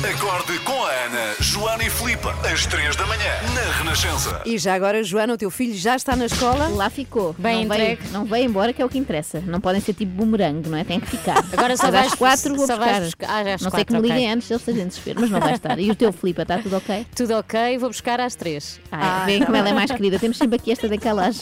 Acorde 0.04 0.58
com 0.60 0.72
a 0.86 0.89
Ana, 0.89 1.36
Joana 1.41 1.84
e 1.84 1.89
Filipe, 1.89 2.26
às 2.50 2.66
3 2.66 2.95
da 2.95 3.06
manhã, 3.06 3.32
na 3.54 3.78
Renascença. 3.78 4.41
E 4.45 4.58
já 4.58 4.74
agora, 4.74 5.04
Joana, 5.04 5.34
o 5.34 5.38
teu 5.38 5.52
filho 5.52 5.76
já 5.78 5.95
está 5.95 6.16
na 6.16 6.26
escola? 6.28 6.70
Lá 6.70 6.89
ficou. 6.89 7.36
Bem 7.38 7.66
não, 7.66 7.76
veio, 7.76 7.91
entregue. 7.93 8.12
não 8.14 8.26
veio 8.26 8.45
embora, 8.45 8.72
que 8.72 8.82
é 8.82 8.86
o 8.86 8.88
que 8.89 8.97
interessa. 8.97 9.41
Não 9.45 9.60
podem 9.60 9.82
ser 9.82 9.93
tipo 9.93 10.12
bumerangue, 10.14 10.70
não 10.70 10.78
é? 10.78 10.86
Tem 10.86 11.02
que 11.02 11.08
ficar. 11.08 11.43
Agora 11.52 11.76
só 11.76 11.91
vais- 11.91 12.08
às 12.08 12.16
quatro 12.16 12.56
vou 12.56 12.66
só 12.66 12.78
buscar. 12.78 12.91
vais 12.91 13.04
buscar- 13.06 13.30
ah, 13.30 13.43
não 13.43 13.58
sei 13.58 13.58
que 13.58 13.70
quatro, 13.70 13.95
me 13.95 14.02
liguem 14.02 14.24
ok. 14.26 14.34
antes, 14.36 14.52
ele 14.52 14.60
seja 14.60 14.86
desespero, 14.86 15.20
mas 15.22 15.30
não 15.30 15.39
vai 15.41 15.54
estar. 15.54 15.78
E 15.80 15.91
o 15.91 15.95
teu 15.95 16.14
Filipe, 16.14 16.41
está 16.41 16.58
tudo 16.60 16.78
ok? 16.78 17.06
Tudo 17.14 17.34
ok, 17.36 17.78
vou 17.78 17.89
buscar 17.89 18.22
às 18.22 18.36
3. 18.36 18.80
Ah, 18.91 19.24
Veem 19.26 19.43
como 19.43 19.58
ela 19.58 19.70
é 19.70 19.74
mais 19.74 19.91
querida. 19.91 20.18
Temos 20.18 20.38
sempre 20.38 20.56
aqui 20.56 20.72
esta 20.72 20.88
decalagem. 20.88 21.41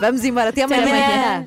Vamos 0.00 0.24
embora, 0.24 0.48
até 0.48 0.62
Até 0.62 0.74
amanhã. 0.76 1.04
amanhã. 1.04 1.46